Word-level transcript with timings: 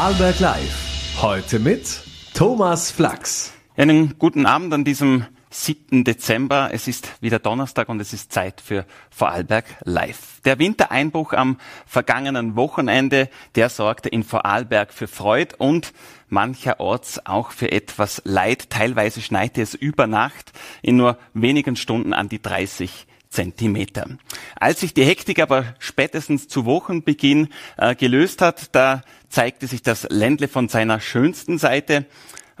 Vorarlberg 0.00 0.38
Live. 0.40 1.20
Heute 1.20 1.58
mit 1.58 2.00
Thomas 2.32 2.90
Flachs. 2.90 3.52
Einen 3.76 4.18
guten 4.18 4.46
Abend 4.46 4.72
an 4.72 4.82
diesem 4.82 5.26
7. 5.50 6.04
Dezember. 6.04 6.70
Es 6.72 6.88
ist 6.88 7.20
wieder 7.20 7.38
Donnerstag 7.38 7.90
und 7.90 8.00
es 8.00 8.14
ist 8.14 8.32
Zeit 8.32 8.62
für 8.62 8.86
Vorarlberg 9.10 9.66
Live. 9.84 10.40
Der 10.46 10.58
Wintereinbruch 10.58 11.34
am 11.34 11.58
vergangenen 11.84 12.56
Wochenende, 12.56 13.28
der 13.56 13.68
sorgte 13.68 14.08
in 14.08 14.24
Vorarlberg 14.24 14.94
für 14.94 15.06
Freude 15.06 15.56
und 15.58 15.92
mancherorts 16.30 17.26
auch 17.26 17.50
für 17.50 17.70
etwas 17.70 18.22
Leid. 18.24 18.70
Teilweise 18.70 19.20
schneite 19.20 19.60
es 19.60 19.74
über 19.74 20.06
Nacht 20.06 20.52
in 20.80 20.96
nur 20.96 21.18
wenigen 21.34 21.76
Stunden 21.76 22.14
an 22.14 22.30
die 22.30 22.40
30 22.40 23.06
Zentimeter. 23.30 24.08
Als 24.56 24.80
sich 24.80 24.92
die 24.92 25.04
Hektik 25.04 25.40
aber 25.40 25.74
spätestens 25.78 26.48
zu 26.48 26.64
Wochenbeginn 26.64 27.48
äh, 27.76 27.94
gelöst 27.94 28.42
hat, 28.42 28.74
da 28.74 29.02
zeigte 29.28 29.68
sich 29.68 29.82
das 29.82 30.06
Ländle 30.10 30.48
von 30.48 30.68
seiner 30.68 31.00
schönsten 31.00 31.56
Seite. 31.56 32.06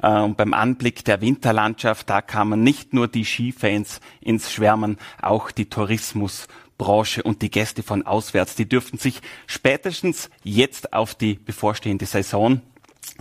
Äh, 0.00 0.20
und 0.20 0.36
beim 0.36 0.54
Anblick 0.54 1.04
der 1.04 1.20
Winterlandschaft, 1.20 2.08
da 2.08 2.22
kamen 2.22 2.62
nicht 2.62 2.94
nur 2.94 3.08
die 3.08 3.24
Skifans 3.24 4.00
ins 4.20 4.52
Schwärmen, 4.52 4.98
auch 5.20 5.50
die 5.50 5.68
Tourismusbranche 5.68 7.24
und 7.24 7.42
die 7.42 7.50
Gäste 7.50 7.82
von 7.82 8.06
auswärts, 8.06 8.54
die 8.54 8.68
dürften 8.68 8.98
sich 8.98 9.20
spätestens 9.48 10.30
jetzt 10.44 10.92
auf 10.92 11.16
die 11.16 11.34
bevorstehende 11.34 12.06
Saison 12.06 12.60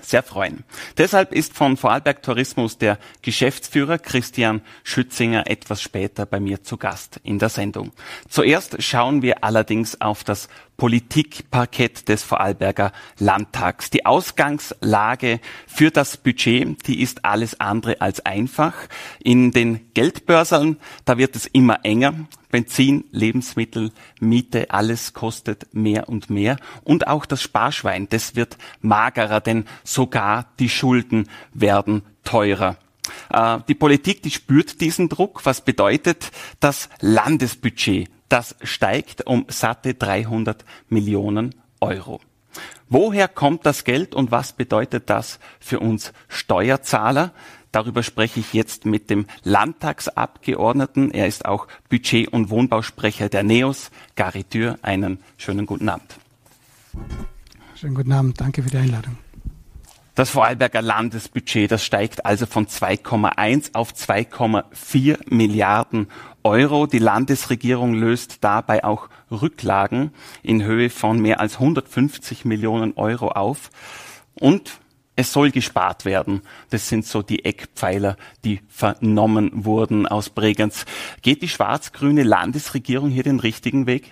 sehr 0.06 0.24
freuen. 0.24 0.64
Deshalb 0.98 1.34
ist 1.34 1.54
von 1.54 1.78
Vorarlberg 1.78 2.22
Tourismus 2.24 2.78
der 2.78 2.98
Geschäftsführer 3.22 3.98
Christian 3.98 4.62
Schützinger 4.84 5.48
etwas 5.48 5.82
später 5.82 6.26
bei 6.26 6.40
mir 6.40 6.64
zu 6.64 6.78
Gast 6.78 7.20
in 7.24 7.40
der 7.40 7.50
Sendung. 7.50 7.92
Zuerst 8.30 8.82
schauen 8.82 9.22
wir 9.22 9.44
allerdings 9.44 10.00
auf 10.02 10.24
das 10.24 10.50
Politikparkett 10.80 12.08
des 12.08 12.24
Vorarlberger 12.24 12.92
Landtags. 13.20 13.90
Die 13.92 14.06
Ausgangslage 14.06 15.42
für 15.68 15.92
das 15.92 16.18
Budget, 16.18 16.88
die 16.88 17.02
ist 17.02 17.26
alles 17.26 17.60
andere 17.60 18.02
als 18.02 18.26
einfach. 18.26 18.74
In 19.20 19.52
den 19.52 19.94
Geldbörseln, 19.94 20.78
da 21.06 21.18
wird 21.18 21.36
es 21.36 21.46
immer 21.46 21.84
enger. 21.84 22.14
Benzin, 22.50 23.04
Lebensmittel, 23.12 23.92
Miete, 24.20 24.72
alles 24.72 25.14
kostet 25.14 25.68
mehr 25.74 26.10
und 26.10 26.30
mehr. 26.30 26.58
Und 26.84 27.08
auch 27.08 27.26
das 27.26 27.42
Sparschwein, 27.42 28.08
das 28.10 28.36
wird 28.36 28.58
magerer, 28.82 29.42
denn 29.42 29.66
sogar 29.84 30.48
die 30.60 30.70
Schulden 30.70 31.30
werden 31.54 32.04
teurer. 32.24 32.78
Äh, 33.32 33.60
die 33.68 33.76
Politik, 33.76 34.24
die 34.24 34.32
spürt 34.32 34.80
diesen 34.80 35.10
Druck. 35.10 35.46
Was 35.46 35.62
bedeutet 35.62 36.32
das 36.62 36.90
Landesbudget? 37.02 38.10
Das 38.30 38.56
steigt 38.62 39.26
um 39.26 39.46
satte 39.50 39.96
300 39.96 40.64
Millionen 40.88 41.56
Euro. 41.82 42.22
Woher 42.88 43.28
kommt 43.28 43.66
das 43.66 43.84
Geld 43.84 44.16
und 44.16 44.32
was 44.32 44.54
bedeutet 44.54 45.10
das 45.10 45.40
für 45.60 45.80
uns 45.80 46.14
Steuerzahler? 46.28 47.34
Darüber 47.72 48.02
spreche 48.02 48.40
ich 48.40 48.54
jetzt 48.54 48.86
mit 48.86 49.10
dem 49.12 49.28
Landtagsabgeordneten. 49.44 51.12
Er 51.12 51.28
ist 51.28 51.46
auch 51.46 51.68
Budget- 51.90 52.30
und 52.30 52.50
Wohnbausprecher 52.50 53.30
der 53.30 53.44
NEOS, 53.44 53.92
Gary 54.16 54.44
Tür. 54.44 54.80
Einen 54.82 55.20
schönen 55.38 55.68
guten 55.68 55.88
Abend. 55.88 56.18
Schönen 57.76 57.96
guten 57.96 58.12
Abend. 58.12 58.42
Danke 58.42 58.64
für 58.64 58.70
die 58.70 58.78
Einladung. 58.78 59.18
Das 60.20 60.32
Vorarlberger 60.32 60.82
Landesbudget, 60.82 61.72
das 61.72 61.86
steigt 61.86 62.26
also 62.26 62.46
von 62.46 62.68
2,1 62.68 63.74
auf 63.74 63.94
2,4 63.94 65.18
Milliarden 65.34 66.10
Euro. 66.44 66.88
Die 66.88 67.00
Landesregierung 67.00 67.94
löst 67.94 68.44
dabei 68.44 68.84
auch 68.84 69.08
Rücklagen 69.32 70.12
in 70.44 70.62
Höhe 70.62 70.90
von 70.90 71.22
mehr 71.22 71.40
als 71.40 71.54
150 71.54 72.44
Millionen 72.44 72.98
Euro 72.98 73.30
auf. 73.30 73.70
Und 74.34 74.82
es 75.16 75.32
soll 75.32 75.52
gespart 75.52 76.04
werden. 76.04 76.42
Das 76.70 76.90
sind 76.90 77.06
so 77.06 77.22
die 77.22 77.46
Eckpfeiler, 77.46 78.18
die 78.44 78.60
vernommen 78.68 79.64
wurden 79.64 80.06
aus 80.06 80.30
Bregenz. 80.30 80.84
Geht 81.22 81.42
die 81.44 81.48
schwarz-grüne 81.48 82.24
Landesregierung 82.24 83.10
hier 83.10 83.24
den 83.24 83.40
richtigen 83.40 83.88
Weg? 83.88 84.12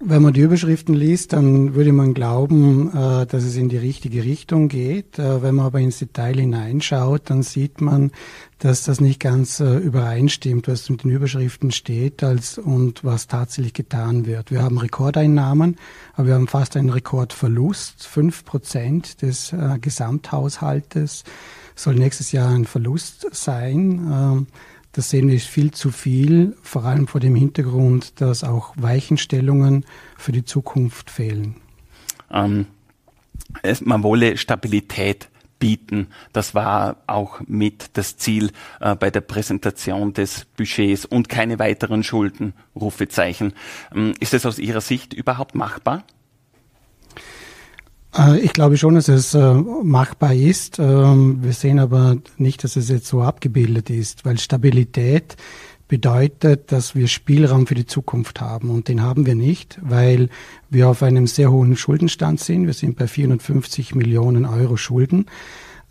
Wenn 0.00 0.22
man 0.22 0.32
die 0.32 0.42
Überschriften 0.42 0.94
liest, 0.94 1.32
dann 1.32 1.74
würde 1.74 1.92
man 1.92 2.14
glauben, 2.14 2.88
äh, 2.90 3.26
dass 3.26 3.42
es 3.42 3.56
in 3.56 3.68
die 3.68 3.78
richtige 3.78 4.22
Richtung 4.22 4.68
geht. 4.68 5.18
Äh, 5.18 5.42
wenn 5.42 5.56
man 5.56 5.66
aber 5.66 5.80
ins 5.80 5.98
Detail 5.98 6.38
hineinschaut, 6.38 7.22
dann 7.24 7.42
sieht 7.42 7.80
man, 7.80 8.12
dass 8.60 8.84
das 8.84 9.00
nicht 9.00 9.18
ganz 9.18 9.58
äh, 9.58 9.76
übereinstimmt, 9.76 10.68
was 10.68 10.88
mit 10.88 11.02
den 11.02 11.10
Überschriften 11.10 11.72
steht 11.72 12.22
als, 12.22 12.58
und 12.58 13.02
was 13.02 13.26
tatsächlich 13.26 13.72
getan 13.72 14.24
wird. 14.24 14.52
Wir 14.52 14.62
haben 14.62 14.78
Rekordeinnahmen, 14.78 15.76
aber 16.14 16.28
wir 16.28 16.34
haben 16.34 16.46
fast 16.46 16.76
einen 16.76 16.90
Rekordverlust. 16.90 18.06
Fünf 18.06 18.44
Prozent 18.44 19.22
des 19.22 19.52
Gesamthaushaltes 19.80 21.24
soll 21.74 21.96
nächstes 21.96 22.30
Jahr 22.30 22.50
ein 22.50 22.66
Verlust 22.66 23.26
sein. 23.32 24.46
Das 24.98 25.10
sehen 25.10 25.28
wir 25.28 25.38
viel 25.38 25.70
zu 25.70 25.92
viel, 25.92 26.56
vor 26.60 26.84
allem 26.84 27.06
vor 27.06 27.20
dem 27.20 27.36
Hintergrund, 27.36 28.20
dass 28.20 28.42
auch 28.42 28.74
Weichenstellungen 28.76 29.86
für 30.16 30.32
die 30.32 30.44
Zukunft 30.44 31.08
fehlen. 31.08 31.54
Ähm, 32.32 32.66
man 33.82 34.02
wolle 34.02 34.36
Stabilität 34.36 35.28
bieten. 35.60 36.08
Das 36.32 36.56
war 36.56 36.96
auch 37.06 37.40
mit 37.46 37.90
das 37.92 38.16
Ziel 38.16 38.50
äh, 38.80 38.96
bei 38.96 39.12
der 39.12 39.20
Präsentation 39.20 40.14
des 40.14 40.46
Budgets 40.56 41.04
und 41.04 41.28
keine 41.28 41.60
weiteren 41.60 42.02
Schulden, 42.02 42.52
Rufezeichen. 42.74 43.52
Ähm, 43.94 44.14
ist 44.18 44.34
es 44.34 44.46
aus 44.46 44.58
Ihrer 44.58 44.80
Sicht 44.80 45.14
überhaupt 45.14 45.54
machbar? 45.54 46.02
Äh, 48.18 48.40
ich 48.40 48.52
glaube 48.52 48.76
schon, 48.76 48.96
dass 48.96 49.08
es 49.08 49.34
äh, 49.34 49.54
machbar 49.54 50.34
ist. 50.34 50.78
Ähm, 50.78 51.38
wir 51.42 51.52
sehen 51.52 51.78
aber 51.78 52.16
nicht, 52.36 52.64
dass 52.64 52.76
es 52.76 52.88
jetzt 52.88 53.06
so 53.06 53.22
abgebildet 53.22 53.90
ist, 53.90 54.24
weil 54.24 54.38
Stabilität 54.38 55.36
bedeutet, 55.86 56.70
dass 56.70 56.94
wir 56.94 57.08
Spielraum 57.08 57.66
für 57.66 57.74
die 57.74 57.86
Zukunft 57.86 58.42
haben. 58.42 58.68
Und 58.68 58.88
den 58.88 59.02
haben 59.02 59.24
wir 59.24 59.34
nicht, 59.34 59.78
weil 59.80 60.28
wir 60.68 60.88
auf 60.88 61.02
einem 61.02 61.26
sehr 61.26 61.50
hohen 61.50 61.76
Schuldenstand 61.76 62.40
sind. 62.40 62.66
Wir 62.66 62.74
sind 62.74 62.98
bei 62.98 63.06
450 63.06 63.94
Millionen 63.94 64.44
Euro 64.44 64.76
Schulden. 64.76 65.26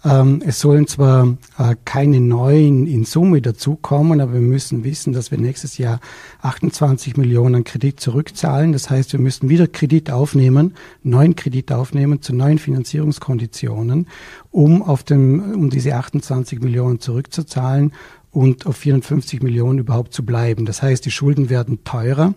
Ähm, 0.05 0.43
es 0.45 0.59
sollen 0.59 0.85
zwar 0.85 1.37
äh, 1.57 1.75
keine 1.83 2.21
neuen 2.21 2.85
in 2.85 3.03
Summe 3.03 3.41
dazukommen, 3.41 4.21
aber 4.21 4.33
wir 4.33 4.41
müssen 4.41 4.83
wissen, 4.83 5.11
dass 5.11 5.31
wir 5.31 5.39
nächstes 5.39 5.77
Jahr 5.77 5.99
28 6.41 7.17
Millionen 7.17 7.63
Kredit 7.63 7.99
zurückzahlen. 7.99 8.73
Das 8.73 8.89
heißt, 8.89 9.13
wir 9.13 9.19
müssen 9.19 9.49
wieder 9.49 9.67
Kredit 9.67 10.11
aufnehmen, 10.11 10.75
neuen 11.01 11.35
Kredit 11.35 11.71
aufnehmen 11.71 12.21
zu 12.21 12.35
neuen 12.35 12.59
Finanzierungskonditionen, 12.59 14.07
um 14.51 14.83
auf 14.83 15.03
dem, 15.03 15.53
um 15.55 15.69
diese 15.71 15.95
28 15.95 16.61
Millionen 16.61 16.99
zurückzuzahlen 16.99 17.91
und 18.31 18.67
auf 18.67 18.77
54 18.77 19.41
Millionen 19.41 19.79
überhaupt 19.79 20.13
zu 20.13 20.23
bleiben. 20.23 20.65
Das 20.65 20.83
heißt, 20.83 21.05
die 21.05 21.11
Schulden 21.11 21.49
werden 21.49 21.83
teurer. 21.83 22.35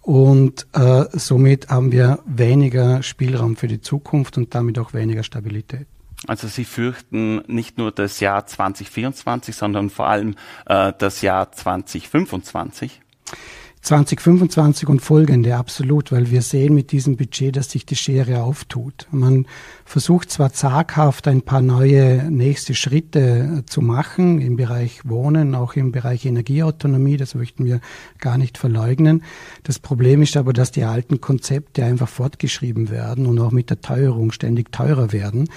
Und 0.00 0.68
äh, 0.72 1.04
somit 1.12 1.68
haben 1.68 1.90
wir 1.90 2.20
weniger 2.26 3.02
Spielraum 3.02 3.56
für 3.56 3.66
die 3.66 3.80
Zukunft 3.80 4.38
und 4.38 4.54
damit 4.54 4.78
auch 4.78 4.94
weniger 4.94 5.24
Stabilität. 5.24 5.88
Also 6.26 6.48
Sie 6.48 6.64
fürchten 6.64 7.42
nicht 7.46 7.78
nur 7.78 7.92
das 7.92 8.20
Jahr 8.20 8.46
2024, 8.46 9.54
sondern 9.54 9.90
vor 9.90 10.08
allem 10.08 10.34
äh, 10.66 10.92
das 10.98 11.22
Jahr 11.22 11.52
2025? 11.52 13.00
2025 13.86 14.88
und 14.88 15.00
folgende, 15.00 15.54
absolut, 15.54 16.10
weil 16.10 16.32
wir 16.32 16.42
sehen 16.42 16.74
mit 16.74 16.90
diesem 16.90 17.16
Budget, 17.16 17.54
dass 17.54 17.70
sich 17.70 17.86
die 17.86 17.94
Schere 17.94 18.42
auftut. 18.42 19.06
Man 19.12 19.46
versucht 19.84 20.28
zwar 20.32 20.52
zaghaft 20.52 21.28
ein 21.28 21.42
paar 21.42 21.62
neue 21.62 22.28
nächste 22.28 22.74
Schritte 22.74 23.62
zu 23.66 23.82
machen 23.82 24.40
im 24.40 24.56
Bereich 24.56 25.02
Wohnen, 25.04 25.54
auch 25.54 25.74
im 25.74 25.92
Bereich 25.92 26.26
Energieautonomie, 26.26 27.16
das 27.16 27.36
möchten 27.36 27.64
wir 27.64 27.80
gar 28.18 28.38
nicht 28.38 28.58
verleugnen. 28.58 29.22
Das 29.62 29.78
Problem 29.78 30.20
ist 30.20 30.36
aber, 30.36 30.52
dass 30.52 30.72
die 30.72 30.82
alten 30.82 31.20
Konzepte 31.20 31.84
einfach 31.84 32.08
fortgeschrieben 32.08 32.90
werden 32.90 33.24
und 33.24 33.38
auch 33.38 33.52
mit 33.52 33.70
der 33.70 33.82
Teuerung 33.82 34.32
ständig 34.32 34.72
teurer 34.72 35.12
werden. 35.12 35.48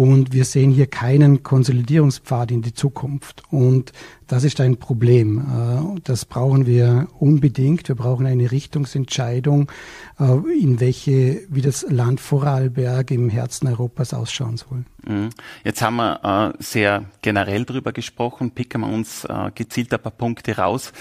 Und 0.00 0.32
wir 0.32 0.46
sehen 0.46 0.70
hier 0.70 0.86
keinen 0.86 1.42
Konsolidierungspfad 1.42 2.52
in 2.52 2.62
die 2.62 2.72
Zukunft. 2.72 3.42
Und 3.50 3.92
das 4.28 4.44
ist 4.44 4.58
ein 4.58 4.78
Problem. 4.78 5.40
Äh, 5.40 6.00
das 6.04 6.24
brauchen 6.24 6.64
wir 6.64 7.08
unbedingt. 7.18 7.86
Wir 7.86 7.96
brauchen 7.96 8.24
eine 8.24 8.50
Richtungsentscheidung, 8.50 9.70
äh, 10.18 10.24
in 10.58 10.80
welche, 10.80 11.42
wie 11.50 11.60
das 11.60 11.84
Land 11.86 12.18
Vorarlberg 12.18 13.10
im 13.10 13.28
Herzen 13.28 13.68
Europas 13.68 14.14
ausschauen 14.14 14.56
soll. 14.56 14.86
Mhm. 15.06 15.28
Jetzt 15.64 15.82
haben 15.82 15.96
wir 15.96 16.54
äh, 16.56 16.62
sehr 16.62 17.04
generell 17.20 17.66
darüber 17.66 17.92
gesprochen, 17.92 18.52
picken 18.52 18.80
wir 18.80 18.88
uns 18.88 19.28
gezielt 19.54 19.92
ein 19.92 20.00
paar 20.00 20.12
Punkte 20.12 20.56
raus. 20.56 20.94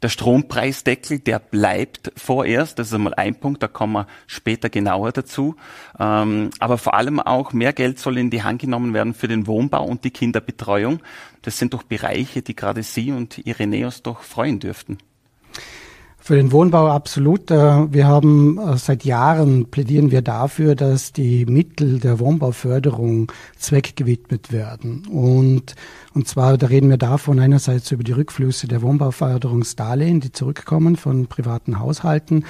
Der 0.00 0.10
Strompreisdeckel, 0.10 1.18
der 1.18 1.40
bleibt 1.40 2.12
vorerst. 2.16 2.78
Das 2.78 2.88
ist 2.88 2.94
einmal 2.94 3.14
ein 3.14 3.34
Punkt, 3.34 3.62
da 3.62 3.68
kommen 3.68 3.94
wir 3.94 4.06
später 4.28 4.70
genauer 4.70 5.10
dazu. 5.10 5.56
Ähm, 5.98 6.50
aber 6.60 6.78
vor 6.78 6.94
allem 6.94 7.18
auch 7.18 7.52
mehr 7.52 7.72
Geld 7.72 7.98
soll 7.98 8.18
in 8.18 8.30
die 8.30 8.44
Hand 8.44 8.60
genommen 8.60 8.94
werden 8.94 9.12
für 9.12 9.26
den 9.26 9.48
Wohnbau 9.48 9.84
und 9.84 10.04
die 10.04 10.12
Kinderbetreuung. 10.12 11.00
Das 11.42 11.58
sind 11.58 11.74
doch 11.74 11.82
Bereiche, 11.82 12.42
die 12.42 12.54
gerade 12.54 12.84
Sie 12.84 13.10
und 13.10 13.38
Ireneus 13.38 14.02
doch 14.02 14.22
freuen 14.22 14.60
dürften. 14.60 14.98
Für 16.28 16.36
den 16.36 16.52
Wohnbau 16.52 16.88
absolut. 16.88 17.50
Äh, 17.50 17.90
wir 17.90 18.06
haben 18.06 18.58
äh, 18.58 18.76
seit 18.76 19.04
Jahren 19.06 19.70
plädieren 19.70 20.10
wir 20.10 20.20
dafür, 20.20 20.74
dass 20.74 21.14
die 21.14 21.46
Mittel 21.46 22.00
der 22.00 22.18
Wohnbauförderung 22.18 23.32
zweckgewidmet 23.56 24.52
werden. 24.52 25.06
Und, 25.06 25.74
und 26.18 26.26
zwar, 26.26 26.58
da 26.58 26.66
reden 26.66 26.90
wir 26.90 26.96
davon 26.96 27.38
einerseits 27.38 27.92
über 27.92 28.02
die 28.02 28.10
Rückflüsse 28.10 28.66
der 28.66 28.82
Wohnbauförderungsdarlehen, 28.82 30.18
die 30.18 30.32
zurückkommen 30.32 30.96
von 30.96 31.28
privaten 31.28 31.78
Haushalten, 31.78 32.44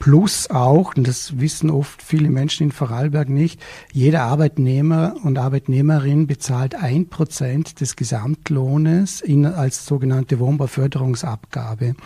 Plus 0.00 0.48
auch, 0.48 0.96
und 0.96 1.06
das 1.06 1.40
wissen 1.40 1.68
oft 1.68 2.02
viele 2.02 2.30
Menschen 2.30 2.64
in 2.64 2.72
Vorarlberg 2.72 3.28
nicht, 3.28 3.60
jeder 3.92 4.22
Arbeitnehmer 4.22 5.14
und 5.24 5.36
Arbeitnehmerin 5.36 6.26
bezahlt 6.26 6.74
ein 6.74 7.10
Prozent 7.10 7.82
des 7.82 7.96
Gesamtlohnes 7.96 9.20
in, 9.20 9.44
als 9.44 9.84
sogenannte 9.84 10.38
Wohnbauförderungsabgabe. 10.38 11.96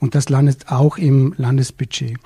Und 0.00 0.14
das 0.14 0.30
landet 0.30 0.72
auch 0.72 0.96
im 0.96 1.34
Landesbudget. 1.36 2.16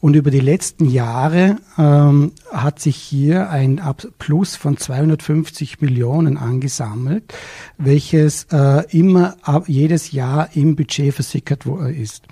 Und 0.00 0.16
über 0.16 0.30
die 0.30 0.40
letzten 0.40 0.86
Jahre 0.88 1.56
ähm, 1.76 2.32
hat 2.50 2.80
sich 2.80 2.96
hier 2.96 3.50
ein 3.50 3.80
Plus 4.18 4.56
von 4.56 4.78
250 4.78 5.80
Millionen 5.82 6.38
angesammelt, 6.38 7.34
welches 7.76 8.44
äh, 8.50 8.84
immer 8.96 9.36
ab, 9.42 9.64
jedes 9.68 10.12
Jahr 10.12 10.48
im 10.54 10.74
Budget 10.74 11.14
versickert 11.14 11.66
ist. 11.66 12.26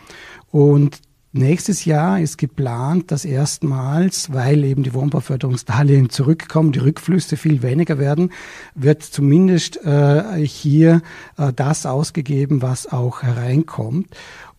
Und 0.50 1.00
Nächstes 1.32 1.84
Jahr 1.84 2.18
ist 2.18 2.38
geplant, 2.38 3.10
dass 3.10 3.26
erstmals, 3.26 4.32
weil 4.32 4.64
eben 4.64 4.82
die 4.82 4.94
Wohnbauförderungsdarlehen 4.94 6.08
zurückkommen, 6.08 6.72
die 6.72 6.78
Rückflüsse 6.78 7.36
viel 7.36 7.62
weniger 7.62 7.98
werden, 7.98 8.32
wird 8.74 9.02
zumindest 9.02 9.84
äh, 9.84 10.38
hier 10.46 11.02
äh, 11.36 11.52
das 11.52 11.84
ausgegeben, 11.84 12.62
was 12.62 12.90
auch 12.90 13.22
hereinkommt. 13.22 14.08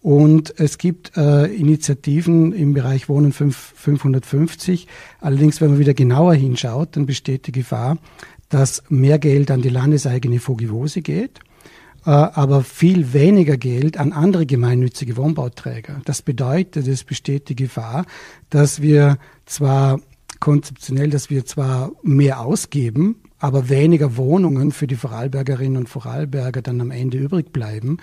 Und 0.01 0.53
es 0.57 0.77
gibt 0.77 1.17
äh, 1.17 1.45
Initiativen 1.47 2.53
im 2.53 2.73
Bereich 2.73 3.09
Wohnen 3.09 3.33
5, 3.33 3.73
550. 3.75 4.87
Allerdings, 5.19 5.59
wenn 5.59 5.71
man 5.71 5.79
wieder 5.79 5.93
genauer 5.93 6.35
hinschaut, 6.35 6.95
dann 6.95 7.05
besteht 7.05 7.47
die 7.47 7.51
Gefahr, 7.51 7.97
dass 8.47 8.83
mehr 8.89 9.19
Geld 9.19 9.51
an 9.51 9.61
die 9.61 9.69
landeseigene 9.69 10.39
Fogivose 10.39 11.01
geht 11.01 11.39
äh, 12.05 12.11
aber 12.11 12.63
viel 12.63 13.13
weniger 13.13 13.57
Geld 13.57 13.97
an 13.97 14.13
andere 14.13 14.45
gemeinnützige 14.45 15.17
Wohnbauträger. 15.17 16.01
Das 16.05 16.21
bedeutet, 16.21 16.87
es 16.87 17.03
besteht 17.03 17.49
die 17.49 17.55
Gefahr, 17.55 18.05
dass 18.49 18.81
wir 18.81 19.17
zwar 19.45 19.99
konzeptionell, 20.39 21.09
dass 21.09 21.29
wir 21.29 21.45
zwar 21.45 21.91
mehr 22.01 22.39
ausgeben, 22.39 23.17
aber 23.39 23.69
weniger 23.69 24.17
Wohnungen 24.17 24.71
für 24.71 24.87
die 24.87 24.95
Vorarlbergerinnen 24.95 25.77
und 25.77 25.89
Vorarlberger 25.89 26.61
dann 26.61 26.81
am 26.81 26.91
Ende 26.91 27.17
übrig 27.17 27.51
bleiben, 27.51 27.97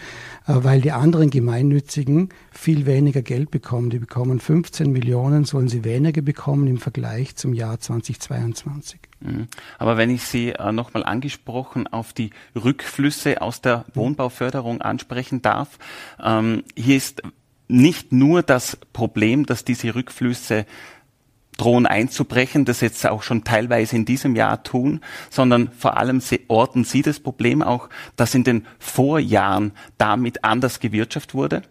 äh, 0.46 0.54
weil 0.56 0.80
die 0.80 0.92
anderen 0.92 1.30
Gemeinnützigen 1.30 2.30
viel 2.50 2.86
weniger 2.86 3.22
Geld 3.22 3.50
bekommen. 3.50 3.90
Die 3.90 3.98
bekommen 3.98 4.40
15 4.40 4.90
Millionen, 4.90 5.44
sollen 5.44 5.68
sie 5.68 5.84
weniger 5.84 6.22
bekommen 6.22 6.66
im 6.66 6.78
Vergleich 6.78 7.36
zum 7.36 7.52
Jahr 7.52 7.78
2022. 7.78 9.00
Mhm. 9.20 9.48
Aber 9.78 9.96
wenn 9.96 10.10
ich 10.10 10.22
Sie 10.22 10.50
äh, 10.50 10.72
nochmal 10.72 11.04
angesprochen 11.04 11.86
auf 11.86 12.12
die 12.12 12.30
Rückflüsse 12.54 13.42
aus 13.42 13.60
der 13.60 13.84
Wohnbauförderung 13.94 14.80
ansprechen 14.80 15.42
darf, 15.42 15.78
ähm, 16.22 16.64
hier 16.76 16.96
ist 16.96 17.22
nicht 17.68 18.12
nur 18.12 18.42
das 18.42 18.78
Problem, 18.92 19.46
dass 19.46 19.64
diese 19.64 19.94
Rückflüsse 19.94 20.66
drohen 21.56 21.86
einzubrechen, 21.86 22.64
das 22.64 22.80
jetzt 22.80 23.06
auch 23.06 23.22
schon 23.22 23.44
teilweise 23.44 23.96
in 23.96 24.04
diesem 24.04 24.36
Jahr 24.36 24.62
tun, 24.62 25.00
sondern 25.30 25.70
vor 25.72 25.96
allem 25.96 26.20
orten 26.48 26.84
Sie 26.84 27.02
das 27.02 27.20
Problem 27.20 27.62
auch, 27.62 27.88
dass 28.16 28.34
in 28.34 28.44
den 28.44 28.66
Vorjahren 28.78 29.72
damit 29.98 30.44
anders 30.44 30.80
gewirtschaftet 30.80 31.34
wurde? 31.34 31.62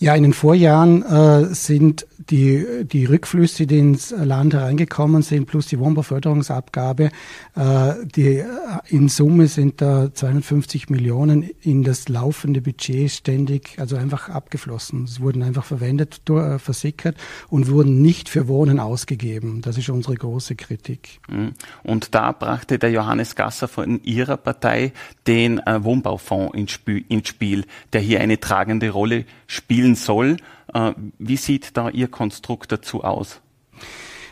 Ja, 0.00 0.14
in 0.14 0.22
den 0.22 0.32
Vorjahren 0.32 1.02
äh, 1.02 1.52
sind 1.54 2.06
die, 2.30 2.84
die 2.84 3.04
Rückflüsse, 3.04 3.66
die 3.66 3.78
ins 3.78 4.10
Land 4.10 4.54
hereingekommen 4.54 5.22
sind, 5.22 5.46
plus 5.46 5.66
die 5.66 5.80
Wohnbauförderungsabgabe, 5.80 7.10
äh, 7.56 7.94
die, 8.04 8.36
äh, 8.36 8.44
in 8.88 9.08
Summe 9.08 9.48
sind 9.48 9.80
da 9.80 10.14
250 10.14 10.88
Millionen 10.88 11.50
in 11.62 11.82
das 11.82 12.08
laufende 12.08 12.60
Budget 12.60 13.10
ständig, 13.10 13.76
also 13.78 13.96
einfach 13.96 14.28
abgeflossen. 14.28 15.08
Sie 15.08 15.20
wurden 15.20 15.42
einfach 15.42 15.64
verwendet, 15.64 16.20
äh, 16.30 16.60
versickert 16.60 17.16
und 17.48 17.68
wurden 17.68 18.00
nicht 18.00 18.28
für 18.28 18.46
Wohnen 18.46 18.78
ausgegeben. 18.78 19.62
Das 19.62 19.78
ist 19.78 19.88
unsere 19.88 20.14
große 20.14 20.54
Kritik. 20.54 21.20
Mhm. 21.28 21.54
Und 21.82 22.14
da 22.14 22.30
brachte 22.30 22.78
der 22.78 22.92
Johannes 22.92 23.34
Gasser 23.34 23.66
von 23.66 24.00
Ihrer 24.04 24.36
Partei 24.36 24.92
den 25.26 25.58
äh, 25.58 25.82
Wohnbaufonds 25.82 26.54
ins 26.56 26.70
Spiel, 26.70 27.04
ins 27.08 27.28
Spiel, 27.28 27.64
der 27.92 28.00
hier 28.00 28.20
eine 28.20 28.38
tragende 28.38 28.90
Rolle 28.90 29.24
spielt 29.48 29.87
spielen 29.88 29.94
soll. 29.94 30.36
Äh, 30.72 30.92
wie 31.18 31.36
sieht 31.36 31.76
da 31.76 31.88
Ihr 31.90 32.08
Konstrukt 32.08 32.72
dazu 32.72 33.04
aus? 33.04 33.40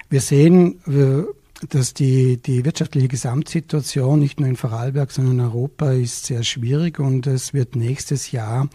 Wir 0.09 0.21
sehen, 0.21 0.81
dass 1.69 1.95
die, 1.95 2.37
die 2.37 2.65
wirtschaftliche 2.65 3.09
Gesamtsituation 3.09 4.21
nicht 4.21 4.39
nur 4.39 4.49
in 4.49 4.57
Vorarlberg, 4.57 5.11
sondern 5.11 5.39
in 5.39 5.45
Europa 5.45 5.91
ist 5.91 6.27
sehr 6.27 6.45
schwierig 6.45 7.01
und 7.01 7.27
es 7.27 7.55
wird 7.55 7.75
nächstes 7.75 8.31
Jahr 8.31 8.69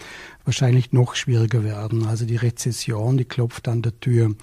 wahrscheinlich 0.44 0.92
noch 0.92 1.16
schwieriger 1.16 1.64
werden. 1.64 2.06
Also 2.06 2.26
die 2.26 2.36
Rezession, 2.36 3.18
die 3.18 3.26
klopft 3.26 3.68
an 3.68 3.82
der 3.82 3.98
Tür. 4.00 4.36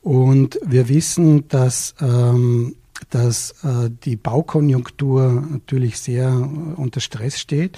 Und 0.00 0.58
wir 0.64 0.88
wissen, 0.88 1.46
dass 1.48 1.94
ähm, 2.00 2.76
dass 3.10 3.50
äh, 3.64 3.90
die 4.04 4.14
Baukonjunktur 4.14 5.44
natürlich 5.50 5.98
sehr 5.98 6.30
unter 6.76 7.00
Stress 7.00 7.40
steht 7.40 7.76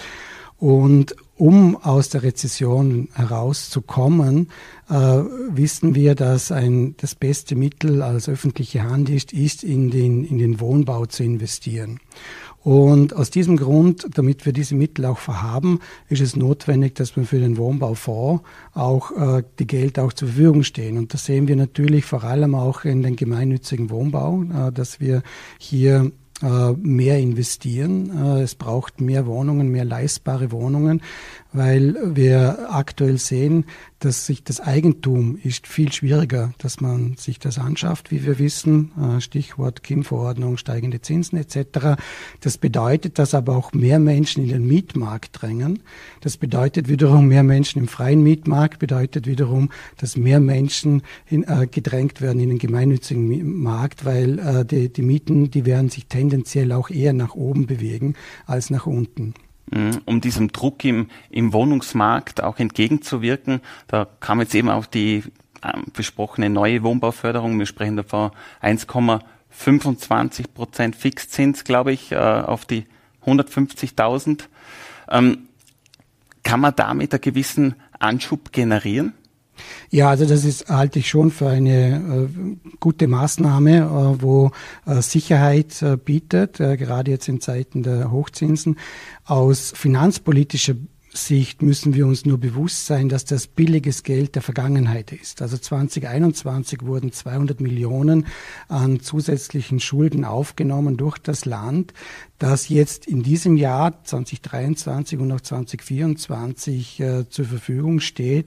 und 0.58 1.16
um 1.36 1.76
aus 1.76 2.08
der 2.08 2.22
Rezession 2.22 3.08
herauszukommen, 3.12 4.48
äh, 4.88 4.94
wissen 4.94 5.94
wir, 5.94 6.14
dass 6.14 6.52
ein, 6.52 6.94
das 6.98 7.14
beste 7.14 7.56
Mittel 7.56 8.02
als 8.02 8.28
öffentliche 8.28 8.82
Hand 8.84 9.10
ist, 9.10 9.32
ist 9.32 9.64
in 9.64 9.90
den, 9.90 10.24
in 10.24 10.38
den 10.38 10.60
Wohnbau 10.60 11.06
zu 11.06 11.24
investieren. 11.24 11.98
Und 12.64 13.14
aus 13.14 13.28
diesem 13.28 13.58
Grund, 13.58 14.06
damit 14.14 14.46
wir 14.46 14.54
diese 14.54 14.74
Mittel 14.74 15.04
auch 15.04 15.18
verhaben, 15.18 15.80
ist 16.08 16.22
es 16.22 16.34
notwendig, 16.34 16.94
dass 16.94 17.14
wir 17.14 17.24
für 17.24 17.38
den 17.38 17.58
Wohnbaufonds 17.58 18.42
auch 18.72 19.10
äh, 19.10 19.42
die 19.58 19.66
Geld 19.66 19.98
auch 19.98 20.14
zur 20.14 20.28
Verfügung 20.28 20.62
stehen. 20.62 20.96
Und 20.96 21.12
das 21.12 21.26
sehen 21.26 21.46
wir 21.46 21.56
natürlich 21.56 22.06
vor 22.06 22.24
allem 22.24 22.54
auch 22.54 22.84
in 22.86 23.02
den 23.02 23.16
gemeinnützigen 23.16 23.90
Wohnbau, 23.90 24.44
äh, 24.44 24.72
dass 24.72 24.98
wir 24.98 25.22
hier 25.58 26.10
mehr 26.42 27.18
investieren. 27.18 28.10
Äh, 28.10 28.42
es 28.42 28.54
braucht 28.54 29.00
mehr 29.00 29.26
Wohnungen, 29.26 29.68
mehr 29.68 29.84
leistbare 29.84 30.50
Wohnungen, 30.50 31.00
weil 31.54 31.96
wir 32.16 32.68
aktuell 32.70 33.16
sehen, 33.16 33.64
dass 34.00 34.26
sich 34.26 34.44
das 34.44 34.60
Eigentum 34.60 35.38
ist 35.42 35.66
viel 35.66 35.90
schwieriger, 35.90 36.52
dass 36.58 36.80
man 36.80 37.16
sich 37.16 37.38
das 37.38 37.58
anschafft, 37.58 38.10
wie 38.10 38.26
wir 38.26 38.38
wissen. 38.38 38.90
Äh, 39.00 39.20
Stichwort 39.20 39.82
KIM-Verordnung, 39.82 40.58
steigende 40.58 41.00
Zinsen 41.00 41.38
etc. 41.38 41.96
Das 42.40 42.58
bedeutet, 42.58 43.18
dass 43.18 43.34
aber 43.34 43.56
auch 43.56 43.72
mehr 43.72 43.98
Menschen 43.98 44.42
in 44.42 44.50
den 44.50 44.66
Mietmarkt 44.66 45.40
drängen. 45.40 45.80
Das 46.20 46.36
bedeutet 46.36 46.88
wiederum 46.88 47.28
mehr 47.28 47.44
Menschen 47.44 47.78
im 47.78 47.88
freien 47.88 48.22
Mietmarkt, 48.22 48.80
bedeutet 48.80 49.26
wiederum, 49.26 49.70
dass 49.96 50.16
mehr 50.16 50.40
Menschen 50.40 51.02
in, 51.30 51.44
äh, 51.44 51.66
gedrängt 51.70 52.20
werden 52.20 52.40
in 52.40 52.50
den 52.50 52.58
gemeinnützigen 52.58 53.62
Markt, 53.62 54.04
weil 54.04 54.38
äh, 54.40 54.64
die, 54.66 54.92
die 54.92 55.02
Mieten, 55.02 55.50
die 55.50 55.64
werden 55.64 55.88
sich 55.88 56.06
tendenziell 56.06 56.72
auch 56.72 56.90
eher 56.90 57.12
nach 57.12 57.34
oben 57.34 57.66
bewegen 57.66 58.14
als 58.44 58.70
nach 58.70 58.86
unten. 58.86 59.34
Mhm. 59.70 60.02
um 60.04 60.20
diesem 60.20 60.52
Druck 60.52 60.84
im, 60.84 61.08
im 61.30 61.52
Wohnungsmarkt 61.52 62.42
auch 62.42 62.58
entgegenzuwirken. 62.58 63.60
Da 63.86 64.06
kam 64.20 64.40
jetzt 64.40 64.54
eben 64.54 64.68
auch 64.68 64.86
die 64.86 65.24
äh, 65.62 65.72
besprochene 65.92 66.50
neue 66.50 66.82
Wohnbauförderung. 66.82 67.58
Wir 67.58 67.66
sprechen 67.66 67.96
davon 67.96 68.30
1,25 68.62 70.48
Prozent 70.52 70.96
Fixzins, 70.96 71.64
glaube 71.64 71.92
ich, 71.92 72.12
äh, 72.12 72.16
auf 72.16 72.66
die 72.66 72.84
150.000. 73.24 74.44
Ähm, 75.10 75.48
kann 76.42 76.60
man 76.60 76.76
damit 76.76 77.12
einen 77.14 77.22
gewissen 77.22 77.74
Anschub 77.98 78.52
generieren? 78.52 79.14
Ja, 79.90 80.10
also 80.10 80.26
das 80.26 80.44
ist 80.44 80.68
halte 80.68 80.98
ich 80.98 81.08
schon 81.08 81.30
für 81.30 81.48
eine 81.48 82.28
äh, 82.28 82.56
gute 82.80 83.08
Maßnahme, 83.08 83.76
äh, 83.78 84.22
wo 84.22 84.50
äh, 84.86 85.00
Sicherheit 85.02 85.82
äh, 85.82 85.96
bietet, 85.96 86.60
äh, 86.60 86.76
gerade 86.76 87.10
jetzt 87.10 87.28
in 87.28 87.40
Zeiten 87.40 87.82
der 87.82 88.10
Hochzinsen. 88.10 88.78
Aus 89.24 89.72
finanzpolitischer 89.74 90.74
Sicht 91.16 91.62
müssen 91.62 91.94
wir 91.94 92.06
uns 92.06 92.26
nur 92.26 92.38
bewusst 92.38 92.86
sein, 92.86 93.08
dass 93.08 93.24
das 93.24 93.46
billiges 93.46 94.02
Geld 94.02 94.34
der 94.34 94.42
Vergangenheit 94.42 95.12
ist. 95.12 95.42
Also 95.42 95.56
2021 95.56 96.82
wurden 96.84 97.12
200 97.12 97.60
Millionen 97.60 98.26
an 98.68 98.98
zusätzlichen 99.00 99.78
Schulden 99.78 100.24
aufgenommen 100.24 100.96
durch 100.96 101.18
das 101.18 101.44
Land, 101.44 101.94
das 102.38 102.68
jetzt 102.68 103.06
in 103.06 103.22
diesem 103.22 103.56
Jahr 103.56 104.02
2023 104.04 105.18
und 105.18 105.32
auch 105.32 105.40
2024 105.40 107.00
äh, 107.00 107.28
zur 107.28 107.44
Verfügung 107.44 108.00
steht. 108.00 108.46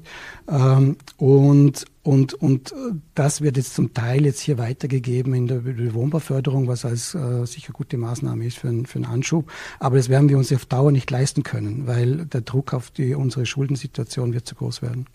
Ähm, 0.50 0.98
und 1.18 1.86
und, 2.08 2.36
und 2.36 2.74
das 3.16 3.42
wird 3.42 3.58
jetzt 3.58 3.74
zum 3.74 3.94
Teil 3.94 4.24
jetzt 4.24 4.40
hier 4.40 4.58
weitergegeben 4.58 5.34
in 5.34 5.48
der 5.48 5.94
Wohnbauförderung, 5.94 6.70
was 6.70 6.86
als 6.86 7.14
äh, 7.14 7.46
sicher 7.46 7.74
gute 7.74 7.98
Maßnahme 7.98 8.46
ist 8.46 8.58
für, 8.58 8.70
für 8.86 8.96
einen 8.96 9.06
Anschub. 9.06 9.52
Aber 9.80 9.98
das 9.98 10.08
werden 10.08 10.30
wir 10.30 10.38
uns 10.38 10.54
auf 10.54 10.66
Dauer 10.66 10.94
nicht 10.94 11.12
leisten 11.12 11.44
können, 11.44 11.86
weil 11.86 12.26
der 12.26 12.40
Druck 12.40 12.74
auf 12.74 12.92
die, 12.92 13.14
unsere 13.14 13.46
Schuldensituation 13.46 14.34
wird 14.34 14.48
zu 14.48 14.56
groß 14.56 14.82
werden. 14.82 15.06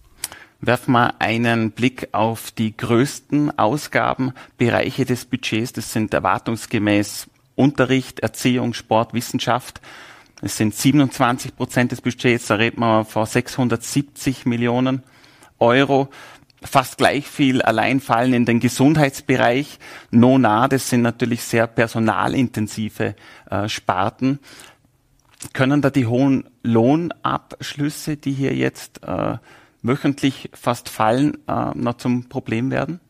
Werfen 0.61 0.93
wir 0.93 1.21
einen 1.21 1.73
Blick 1.73 2.09
auf 2.13 2.51
die 2.51 2.77
größten 2.77 3.59
Ausgabenbereiche 3.59 5.07
des 5.07 5.25
Budgets. 5.25 5.73
Das 5.73 5.95
sind 5.95 6.13
erwartungsgemäß 6.13 7.27
Unterricht, 7.55 8.21
Erziehung, 8.21 8.75
Sport, 8.75 9.15
Wissenschaft. 9.15 9.81
Es 10.41 10.57
sind 10.57 10.75
27 10.75 11.55
Prozent 11.57 11.93
des 11.93 12.01
Budgets, 12.01 12.49
da 12.49 12.57
reden 12.57 12.81
wir 12.81 13.05
von 13.05 13.27
670 13.27 14.45
Millionen 14.47 15.03
Euro. 15.59 16.09
Fast 16.65 16.99
gleich 16.99 17.27
viel 17.27 17.63
allein 17.63 18.01
fallen 18.01 18.33
in 18.35 18.45
den 18.45 18.61
Gesundheitsbereich. 18.61 19.79
Nona, 20.11 20.69
das 20.69 20.89
sind 20.89 21.03
natürlich 21.03 21.43
sehr 21.43 21.67
personalintensive 21.67 23.17
äh, 23.51 23.69
Sparten. 23.69 24.39
Können 25.53 25.83
da 25.83 25.91
die 25.91 26.07
hohen 26.07 26.49
Lohnabschlüsse, 26.63 28.17
die 28.17 28.33
hier 28.33 28.55
jetzt 28.55 29.03
äh, 29.03 29.39
wöchentlich 29.83 30.51
fast 30.55 30.89
fallen, 30.89 31.39
äh, 31.49 31.71
noch 31.75 31.99
zum 31.99 32.29
Problem 32.29 32.71
werden? 32.71 33.01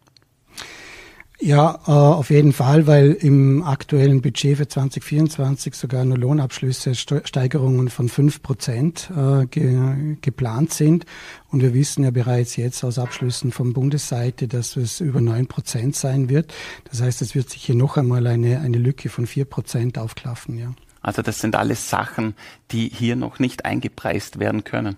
Ja, 1.41 1.81
äh, 1.87 1.91
auf 1.91 2.31
jeden 2.31 2.53
Fall, 2.53 2.87
weil 2.87 3.13
im 3.13 3.65
aktuellen 3.65 4.23
Budget 4.23 4.59
für 4.59 4.69
2024 4.69 5.75
sogar 5.75 6.05
nur 6.05 6.17
Lohnabschlüsse 6.17 6.95
Steigerungen 6.95 7.89
von 7.89 8.09
fünf 8.09 8.43
Prozent 8.43 9.11
äh, 9.17 9.47
ge 9.47 10.17
geplant 10.21 10.73
sind. 10.73 11.05
Und 11.51 11.63
wir 11.63 11.75
wissen 11.75 12.05
ja 12.05 12.13
bereits 12.13 12.57
jetzt 12.57 12.85
aus 12.85 12.99
Abschlüssen 12.99 13.51
von 13.51 13.73
Bundesseite, 13.73 14.47
dass 14.47 14.77
es 14.77 15.01
über 15.01 15.21
neun 15.21 15.49
Prozent 15.49 15.97
sein 15.97 16.29
wird. 16.29 16.55
Das 16.91 17.03
heißt, 17.03 17.23
es 17.23 17.35
wird 17.35 17.51
sich 17.51 17.65
hier 17.65 17.75
noch 17.75 17.97
einmal 17.97 18.27
eine, 18.27 18.61
eine 18.61 18.79
Lücke 18.79 19.09
von 19.09 19.27
vier 19.27 19.45
Prozent 19.45 19.99
aufklaffen, 19.99 20.59
ja. 20.59 20.73
Also 21.01 21.23
das 21.23 21.41
sind 21.41 21.57
alles 21.57 21.91
Sachen, 21.91 22.37
die 22.71 22.89
hier 22.89 23.17
noch 23.17 23.41
nicht 23.41 23.65
eingepreist 23.65 24.39
werden 24.39 24.63
können. 24.63 24.97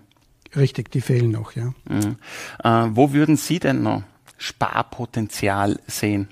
Richtig, 0.54 0.90
die 0.90 1.00
fehlen 1.00 1.30
noch, 1.30 1.52
ja. 1.52 1.72
Mhm. 1.88 2.16
Äh, 2.62 2.88
wo 2.94 3.12
würden 3.12 3.36
Sie 3.36 3.58
denn 3.58 3.82
noch 3.82 4.02
Sparpotenzial 4.36 5.78
sehen? 5.86 6.28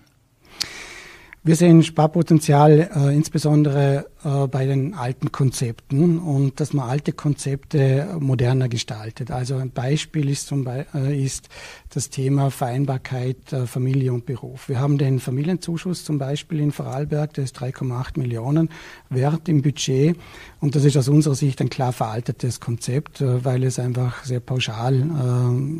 Wir 1.43 1.57
sehen 1.57 1.83
Sparpotenzial 1.83 2.91
äh, 2.95 3.15
insbesondere 3.15 4.07
äh, 4.25 4.47
bei 4.47 4.67
den 4.67 4.95
alten 4.95 5.33
Konzepten 5.33 6.19
und 6.19 6.61
dass 6.61 6.73
man 6.73 6.89
alte 6.89 7.13
Konzepte 7.13 8.17
moderner 8.21 8.69
gestaltet. 8.69 9.31
Also 9.31 9.57
ein 9.57 9.71
Beispiel 9.71 10.29
ist, 10.29 10.47
zum 10.47 10.65
Be 10.65 10.87
äh, 10.95 11.25
ist 11.25 11.49
das 11.91 12.09
Thema 12.09 12.51
Vereinbarkeit 12.51 13.53
äh, 13.53 13.67
Familie 13.67 14.13
und 14.13 14.25
Beruf. 14.25 14.69
Wir 14.69 14.79
haben 14.79 14.97
den 14.97 15.19
Familienzuschuss 15.19 16.05
zum 16.05 16.19
Beispiel 16.19 16.61
in 16.61 16.71
Vorarlberg, 16.71 17.35
der 17.35 17.45
ist 17.45 17.59
3,8 17.59 18.19
Millionen 18.19 18.69
wert 19.11 19.49
im 19.49 19.63
Budget 19.63 20.17
und 20.61 20.77
das 20.77 20.85
ist 20.85 20.97
aus 20.97 21.09
unserer 21.09 21.35
Sicht 21.35 21.61
ein 21.61 21.69
klar 21.69 21.93
veraltetes 21.93 22.61
Konzept, 22.61 23.23
weil 23.23 23.65
es 23.65 23.79
einfach 23.79 24.25
sehr 24.25 24.41
pauschal 24.41 24.93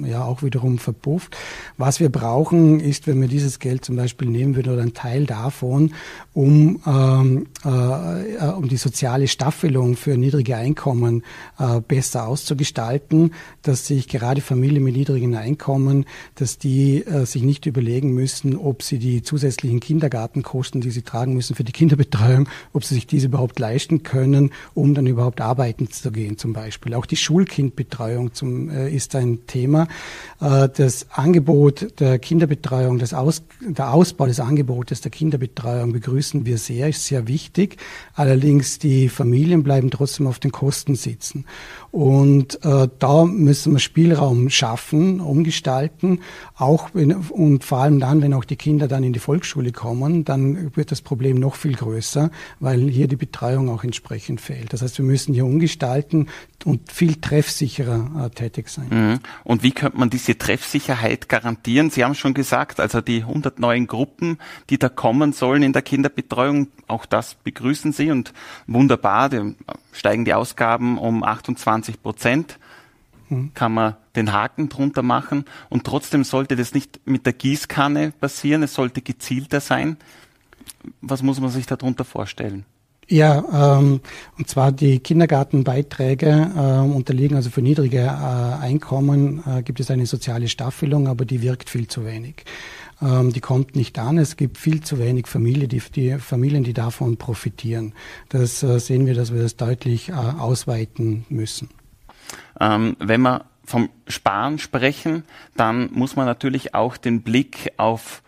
ja 0.05 0.25
auch 0.25 0.43
wiederum 0.43 0.79
verpufft. 0.79 1.37
Was 1.77 2.01
wir 2.01 2.11
brauchen, 2.11 2.81
ist, 2.81 3.07
wenn 3.07 3.21
wir 3.21 3.29
dieses 3.29 3.59
Geld 3.59 3.85
zum 3.85 3.97
Beispiel 3.97 4.29
nehmen 4.29 4.57
würden 4.57 4.73
oder 4.73 4.83
einen 4.83 4.95
Teil 4.95 5.27
davon, 5.27 5.95
um 6.33 6.81
ähm, 6.87 7.47
äh, 7.65 8.32
äh, 8.39 8.45
um 8.47 8.69
die 8.69 8.77
soziale 8.77 9.29
Staffelung 9.29 9.97
für 9.97 10.17
niedrige 10.17 10.57
Einkommen 10.57 11.23
äh, 11.59 11.81
besser 11.81 12.27
auszugestalten, 12.27 13.35
dass 13.63 13.87
sich 13.87 14.09
gerade 14.09 14.41
Familien 14.41 14.85
mit 14.85 14.97
niedrigen 14.97 15.35
Einkommen, 15.37 16.07
dass 16.35 16.59
die 16.59 17.05
äh, 17.05 17.27
sich 17.27 17.43
nicht 17.43 17.67
überlegen 17.67 18.13
müssen, 18.13 18.57
ob 18.57 18.83
sie 18.83 18.99
die 18.99 19.23
zusätzlichen 19.23 19.81
Kindergartenkosten, 19.81 20.81
die 20.81 20.91
sie 20.91 21.03
tragen 21.03 21.35
müssen 21.35 21.55
für 21.55 21.65
die 21.65 21.73
Kinderbetreuung, 21.73 22.49
ob 22.73 22.85
sie 22.85 22.95
sich 22.95 23.07
diese 23.07 23.27
überhaupt 23.27 23.59
leisten 23.59 24.03
können, 24.03 24.51
um 24.75 24.95
dann 24.95 25.07
überhaupt 25.07 25.41
arbeiten 25.41 25.91
zu 25.91 26.11
gehen 26.11 26.39
zum 26.39 26.53
Beispiel. 26.53 26.95
Auch 26.95 27.07
die 27.07 27.17
Schulkindbetreuung 27.17 28.35
zum, 28.35 28.71
äh, 28.71 28.91
ist 28.91 29.15
ein 29.15 29.47
Thema. 29.47 29.89
Äh, 30.41 30.69
das 30.77 31.07
Angebot 31.11 32.01
der 32.01 32.19
Kinderbetreuung, 32.19 32.99
das 32.99 33.15
Aus, 33.15 33.43
der 33.61 33.93
Ausbau 33.93 34.27
des 34.27 34.41
Angebotes 34.41 35.01
der 35.01 35.11
Kinderbetreuung 35.11 35.93
begrüßen 35.93 36.47
wir 36.47 36.59
sehr, 36.59 36.89
ist 36.89 37.05
sehr 37.07 37.29
wichtig. 37.29 37.77
Allerdings 38.23 38.79
die 38.79 39.09
Familien 39.09 39.65
bleiben 39.65 39.91
trotzdem 39.91 40.29
auf 40.29 40.39
den 40.39 40.53
Kosten 40.53 40.95
sitzen. 40.95 41.45
Und 41.93 42.65
äh, 42.65 42.89
da 42.99 43.27
müssen 43.27 43.75
wir 43.75 43.79
Spielraum 43.79 44.49
schaffen, 44.49 45.21
umgestalten, 45.21 46.21
auch 46.57 46.89
wenn, 46.95 47.13
und 47.13 47.65
vor 47.65 47.79
allem 47.79 48.01
dann, 48.01 48.23
wenn 48.23 48.33
auch 48.33 48.47
die 48.47 48.57
Kinder 48.57 48.89
dann 48.89 49.05
in 49.05 49.13
die 49.13 49.19
Volksschule 49.19 49.73
kommen, 49.73 50.25
dann 50.25 50.75
wird 50.75 50.91
das 50.91 51.03
Problem 51.03 51.39
noch 51.39 51.55
viel 51.55 51.75
größer, 51.75 52.31
weil 52.61 52.89
hier 52.89 53.09
die 53.09 53.17
Betreuung 53.17 53.69
auch 53.69 53.85
entsprechend 53.85 54.41
fehlt. 54.41 54.73
Das 54.73 54.81
heißt, 54.81 54.97
wir 54.97 55.05
müssen 55.05 55.35
hier 55.35 55.45
umgestalten 55.45 56.29
und 56.65 56.91
viel 56.91 57.17
treffsicherer 57.17 58.25
äh, 58.25 58.31
tätig 58.31 58.71
sein. 58.71 58.87
Mhm. 58.89 59.19
Und 59.45 59.63
wie 59.63 59.73
könnte 59.73 59.99
man 59.99 60.09
diese 60.09 60.39
Treffsicherheit 60.39 61.29
garantieren? 61.29 61.91
Sie 61.91 62.05
haben 62.05 62.15
schon 62.15 62.33
gesagt, 62.33 62.81
also 62.81 63.03
die 63.03 63.19
100 63.19 63.59
neuen 63.59 63.87
Gruppen, 63.87 64.39
die 64.71 64.79
da 64.79 64.89
kommen 64.89 65.35
sollen 65.35 65.63
in 65.63 65.75
der 65.75 65.83
Kinderbetreuung, 65.83 66.69
auch 66.87 67.05
das 67.05 67.35
begrüßen 67.35 67.93
Sie 67.93 68.11
und 68.11 68.33
wunderbar, 68.67 69.29
die, 69.29 69.55
steigen 69.93 70.25
die 70.25 70.35
Ausgaben 70.35 70.99
um 70.99 71.23
28 71.23 71.63
20 71.63 72.03
Prozent 72.03 72.59
hm. 73.29 73.53
kann 73.55 73.73
man 73.73 73.97
den 74.17 74.33
Haken 74.33 74.69
drunter 74.69 75.03
machen 75.03 75.45
und 75.71 75.85
trotzdem 75.85 76.25
sollte 76.25 76.57
das 76.57 76.75
nicht 76.75 77.01
mit 77.05 77.25
der 77.25 77.33
Gießkanne 77.33 78.13
passieren, 78.13 78.63
es 78.63 78.75
sollte 78.75 79.01
gezielter 79.01 79.61
sein. 79.61 79.97
Was 81.01 81.23
muss 81.23 81.41
man 81.41 81.51
sich 81.51 81.67
darunter 81.67 82.05
vorstellen? 82.05 82.65
Ja, 83.09 83.79
ähm, 83.79 84.01
und 84.39 84.49
zwar 84.49 84.73
die 84.73 85.01
Kindergartenbeiträge 85.01 86.51
äh, 86.57 86.95
unterliegen 86.95 87.37
also 87.37 87.51
für 87.51 87.63
niedrige 87.63 87.99
äh, 87.99 88.63
Einkommen 88.63 89.43
äh, 89.47 89.63
gibt 89.63 89.81
es 89.81 89.91
eine 89.91 90.07
soziale 90.07 90.49
Staffelung, 90.49 91.09
aber 91.09 91.25
die 91.25 91.43
wirkt 91.43 91.69
viel 91.69 91.89
zu 91.89 92.05
wenig. 92.05 92.45
Ähm, 93.03 93.33
die 93.33 93.41
kommt 93.41 93.75
nicht 93.75 93.99
an. 93.99 94.19
Es 94.19 94.37
gibt 94.37 94.59
viel 94.59 94.83
zu 94.83 94.99
wenig 94.99 95.27
Familie, 95.27 95.69
die, 95.69 95.81
die 95.95 96.19
Familien, 96.19 96.63
die 96.63 96.73
davon 96.73 97.17
profitieren. 97.17 97.95
Das 98.29 98.63
äh, 98.63 98.79
sehen 98.79 99.07
wir, 99.07 99.15
dass 99.15 99.33
wir 99.33 99.43
das 99.43 99.57
deutlich 99.57 100.11
äh, 100.11 100.13
ausweiten 100.13 101.25
müssen. 101.29 101.69
Ähm, 102.61 102.97
wenn 102.99 103.23
wir 103.23 103.47
vom 103.65 103.91
Sparen 104.07 104.59
sprechen, 104.59 105.25
dann 105.57 105.91
muss 105.93 106.17
man 106.17 106.27
natürlich 106.27 106.75
auch 106.75 106.97
den 106.97 107.23
Blick 107.23 107.73
auf 107.77 108.23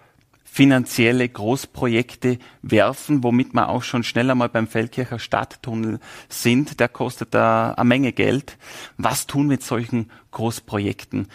finanzielle 0.55 1.29
Großprojekte 1.29 2.39
werfen, 2.63 3.25
womit 3.25 3.55
wir 3.55 3.69
auch 3.69 3.83
schon 3.83 4.05
schneller 4.05 4.37
mal 4.37 4.49
beim 4.49 4.69
Feldkircher 4.69 5.19
Stadttunnel 5.19 5.99
sind. 6.29 6.79
Der 6.79 6.89
kostet 6.89 7.35
da 7.35 7.73
eine 7.73 7.89
Menge 7.89 8.13
Geld. 8.13 8.57
Was 8.97 9.27
tun 9.27 9.49
mit 9.49 9.65
solchen 9.65 10.13
Großprojekten? 10.31 11.27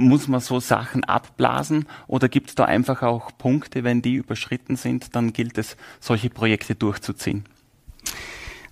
Muss 0.00 0.28
man 0.28 0.38
so 0.38 0.60
Sachen 0.60 1.02
abblasen 1.02 1.86
oder 2.06 2.28
gibt 2.28 2.50
es 2.50 2.54
da 2.54 2.66
einfach 2.66 3.02
auch 3.02 3.32
Punkte, 3.36 3.82
wenn 3.82 4.00
die 4.00 4.14
überschritten 4.14 4.76
sind, 4.76 5.16
dann 5.16 5.32
gilt 5.32 5.58
es, 5.58 5.76
solche 5.98 6.30
Projekte 6.30 6.76
durchzuziehen? 6.76 7.44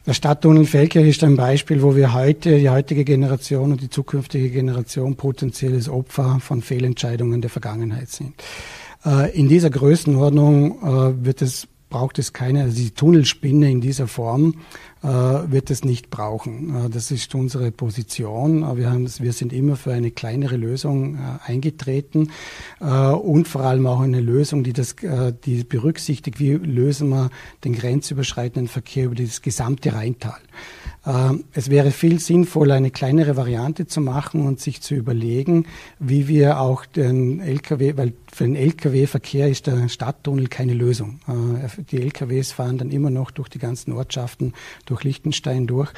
Der 0.07 0.15
Stadttunnel 0.15 0.67
Feldkirch 0.67 1.09
ist 1.09 1.25
ein 1.25 1.37
Beispiel, 1.37 1.83
wo 1.83 1.97
wir 1.97 2.15
heute, 2.15 2.61
die 2.61 2.71
heutige 2.71 3.05
Generation 3.05 3.73
und 3.73 3.81
die 3.81 3.91
zukünftige 3.91 4.51
Generation 4.51 5.17
potenzielles 5.17 5.89
Opfer 5.89 6.39
von 6.39 6.63
Fehlentscheidungen 6.63 7.41
der 7.41 7.51
Vergangenheit 7.51 8.09
sind. 8.11 8.35
Äh, 9.05 9.37
in 9.37 9.49
dieser 9.49 9.71
Größenordnung 9.71 10.81
äh, 10.81 11.25
wird 11.25 11.43
es 11.43 11.67
braucht 11.89 12.19
es 12.19 12.33
keine, 12.33 12.63
also 12.63 12.77
die 12.77 12.91
Tunnelspinne 12.91 13.71
in 13.71 13.81
dieser 13.81 14.09
Form 14.09 14.55
wird 15.07 15.71
es 15.71 15.85
nicht 15.85 16.11
brauchen. 16.11 16.87
Äh, 16.87 16.91
das 16.91 17.11
ist 17.11 17.35
unsere 17.35 17.71
Position. 17.71 18.63
Äh, 18.63 18.77
wir, 18.77 18.91
haben, 18.91 19.09
wir 19.19 19.33
sind 19.33 19.53
immer 19.53 19.77
für 19.77 19.93
eine 19.93 20.11
kleinere 20.11 20.57
Lösung 20.57 21.17
äh, 21.17 21.19
eingetreten 21.51 22.31
äh, 22.81 22.87
und 22.87 23.49
vor 23.49 23.63
allem 23.63 23.87
auch 23.87 24.01
eine 24.01 24.21
Lösung, 24.21 24.65
die 24.65 24.73
das, 24.73 24.93
äh, 25.03 25.33
die 25.45 25.65
berücksichtigt, 25.65 26.41
wie 26.41 26.53
lösen 26.53 27.09
wir 27.11 27.31
den 27.65 27.75
grenzüberschreitenden 27.75 28.69
Verkehr 28.69 29.07
über 29.07 29.15
das 29.15 29.43
gesamte 29.43 29.95
Rheintal. 29.95 30.39
Es 31.53 31.71
wäre 31.71 31.93
viel 31.93 32.19
sinnvoller, 32.19 32.75
eine 32.75 32.91
kleinere 32.91 33.37
Variante 33.37 33.87
zu 33.87 34.01
machen 34.01 34.45
und 34.45 34.59
sich 34.59 34.81
zu 34.81 34.97
überlegen, 34.97 35.67
wie 36.01 36.27
wir 36.27 36.59
auch 36.59 36.85
den 36.85 37.39
Lkw, 37.39 37.97
weil 37.97 38.13
für 38.33 38.45
den 38.45 38.57
Lkw-Verkehr 38.57 39.49
ist 39.49 39.67
der 39.67 39.89
Stadttunnel 39.89 40.49
keine 40.49 40.75
Lösung. 40.75 41.21
Äh, 41.27 41.83
die 41.91 42.03
Lkws 42.03 42.53
fahren 42.53 42.77
dann 42.77 42.91
immer 42.91 43.11
noch 43.11 43.31
durch 43.31 43.49
die 43.49 43.59
ganzen 43.59 43.93
Ortschaften, 43.93 44.53
durch 44.85 44.96
Liechtenstein 45.03 45.67
durch. 45.67 45.93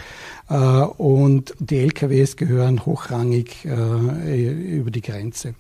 Äh, 0.49 0.55
und 0.55 1.55
die 1.59 1.79
Lkws 1.79 2.37
gehören 2.37 2.85
hochrangig 2.87 3.65
äh, 3.65 4.77
über 4.77 4.91
die 4.91 5.03
Grenze. 5.03 5.55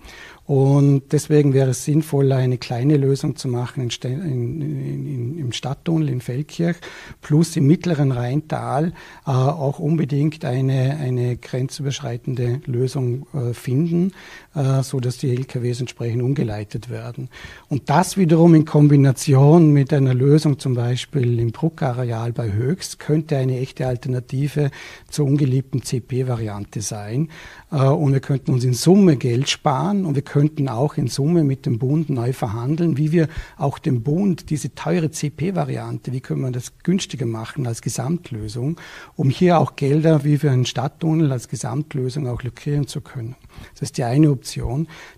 Und 0.49 1.13
deswegen 1.13 1.53
wäre 1.53 1.73
es 1.73 1.85
sinnvoller, 1.85 2.37
eine 2.37 2.57
kleine 2.57 2.97
Lösung 2.97 3.37
zu 3.37 3.49
machen 3.49 3.83
in, 3.83 3.91
in, 4.03 4.63
in, 4.63 5.39
im 5.39 5.53
Stadttunnel 5.53 6.09
in 6.09 6.23
Feldkirch, 6.23 6.79
plus 7.21 7.55
im 7.57 7.67
mittleren 7.67 8.13
Rheintal 8.13 8.95
äh, 9.27 9.31
auch 9.31 9.79
unbedingt 9.79 10.47
eine, 10.47 10.97
eine 10.97 11.37
grenzüberschreitende 11.37 12.63
Lösung 12.65 13.27
äh, 13.35 13.53
finden, 13.53 14.13
äh, 14.48 14.48
so 14.83 14.99
dass 15.01 15.19
die 15.19 15.31
LKWs 15.31 15.81
entsprechend 15.81 16.23
umgeleitet 16.23 16.91
werden. 16.91 17.29
Und 17.69 17.91
das 17.91 18.17
wiederum 18.17 18.55
in 18.55 18.65
Kombination 18.65 19.73
mit 19.73 19.93
einer 19.93 20.15
Lösung 20.15 20.59
zum 20.59 20.75
Beispiel 20.75 21.39
im 21.39 21.53
Bruckareal 21.53 22.33
bei 22.33 22.53
Höchst 22.53 22.99
könnte 22.99 23.37
eine 23.37 23.59
echte 23.59 23.87
Alternative 23.87 24.71
zur 25.09 25.27
ungeliebten 25.27 25.83
CP-Variante 25.83 26.81
sein. 26.81 27.29
Äh, 27.71 27.85
und 27.85 28.13
wir 28.13 28.21
könnten 28.21 28.53
uns 28.53 28.65
in 28.65 28.75
Summe 28.75 29.17
Geld 29.17 29.49
sparen 29.49 30.05
und 30.05 30.15
wir 30.15 30.23
könnten 30.23 30.69
auch 30.69 30.97
in 30.97 31.07
Summe 31.07 31.45
mit 31.45 31.65
dem 31.65 31.79
Bund 31.79 32.11
neu 32.11 32.33
verhandeln, 32.33 32.97
wie 32.97 33.13
wir 33.13 33.29
auch 33.57 33.79
dem 33.79 34.03
Bund 34.03 34.51
diese 34.51 34.75
teure 34.75 35.11
CP-Variante, 35.11 36.13
wie 36.13 36.21
können 36.21 36.41
wir 36.41 36.51
das 36.51 36.73
günstiger 36.83 37.27
machen 37.27 37.67
als 37.67 37.83
Gesamtlösung, 37.83 38.81
um 39.15 39.31
hier 39.31 39.59
auch 39.59 39.77
Gelder 39.77 40.25
wie 40.25 40.39
für 40.39 40.51
einen 40.51 40.67
Stadttunnel 40.67 41.31
als 41.31 41.49
Gesamtlösung 41.49 42.27
auch 42.27 42.43
lukrieren 42.43 42.87
zu 42.87 43.01
können. 43.01 43.37
Das 43.75 43.83
ist 43.83 43.99
die 43.99 44.05
eine 44.05 44.31
Option. 44.31 44.48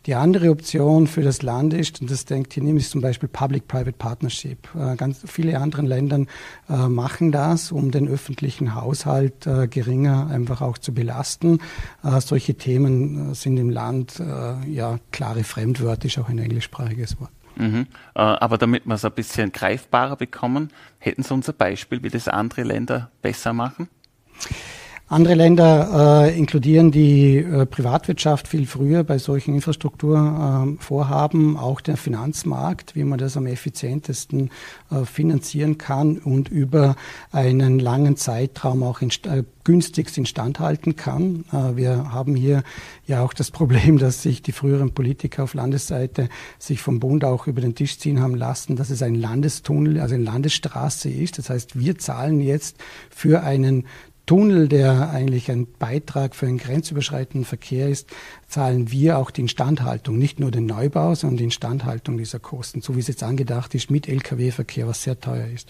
Die 0.06 0.14
andere 0.14 0.50
Option 0.50 1.06
für 1.06 1.22
das 1.22 1.42
Land 1.42 1.74
ist, 1.74 2.00
und 2.00 2.10
das 2.10 2.24
denkt 2.24 2.52
hier 2.54 2.62
nämlich 2.62 2.88
zum 2.88 3.00
Beispiel 3.00 3.28
Public-Private 3.28 3.92
Partnership. 3.92 4.68
Äh, 4.74 4.96
ganz 4.96 5.20
viele 5.26 5.58
andere 5.58 5.82
Länder 5.82 6.24
äh, 6.68 6.88
machen 6.88 7.32
das, 7.32 7.72
um 7.72 7.90
den 7.90 8.08
öffentlichen 8.08 8.74
Haushalt 8.74 9.48
geringer 9.70 10.28
einfach 10.28 10.60
auch 10.60 10.78
zu 10.78 10.92
belasten. 10.92 11.58
Solche 12.02 12.54
Themen 12.54 13.30
äh, 13.30 13.34
sind 13.34 13.56
im 13.56 13.70
Land 13.70 14.20
äh, 14.20 14.70
ja 14.70 14.98
klare 15.10 15.44
Fremdwörter, 15.44 16.06
ist 16.06 16.18
auch 16.18 16.28
ein 16.28 16.38
englischsprachiges 16.38 17.20
Wort. 17.20 17.30
Mhm. 17.56 17.86
Äh, 18.14 18.20
aber 18.20 18.58
damit 18.58 18.86
wir 18.86 18.94
es 18.94 19.04
ein 19.04 19.12
bisschen 19.12 19.52
greifbarer 19.52 20.16
bekommen, 20.16 20.70
hätten 20.98 21.22
Sie 21.22 21.34
uns 21.34 21.48
ein 21.48 21.56
Beispiel, 21.56 22.02
wie 22.02 22.08
das 22.08 22.28
andere 22.28 22.62
Länder 22.62 23.10
besser 23.22 23.52
machen? 23.52 23.88
Andere 25.12 25.34
Länder 25.34 26.28
äh, 26.28 26.38
inkludieren 26.38 26.92
die 26.92 27.38
äh, 27.38 27.66
Privatwirtschaft 27.66 28.46
viel 28.46 28.64
früher 28.64 29.02
bei 29.02 29.18
solchen 29.18 29.56
Infrastrukturvorhaben, 29.56 31.56
äh, 31.56 31.58
auch 31.58 31.80
der 31.80 31.96
Finanzmarkt, 31.96 32.94
wie 32.94 33.02
man 33.02 33.18
das 33.18 33.36
am 33.36 33.46
effizientesten 33.46 34.50
äh, 34.92 35.04
finanzieren 35.04 35.78
kann 35.78 36.18
und 36.18 36.48
über 36.48 36.94
einen 37.32 37.80
langen 37.80 38.16
Zeitraum 38.16 38.84
auch 38.84 39.00
in, 39.00 39.10
äh, 39.24 39.42
günstigst 39.64 40.16
instand 40.16 40.60
halten 40.60 40.94
kann. 40.94 41.44
Äh, 41.52 41.76
wir 41.76 42.12
haben 42.12 42.36
hier 42.36 42.62
ja 43.04 43.24
auch 43.24 43.32
das 43.32 43.50
Problem, 43.50 43.98
dass 43.98 44.22
sich 44.22 44.42
die 44.42 44.52
früheren 44.52 44.92
Politiker 44.92 45.42
auf 45.42 45.54
Landesseite 45.54 46.28
sich 46.60 46.82
vom 46.82 47.00
Bund 47.00 47.24
auch 47.24 47.48
über 47.48 47.60
den 47.60 47.74
Tisch 47.74 47.98
ziehen 47.98 48.20
haben 48.20 48.36
lassen, 48.36 48.76
dass 48.76 48.90
es 48.90 49.02
ein 49.02 49.16
Landestunnel, 49.16 50.00
also 50.00 50.14
eine 50.14 50.22
Landesstraße 50.22 51.10
ist. 51.10 51.38
Das 51.38 51.50
heißt, 51.50 51.78
wir 51.78 51.98
zahlen 51.98 52.40
jetzt 52.40 52.76
für 53.10 53.42
einen 53.42 53.86
Tunnel, 54.30 54.68
der 54.68 55.10
eigentlich 55.10 55.50
ein 55.50 55.66
Beitrag 55.80 56.36
für 56.36 56.46
einen 56.46 56.58
grenzüberschreitenden 56.58 57.44
Verkehr 57.44 57.88
ist, 57.88 58.08
zahlen 58.46 58.92
wir 58.92 59.18
auch 59.18 59.32
die 59.32 59.40
Instandhaltung, 59.40 60.18
nicht 60.18 60.38
nur 60.38 60.52
den 60.52 60.66
Neubau, 60.66 61.16
sondern 61.16 61.38
die 61.38 61.44
Instandhaltung 61.44 62.16
dieser 62.16 62.38
Kosten, 62.38 62.80
so 62.80 62.94
wie 62.94 63.00
es 63.00 63.08
jetzt 63.08 63.24
angedacht 63.24 63.74
ist, 63.74 63.90
mit 63.90 64.06
Lkw-Verkehr, 64.08 64.86
was 64.86 65.02
sehr 65.02 65.18
teuer 65.18 65.48
ist. 65.52 65.68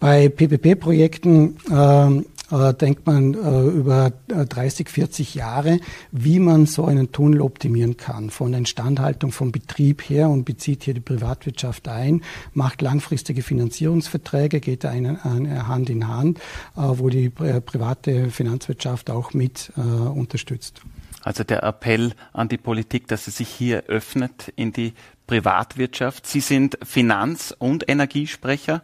Bei 0.00 0.28
PPP-Projekten 0.28 1.56
äh, 1.70 2.24
äh, 2.54 2.74
denkt 2.74 3.06
man 3.06 3.34
äh, 3.34 3.68
über 3.68 4.12
30, 4.28 4.86
äh, 4.86 4.90
40 4.90 5.34
Jahre, 5.34 5.80
wie 6.12 6.38
man 6.38 6.66
so 6.66 6.84
einen 6.84 7.10
Tunnel 7.10 7.40
optimieren 7.40 7.96
kann. 7.96 8.30
Von 8.30 8.52
der 8.52 8.60
Instandhaltung 8.60 9.32
vom 9.32 9.50
Betrieb 9.50 10.08
her 10.08 10.28
und 10.28 10.44
bezieht 10.44 10.84
hier 10.84 10.94
die 10.94 11.00
Privatwirtschaft 11.00 11.88
ein, 11.88 12.22
macht 12.52 12.82
langfristige 12.82 13.42
Finanzierungsverträge, 13.42 14.60
geht 14.60 14.84
Hand 14.84 15.90
in 15.90 16.08
Hand, 16.08 16.40
wo 16.74 17.08
die 17.08 17.30
private 17.30 18.30
Finanzwirtschaft 18.30 19.10
auch 19.10 19.32
mit 19.32 19.72
unterstützt. 19.76 20.82
Also 21.22 21.42
der 21.42 21.62
Appell 21.62 22.12
an 22.32 22.48
die 22.48 22.58
Politik, 22.58 23.08
dass 23.08 23.24
sie 23.24 23.30
sich 23.30 23.48
hier 23.48 23.84
öffnet 23.84 24.52
in 24.56 24.72
die 24.72 24.92
Privatwirtschaft. 25.26 26.26
Sie 26.26 26.40
sind 26.40 26.78
Finanz- 26.84 27.54
und 27.58 27.88
Energiesprecher 27.88 28.82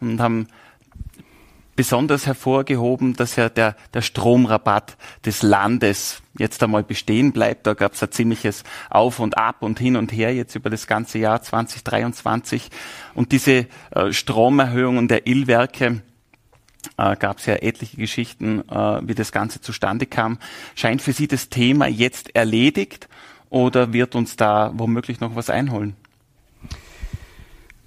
und 0.00 0.20
haben 0.20 0.48
besonders 1.76 2.26
hervorgehoben, 2.26 3.14
dass 3.14 3.36
ja 3.36 3.48
der, 3.48 3.76
der 3.94 4.02
Stromrabatt 4.02 4.96
des 5.24 5.42
Landes 5.42 6.22
jetzt 6.38 6.62
einmal 6.62 6.82
bestehen 6.82 7.32
bleibt. 7.32 7.66
Da 7.66 7.74
gab 7.74 7.94
es 7.94 8.02
ein 8.02 8.12
ziemliches 8.12 8.64
Auf 8.90 9.20
und 9.20 9.38
Ab 9.38 9.62
und 9.62 9.78
hin 9.78 9.96
und 9.96 10.12
her 10.12 10.34
jetzt 10.34 10.54
über 10.54 10.70
das 10.70 10.86
ganze 10.86 11.18
Jahr 11.18 11.42
2023. 11.42 12.70
Und 13.14 13.32
diese 13.32 13.66
äh, 13.90 14.12
Stromerhöhungen 14.12 15.08
der 15.08 15.26
Illwerke, 15.26 16.02
äh, 16.96 17.16
gab 17.16 17.38
es 17.38 17.46
ja 17.46 17.54
etliche 17.54 17.96
Geschichten, 17.96 18.68
äh, 18.68 19.00
wie 19.06 19.14
das 19.14 19.32
Ganze 19.32 19.60
zustande 19.60 20.06
kam. 20.06 20.38
Scheint 20.74 21.02
für 21.02 21.12
Sie 21.12 21.28
das 21.28 21.48
Thema 21.48 21.86
jetzt 21.86 22.34
erledigt 22.34 23.08
oder 23.50 23.92
wird 23.92 24.14
uns 24.14 24.36
da 24.36 24.72
womöglich 24.74 25.20
noch 25.20 25.36
was 25.36 25.50
einholen? 25.50 25.96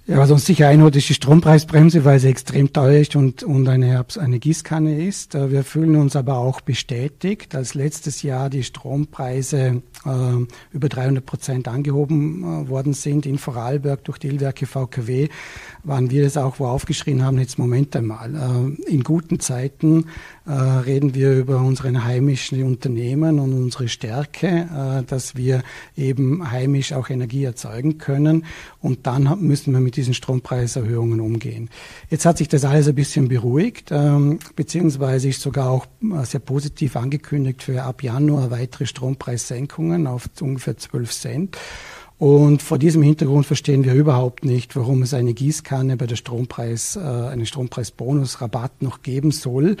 Ja, 0.08 0.18
was 0.18 0.30
uns 0.30 0.46
sicher 0.46 0.68
einholt, 0.68 0.94
ist 0.94 1.08
die 1.08 1.14
Strompreisbremse, 1.14 2.04
weil 2.04 2.20
sie 2.20 2.28
extrem 2.28 2.72
teuer 2.72 3.00
ist 3.00 3.16
und, 3.16 3.42
und 3.42 3.66
eine, 3.66 4.06
eine 4.20 4.38
Gießkanne 4.38 5.04
ist. 5.04 5.34
Äh, 5.34 5.50
wir 5.50 5.64
fühlen 5.64 5.96
uns 5.96 6.14
aber 6.14 6.38
auch 6.38 6.60
bestätigt, 6.60 7.56
als 7.56 7.74
letztes 7.74 8.22
Jahr 8.22 8.48
die 8.48 8.62
Strompreise 8.62 9.82
äh, 10.04 10.46
über 10.70 10.88
300 10.88 11.26
Prozent 11.26 11.66
angehoben 11.66 12.44
äh, 12.44 12.68
worden 12.68 12.92
sind 12.92 13.26
in 13.26 13.36
Vorarlberg 13.36 14.04
durch 14.04 14.18
die 14.18 14.28
Illwerke 14.28 14.66
VKW, 14.66 15.28
waren 15.82 16.08
wir 16.08 16.22
das 16.22 16.36
auch, 16.36 16.60
wo 16.60 16.66
aufgeschrien 16.66 17.24
haben, 17.24 17.40
jetzt 17.40 17.58
Moment 17.58 17.96
einmal. 17.96 18.32
Äh, 18.86 18.88
in 18.88 19.02
guten 19.02 19.40
Zeiten 19.40 20.04
reden 20.52 21.14
wir 21.14 21.32
über 21.32 21.58
unsere 21.58 22.04
heimischen 22.04 22.62
Unternehmen 22.62 23.38
und 23.38 23.52
unsere 23.52 23.88
Stärke, 23.88 24.46
äh, 24.46 25.02
dass 25.04 25.36
wir 25.36 25.62
eben 25.96 26.50
heimisch 26.50 26.92
auch 26.92 27.10
Energie 27.10 27.44
erzeugen 27.44 27.98
können. 27.98 28.44
Und 28.80 29.06
dann 29.06 29.40
müssen 29.40 29.72
wir 29.72 29.80
mit 29.80 29.96
diesen 29.96 30.14
Strompreiserhöhungen 30.14 31.20
umgehen. 31.20 31.68
Jetzt 32.10 32.26
hat 32.26 32.38
sich 32.38 32.48
das 32.48 32.64
alles 32.64 32.88
ein 32.88 32.94
bisschen 32.94 33.28
beruhigt, 33.28 33.90
ähm, 33.90 34.38
beziehungsweise 34.54 35.28
ist 35.28 35.40
sogar 35.40 35.70
auch 35.70 35.86
äh, 36.02 36.24
sehr 36.24 36.40
positiv 36.40 36.96
angekündigt 36.96 37.62
für 37.62 37.82
ab 37.82 38.02
Januar 38.02 38.50
weitere 38.50 38.86
Strompreissenkungen 38.86 40.06
auf 40.06 40.28
ungefähr 40.40 40.76
12 40.76 41.10
Cent. 41.10 41.58
Und 42.18 42.62
vor 42.62 42.78
diesem 42.78 43.02
Hintergrund 43.02 43.44
verstehen 43.44 43.84
wir 43.84 43.92
überhaupt 43.92 44.42
nicht, 44.42 44.74
warum 44.74 45.02
es 45.02 45.12
eine 45.12 45.34
Gießkanne 45.34 45.98
bei 45.98 46.06
der 46.06 46.16
Strompreis, 46.16 46.96
äh, 46.96 47.00
einen 47.00 47.44
Strompreisbonusrabatt 47.44 48.80
noch 48.80 49.02
geben 49.02 49.32
soll. 49.32 49.76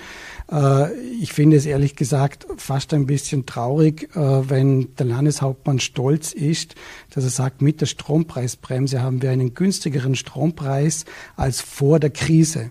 Äh, 0.52 0.92
ich 1.20 1.32
finde 1.32 1.56
es 1.56 1.64
ehrlich 1.64 1.96
gesagt 1.96 2.46
fast 2.58 2.92
ein 2.92 3.06
bisschen 3.06 3.46
traurig, 3.46 4.14
äh, 4.14 4.50
wenn 4.50 4.94
der 4.96 5.06
Landeshauptmann 5.06 5.80
stolz 5.80 6.32
ist, 6.32 6.74
dass 7.08 7.24
er 7.24 7.30
sagt, 7.30 7.62
mit 7.62 7.80
der 7.80 7.86
Strompreisbremse 7.86 9.00
haben 9.00 9.22
wir 9.22 9.30
einen 9.30 9.54
günstigeren 9.54 10.14
Strompreis 10.14 11.06
als 11.36 11.62
vor 11.62 12.00
der 12.00 12.10
Krise. 12.10 12.70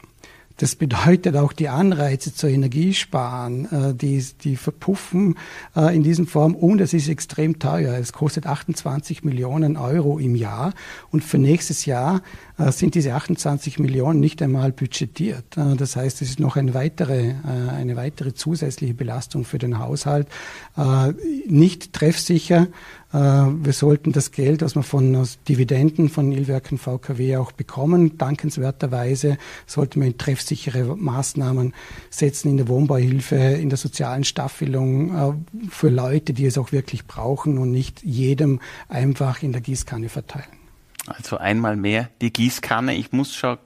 Das 0.58 0.76
bedeutet 0.76 1.36
auch 1.36 1.52
die 1.52 1.68
Anreize 1.68 2.34
zur 2.34 2.50
Energiesparen, 2.50 3.66
äh, 3.72 3.94
die, 3.94 4.24
die 4.42 4.56
verpuffen 4.56 5.36
äh, 5.76 5.94
in 5.94 6.02
diesem 6.02 6.28
Form 6.28 6.56
und 6.56 6.80
es 6.80 6.94
ist 6.94 7.10
extrem 7.10 7.60
teuer. 7.60 7.98
Es 7.98 8.14
kostet 8.14 8.48
28 8.48 9.24
Millionen 9.24 9.76
Euro 9.76 10.18
im 10.18 10.36
Jahr 10.36 10.74
und 11.12 11.24
für 11.26 11.38
nächstes 11.38 11.86
Jahr 11.86 12.22
äh, 12.58 12.72
sind 12.72 12.96
diese 12.96 13.14
28 13.14 13.80
Millionen 13.80 14.22
nicht 14.22 14.42
einmal 14.42 14.72
budgetiert. 14.72 15.46
das 15.56 15.96
heißt, 15.96 16.22
es 16.22 16.30
ist 16.30 16.40
noch 16.40 16.56
eine 16.56 16.74
weitere, 16.74 17.36
eine 17.44 17.96
weitere 17.96 18.34
zusätzliche 18.34 18.94
Belastung 18.94 19.46
für 19.46 19.58
den 19.58 19.80
Haushalt. 19.80 20.28
nicht 21.48 21.94
treffsicher 21.94 22.68
wir 23.18 23.74
sollten 23.74 24.12
das 24.12 24.32
Geld, 24.32 24.62
das 24.62 24.76
wir 24.76 24.84
von 24.84 25.28
Dividenden 25.48 26.10
von 26.10 26.32
Ilwerken 26.32 26.78
VKW 26.78 27.38
auch 27.38 27.52
bekommen, 27.52 28.18
dankenswerterweise 28.18 29.38
sollten 29.66 30.02
wir 30.02 30.08
in 30.08 30.18
treffsichere 30.18 30.98
Maßnahmen 30.98 31.74
setzen 32.10 32.50
in 32.50 32.58
der 32.58 32.68
Wohnbauhilfe, 32.68 33.36
in 33.36 33.70
der 33.70 33.78
sozialen 33.78 34.24
Staffelung 34.24 35.16
äh, 35.16 35.70
für 35.70 35.90
Leute, 35.90 36.34
die 36.34 36.46
es 36.46 36.58
auch 36.58 36.72
wirklich 36.72 37.06
brauchen 37.06 37.58
und 37.58 37.72
nicht 37.72 38.04
jedem 38.04 38.60
einfach 38.90 39.44
in 39.44 39.52
der 39.52 39.62
Gießkanne 39.62 40.10
verteilen. 40.10 40.46
Also 41.08 41.38
einmal 41.38 41.76
mehr 41.76 42.10
die 42.22 42.34
Gießkanne. 42.34 42.96
Ich 42.96 43.12
muss 43.12 43.36
schon 43.36 43.58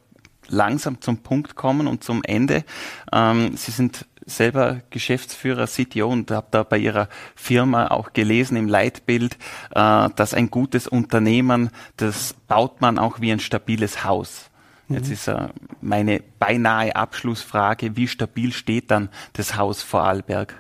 langsam 0.49 1.01
zum 1.01 1.19
Punkt 1.19 1.55
kommen 1.55 1.87
und 1.87 2.03
zum 2.03 2.23
Ende. 2.23 2.63
Ähm, 3.11 3.55
Sie 3.55 3.71
sind 3.71 4.05
selber 4.29 4.81
Geschäftsführer, 4.89 5.67
CTO 5.67 6.07
und 6.07 6.31
habe 6.31 6.47
da 6.51 6.63
bei 6.63 6.77
Ihrer 6.77 7.09
Firma 7.35 7.87
auch 7.87 8.13
gelesen 8.13 8.55
im 8.57 8.67
Leitbild, 8.67 9.37
äh, 9.75 10.09
dass 10.15 10.33
ein 10.33 10.49
gutes 10.49 10.87
Unternehmen, 10.87 11.69
das 11.97 12.33
baut 12.47 12.81
man 12.81 12.97
auch 12.97 13.19
wie 13.19 13.31
ein 13.31 13.39
stabiles 13.39 14.03
Haus. 14.03 14.49
Mhm. 14.87 14.95
Jetzt 14.95 15.09
ist 15.09 15.27
äh, 15.27 15.47
meine 15.81 16.21
beinahe 16.39 16.95
Abschlussfrage, 16.95 17.95
wie 17.95 18.07
stabil 18.07 18.51
steht 18.53 18.91
dann 18.91 19.09
das 19.33 19.55
Haus 19.55 19.81
Vorarlberg? 19.83 20.55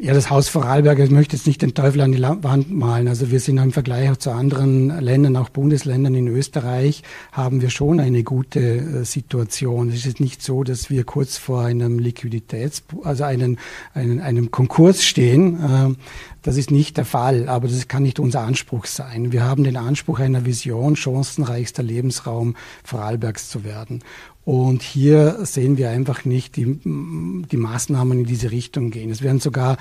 Ja, 0.00 0.14
das 0.14 0.30
Haus 0.30 0.48
Vorarlberg, 0.48 1.00
ich 1.00 1.10
möchte 1.10 1.34
jetzt 1.34 1.48
nicht 1.48 1.60
den 1.60 1.74
Teufel 1.74 2.02
an 2.02 2.12
die 2.12 2.22
Wand 2.22 2.70
malen. 2.70 3.08
Also 3.08 3.32
wir 3.32 3.40
sind 3.40 3.58
im 3.58 3.72
Vergleich 3.72 4.16
zu 4.20 4.30
anderen 4.30 4.96
Ländern, 5.00 5.36
auch 5.36 5.48
Bundesländern 5.48 6.14
in 6.14 6.28
Österreich, 6.28 7.02
haben 7.32 7.62
wir 7.62 7.70
schon 7.70 7.98
eine 7.98 8.22
gute 8.22 8.60
äh, 8.60 9.04
Situation. 9.04 9.88
Es 9.88 10.06
ist 10.06 10.20
nicht 10.20 10.40
so, 10.40 10.62
dass 10.62 10.88
wir 10.88 11.02
kurz 11.02 11.36
vor 11.36 11.62
einem 11.62 11.98
Liquiditäts, 11.98 12.84
also 13.02 13.24
einen, 13.24 13.58
einen, 13.92 14.20
einem 14.20 14.52
Konkurs 14.52 15.02
stehen. 15.02 15.56
Äh, 15.56 15.94
das 16.42 16.56
ist 16.56 16.70
nicht 16.70 16.96
der 16.96 17.04
Fall, 17.04 17.48
aber 17.48 17.66
das 17.66 17.88
kann 17.88 18.04
nicht 18.04 18.20
unser 18.20 18.42
Anspruch 18.42 18.86
sein. 18.86 19.32
Wir 19.32 19.42
haben 19.42 19.64
den 19.64 19.76
Anspruch 19.76 20.20
einer 20.20 20.46
Vision, 20.46 20.94
chancenreichster 20.94 21.82
Lebensraum 21.82 22.54
Vorarlbergs 22.84 23.48
zu 23.48 23.64
werden. 23.64 24.04
Und 24.48 24.80
hier 24.80 25.44
sehen 25.44 25.76
wir 25.76 25.90
einfach 25.90 26.24
nicht 26.24 26.56
die, 26.56 26.80
die 26.82 27.56
Maßnahmen 27.58 28.20
in 28.20 28.24
diese 28.24 28.50
Richtung 28.50 28.90
gehen. 28.90 29.10
Es 29.10 29.20
werden 29.20 29.40
sogar 29.40 29.76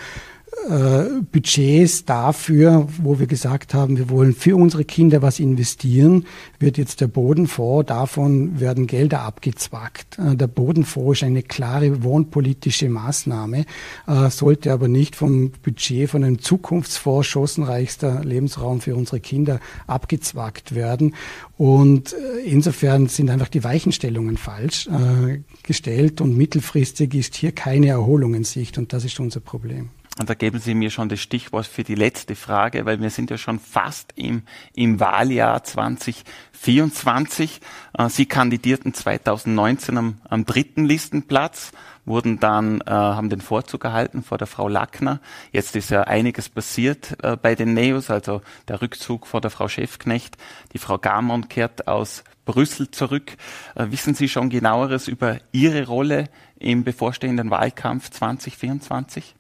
Budgets 1.32 2.04
dafür, 2.04 2.88
wo 3.02 3.20
wir 3.20 3.28
gesagt 3.28 3.74
haben, 3.74 3.98
wir 3.98 4.10
wollen 4.10 4.34
für 4.34 4.56
unsere 4.58 4.84
Kinder 4.84 5.22
was 5.22 5.40
investieren, 5.40 6.26
wird 6.60 6.78
jetzt 6.78 7.00
der 7.00 7.08
Bodenfonds, 7.08 7.88
davon 7.88 8.60
werden 8.60 8.86
Gelder 8.86 9.22
abgezwackt. 9.22 10.20
Äh, 10.20 10.36
der 10.36 10.48
Bodenfonds 10.48 11.20
ist 11.20 11.24
eine 11.26 11.44
klare 11.44 12.04
wohnpolitische 12.04 12.90
Maßnahme, 12.90 13.66
äh, 14.08 14.30
sollte 14.30 14.74
aber 14.74 14.88
nicht 14.88 15.16
vom 15.16 15.52
Budget 15.64 16.10
von 16.10 16.24
einem 16.24 16.40
Zukunftsfonds 16.40 17.28
chancenreichster 17.28 18.24
Lebensraum 18.24 18.82
für 18.82 18.96
unsere 18.96 19.20
Kinder 19.20 19.60
abgezwackt 19.86 20.76
werden. 20.76 21.16
Und 21.58 22.14
äh, 22.14 22.40
insofern 22.46 23.08
sind 23.08 23.30
einfach 23.30 23.50
die 23.50 23.64
Weichenstellungen 23.64 24.38
falsch 24.38 24.88
äh, 24.88 25.40
gestellt 25.64 26.20
und 26.20 26.36
mittelfristig 26.36 27.14
ist 27.16 27.36
hier 27.36 27.54
keine 27.54 27.88
Erholung 27.88 28.34
in 28.34 28.44
Sicht 28.44 28.78
und 28.78 28.92
das 28.92 29.06
ist 29.06 29.20
unser 29.20 29.40
Problem. 29.40 29.90
Und 30.20 30.30
da 30.30 30.34
geben 30.34 30.60
Sie 30.60 30.74
mir 30.74 30.90
schon 30.90 31.10
das 31.10 31.20
Stichwort 31.20 31.68
für 31.68 31.84
die 31.84 31.94
letzte 31.94 32.36
Frage, 32.36 32.86
weil 32.86 33.00
wir 33.00 33.12
sind 33.12 33.30
ja 33.30 33.38
schon 33.38 33.60
fast 33.60 34.14
im, 34.16 34.42
im 34.74 35.00
Wahljahr 35.00 35.64
2024. 35.64 37.62
Äh, 37.98 38.10
Sie 38.10 38.26
kandidierten 38.26 38.96
2019 38.96 39.98
am, 39.98 40.18
am 40.28 40.46
dritten 40.46 40.86
Listenplatz, 40.86 41.72
wurden 42.06 42.40
dann, 42.40 42.82
äh, 42.82 42.90
haben 42.90 43.30
den 43.30 43.42
Vorzug 43.42 43.86
erhalten 43.86 44.24
vor 44.24 44.40
der 44.40 44.48
Frau 44.48 44.68
Lackner. 44.68 45.20
Jetzt 45.52 45.76
ist 45.76 45.92
ja 45.92 46.02
einiges 46.04 46.50
passiert 46.50 47.16
äh, 47.24 47.38
bei 47.38 47.54
den 47.54 47.76
Neos, 47.76 48.10
also 48.10 48.42
der 48.68 48.82
Rückzug 48.82 49.28
vor 49.28 49.42
der 49.42 49.52
Frau 49.52 49.68
Chefknecht. 49.68 50.36
Die 50.74 50.80
Frau 50.80 50.98
Garmon 50.98 51.48
kehrt 51.48 51.88
aus 51.88 52.24
Brüssel 52.46 52.90
zurück. 52.90 53.34
Äh, 53.76 53.92
wissen 53.92 54.16
Sie 54.16 54.30
schon 54.30 54.50
genaueres 54.50 55.08
über 55.08 55.38
Ihre 55.52 55.86
Rolle 55.86 56.30
im 56.58 56.84
bevorstehenden 56.84 57.52
Wahlkampf 57.52 58.10
2024? 58.10 59.37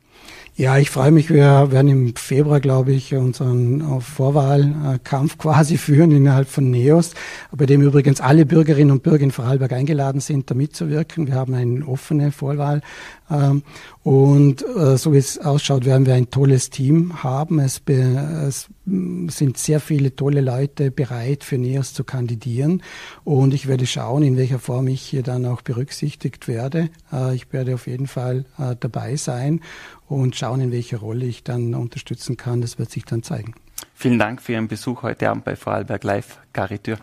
Ja, 0.60 0.80
ich 0.80 0.90
freue 0.90 1.12
mich. 1.12 1.30
Wir 1.30 1.72
werden 1.72 1.88
im 1.88 2.16
Februar, 2.16 2.60
glaube 2.60 2.92
ich, 2.92 3.14
unseren 3.14 3.80
äh, 3.80 4.02
Vorwahlkampf 4.02 5.38
quasi 5.38 5.78
führen 5.78 6.10
innerhalb 6.10 6.50
von 6.50 6.72
NEOS, 6.72 7.14
bei 7.52 7.68
dem 7.68 7.84
übrigens 7.84 8.22
alle 8.22 8.44
Bürgerinnen 8.48 8.90
und 8.90 9.04
Bürger 9.04 9.24
in 9.24 9.30
Vorarlberg 9.30 9.72
eingeladen 9.74 10.20
sind, 10.20 10.50
da 10.50 10.56
mitzuwirken. 10.56 11.28
Wir 11.28 11.36
haben 11.36 11.54
eine 11.54 11.88
offene 11.88 12.32
Vorwahl 12.32 12.82
und 13.30 14.66
äh, 14.66 14.98
so 14.98 15.12
wie 15.12 15.18
es 15.18 15.38
ausschaut, 15.38 15.84
werden 15.84 16.06
wir 16.06 16.14
ein 16.14 16.30
tolles 16.30 16.70
Team 16.70 17.24
haben. 17.24 17.60
Es, 17.60 17.82
es, 17.86 18.70
sind 18.86 19.58
sehr 19.58 19.82
viele 19.82 20.16
tolle 20.16 20.40
Leute 20.40 20.92
bereit, 20.92 21.44
für 21.44 21.58
NEOS 21.58 21.94
zu 21.94 22.06
kandidieren. 22.06 22.84
Und 23.26 23.54
ich 23.54 23.68
werde 23.68 23.86
schauen, 23.86 24.24
in 24.24 24.38
welcher 24.38 24.60
Form 24.60 24.88
ich 24.88 25.02
hier 25.02 25.24
dann 25.24 25.46
auch 25.46 25.62
berücksichtigt 25.62 26.48
werde. 26.48 26.90
Äh, 27.12 27.36
ich 27.36 27.52
werde 27.52 27.74
auf 27.76 27.88
jeden 27.88 28.08
Fall 28.08 28.46
äh, 28.58 28.76
dabei 28.80 29.18
sein 29.18 29.60
und 30.08 30.38
schauen, 30.38 30.62
in 30.62 30.72
welcher 30.72 31.00
Rolle 31.00 31.26
ich 31.26 31.44
dann 31.44 31.74
unterstützen 31.74 32.38
kann. 32.38 32.62
Das 32.62 32.80
wird 32.80 32.92
sich 32.92 33.04
dann 33.04 33.24
zeigen. 33.24 33.56
Vielen 33.94 34.20
Dank 34.20 34.42
für 34.42 34.54
Ihren 34.54 34.70
Besuch 34.70 35.04
heute 35.04 35.30
Abend 35.30 35.44
bei 35.44 35.58
Vorarlberg 35.58 36.04
Live. 36.04 36.40
Garitür. 36.54 36.98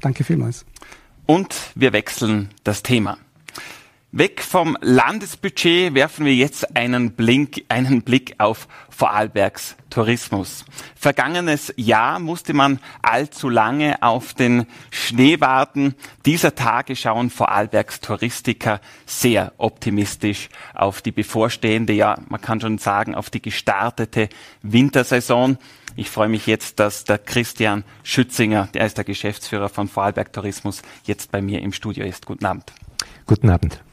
Danke 0.00 0.22
vielmals. 0.22 0.64
Und 1.26 1.72
wir 1.74 1.92
wechseln 1.92 2.50
das 2.62 2.82
Thema. 2.82 3.18
Weg 4.16 4.42
vom 4.42 4.78
Landesbudget 4.80 5.92
werfen 5.92 6.24
wir 6.24 6.36
jetzt 6.36 6.76
einen 6.76 7.14
Blick, 7.16 7.64
einen 7.68 8.02
Blick 8.02 8.36
auf 8.38 8.68
Vorarlbergs 8.88 9.74
Tourismus. 9.90 10.64
Vergangenes 10.94 11.74
Jahr 11.76 12.20
musste 12.20 12.52
man 12.52 12.78
allzu 13.02 13.48
lange 13.48 14.00
auf 14.04 14.32
den 14.32 14.66
Schnee 14.92 15.40
warten. 15.40 15.96
Dieser 16.26 16.54
Tage 16.54 16.94
schauen 16.94 17.28
Vorarlbergs 17.28 17.98
Touristiker 17.98 18.80
sehr 19.04 19.52
optimistisch 19.58 20.48
auf 20.74 21.02
die 21.02 21.10
bevorstehende, 21.10 21.92
ja, 21.92 22.16
man 22.28 22.40
kann 22.40 22.60
schon 22.60 22.78
sagen, 22.78 23.16
auf 23.16 23.30
die 23.30 23.42
gestartete 23.42 24.28
Wintersaison. 24.62 25.58
Ich 25.96 26.08
freue 26.08 26.28
mich 26.28 26.46
jetzt, 26.46 26.78
dass 26.78 27.02
der 27.02 27.18
Christian 27.18 27.82
Schützinger, 28.04 28.68
der 28.74 28.86
ist 28.86 28.96
der 28.96 29.04
Geschäftsführer 29.04 29.68
von 29.68 29.88
Vorarlberg 29.88 30.32
Tourismus, 30.32 30.82
jetzt 31.02 31.32
bei 31.32 31.42
mir 31.42 31.62
im 31.62 31.72
Studio 31.72 32.06
ist. 32.06 32.26
Guten 32.26 32.46
Abend. 32.46 32.72
Guten 33.26 33.50
Abend. 33.50 33.83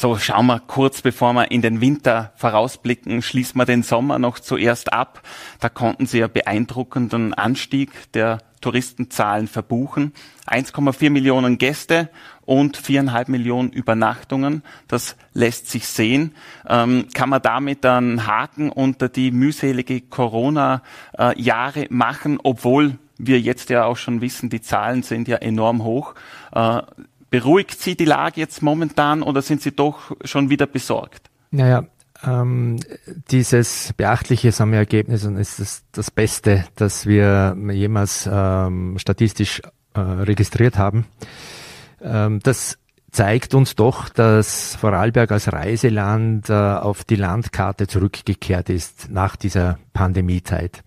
So, 0.00 0.16
schauen 0.16 0.46
wir 0.46 0.60
kurz, 0.60 1.02
bevor 1.02 1.32
wir 1.32 1.50
in 1.50 1.60
den 1.60 1.80
Winter 1.80 2.32
vorausblicken, 2.36 3.20
schließen 3.20 3.60
wir 3.60 3.64
den 3.64 3.82
Sommer 3.82 4.20
noch 4.20 4.38
zuerst 4.38 4.92
ab. 4.92 5.22
Da 5.58 5.68
konnten 5.68 6.06
Sie 6.06 6.20
ja 6.20 6.28
beeindruckenden 6.28 7.34
Anstieg 7.34 7.90
der 8.12 8.38
Touristenzahlen 8.60 9.48
verbuchen. 9.48 10.12
1,4 10.46 11.10
Millionen 11.10 11.58
Gäste 11.58 12.10
und 12.42 12.76
viereinhalb 12.76 13.28
Millionen 13.28 13.72
Übernachtungen. 13.72 14.62
Das 14.86 15.16
lässt 15.34 15.68
sich 15.68 15.88
sehen. 15.88 16.32
Ähm, 16.68 17.08
kann 17.12 17.28
man 17.28 17.42
damit 17.42 17.84
einen 17.84 18.24
Haken 18.24 18.70
unter 18.70 19.08
die 19.08 19.32
mühselige 19.32 20.00
Corona-Jahre 20.00 21.86
machen, 21.90 22.38
obwohl 22.44 23.00
wir 23.18 23.40
jetzt 23.40 23.68
ja 23.68 23.84
auch 23.86 23.96
schon 23.96 24.20
wissen, 24.20 24.48
die 24.48 24.60
Zahlen 24.60 25.02
sind 25.02 25.26
ja 25.26 25.38
enorm 25.38 25.82
hoch. 25.82 26.14
Äh, 26.52 26.82
Beruhigt 27.30 27.80
Sie 27.80 27.96
die 27.96 28.04
Lage 28.04 28.40
jetzt 28.40 28.62
momentan 28.62 29.22
oder 29.22 29.42
sind 29.42 29.60
Sie 29.62 29.72
doch 29.72 30.16
schon 30.24 30.50
wieder 30.50 30.66
besorgt? 30.66 31.30
Naja, 31.50 31.84
ähm, 32.26 32.80
dieses 33.30 33.92
beachtliche 33.96 34.50
Sammelergebnis 34.50 35.24
ist 35.24 35.60
das, 35.60 35.84
das 35.92 36.10
Beste, 36.10 36.64
das 36.74 37.06
wir 37.06 37.56
jemals 37.70 38.28
ähm, 38.30 38.98
statistisch 38.98 39.62
äh, 39.94 40.00
registriert 40.00 40.78
haben. 40.78 41.06
Ähm, 42.02 42.40
das 42.42 42.78
zeigt 43.10 43.54
uns 43.54 43.74
doch, 43.74 44.08
dass 44.08 44.76
Vorarlberg 44.76 45.30
als 45.30 45.52
Reiseland 45.52 46.50
äh, 46.50 46.52
auf 46.52 47.04
die 47.04 47.16
Landkarte 47.16 47.86
zurückgekehrt 47.86 48.68
ist 48.68 49.10
nach 49.10 49.36
dieser 49.36 49.78
Pandemiezeit. 49.92 50.82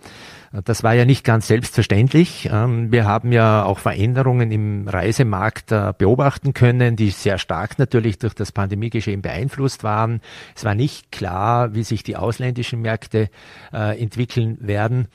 Das 0.51 0.83
war 0.83 0.93
ja 0.93 1.05
nicht 1.05 1.23
ganz 1.23 1.47
selbstverständlich. 1.47 2.49
Ähm, 2.51 2.91
wir 2.91 3.05
haben 3.05 3.31
ja 3.31 3.63
auch 3.63 3.79
Veränderungen 3.79 4.51
im 4.51 4.85
Reisemarkt 4.85 5.71
äh, 5.71 5.93
beobachten 5.97 6.53
können, 6.53 6.97
die 6.97 7.09
sehr 7.11 7.37
stark 7.37 7.79
natürlich 7.79 8.19
durch 8.19 8.33
das 8.33 8.51
Pandemiegeschehen 8.51 9.21
beeinflusst 9.21 9.85
waren. 9.85 10.19
Es 10.53 10.65
war 10.65 10.75
nicht 10.75 11.09
klar, 11.09 11.73
wie 11.73 11.83
sich 11.83 12.03
die 12.03 12.17
ausländischen 12.17 12.81
Märkte 12.81 13.29
äh, 13.71 14.01
entwickeln 14.01 14.57
werden. 14.59 15.07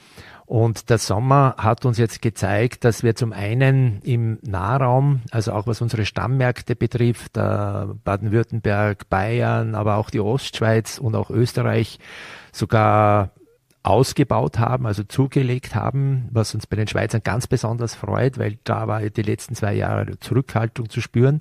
Und 0.46 0.88
der 0.88 0.98
Sommer 0.98 1.56
hat 1.58 1.84
uns 1.84 1.98
jetzt 1.98 2.22
gezeigt, 2.22 2.84
dass 2.84 3.02
wir 3.02 3.14
zum 3.14 3.32
einen 3.32 4.00
im 4.02 4.38
Nahraum, 4.42 5.20
also 5.32 5.52
auch 5.52 5.66
was 5.66 5.82
unsere 5.82 6.06
Stammmärkte 6.06 6.76
betrifft, 6.76 7.36
äh, 7.36 7.40
Baden-Württemberg, 7.40 9.08
Bayern, 9.10 9.74
aber 9.74 9.96
auch 9.96 10.08
die 10.08 10.20
Ostschweiz 10.20 10.98
und 10.98 11.14
auch 11.14 11.28
Österreich 11.28 11.98
sogar 12.52 13.32
ausgebaut 13.86 14.58
haben, 14.58 14.84
also 14.84 15.04
zugelegt 15.04 15.74
haben, 15.74 16.28
was 16.32 16.54
uns 16.54 16.66
bei 16.66 16.76
den 16.76 16.88
Schweizern 16.88 17.22
ganz 17.22 17.46
besonders 17.46 17.94
freut, 17.94 18.36
weil 18.36 18.58
da 18.64 18.88
war 18.88 19.00
die 19.00 19.22
letzten 19.22 19.54
zwei 19.54 19.74
Jahre 19.74 20.18
Zurückhaltung 20.18 20.90
zu 20.90 21.00
spüren, 21.00 21.40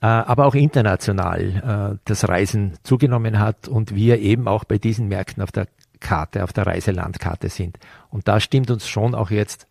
äh, 0.00 0.06
aber 0.06 0.46
auch 0.46 0.54
international 0.54 1.94
äh, 1.94 1.98
das 2.04 2.28
Reisen 2.28 2.74
zugenommen 2.84 3.40
hat 3.40 3.66
und 3.66 3.94
wir 3.94 4.20
eben 4.20 4.46
auch 4.46 4.64
bei 4.64 4.78
diesen 4.78 5.08
Märkten 5.08 5.42
auf 5.42 5.50
der 5.50 5.66
Karte, 5.98 6.44
auf 6.44 6.52
der 6.52 6.66
Reiselandkarte 6.66 7.48
sind. 7.48 7.78
Und 8.10 8.28
da 8.28 8.38
stimmt 8.38 8.70
uns 8.70 8.86
schon 8.86 9.14
auch 9.14 9.30
jetzt 9.30 9.66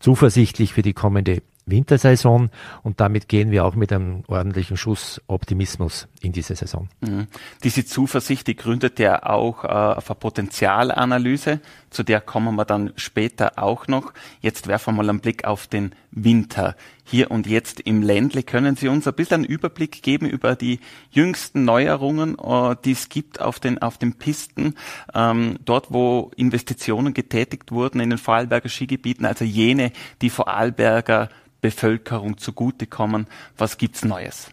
zuversichtlich 0.00 0.74
für 0.74 0.82
die 0.82 0.92
kommende 0.92 1.42
Wintersaison 1.66 2.50
und 2.82 3.00
damit 3.00 3.28
gehen 3.28 3.50
wir 3.50 3.64
auch 3.64 3.74
mit 3.74 3.92
einem 3.92 4.24
ordentlichen 4.26 4.76
Schuss 4.76 5.20
Optimismus 5.26 6.08
in 6.20 6.32
diese 6.32 6.54
Saison. 6.54 6.88
Mhm. 7.00 7.26
Diese 7.62 7.84
Zuversicht, 7.84 8.46
die 8.46 8.56
gründet 8.56 8.98
ja 8.98 9.24
auch 9.24 9.64
äh, 9.64 9.68
auf 9.68 10.10
eine 10.10 10.18
Potenzialanalyse, 10.18 11.60
zu 11.94 12.02
der 12.02 12.20
kommen 12.20 12.56
wir 12.56 12.64
dann 12.64 12.92
später 12.96 13.58
auch 13.58 13.86
noch. 13.86 14.12
Jetzt 14.40 14.66
werfen 14.66 14.94
wir 14.94 15.02
mal 15.02 15.08
einen 15.08 15.20
Blick 15.20 15.44
auf 15.44 15.66
den 15.66 15.94
Winter. 16.10 16.76
Hier 17.04 17.30
und 17.30 17.46
jetzt 17.46 17.80
im 17.80 18.02
Ländle 18.02 18.42
können 18.42 18.76
Sie 18.76 18.88
uns 18.88 19.06
ein 19.06 19.14
bisschen 19.14 19.36
einen 19.36 19.44
Überblick 19.44 20.02
geben 20.02 20.28
über 20.28 20.56
die 20.56 20.80
jüngsten 21.10 21.64
Neuerungen, 21.64 22.38
äh, 22.38 22.76
die 22.84 22.92
es 22.92 23.08
gibt 23.08 23.40
auf 23.40 23.60
den, 23.60 23.80
auf 23.80 23.98
den 23.98 24.14
Pisten, 24.14 24.74
ähm, 25.14 25.58
dort 25.64 25.92
wo 25.92 26.30
Investitionen 26.36 27.14
getätigt 27.14 27.72
wurden 27.72 28.00
in 28.00 28.10
den 28.10 28.18
Vorarlberger 28.18 28.68
Skigebieten, 28.68 29.26
also 29.26 29.44
jene, 29.44 29.92
die 30.20 30.30
Vorarlberger 30.30 31.28
Bevölkerung 31.60 32.36
zugutekommen. 32.38 33.26
Was 33.56 33.78
gibt's 33.78 34.04
Neues? 34.04 34.50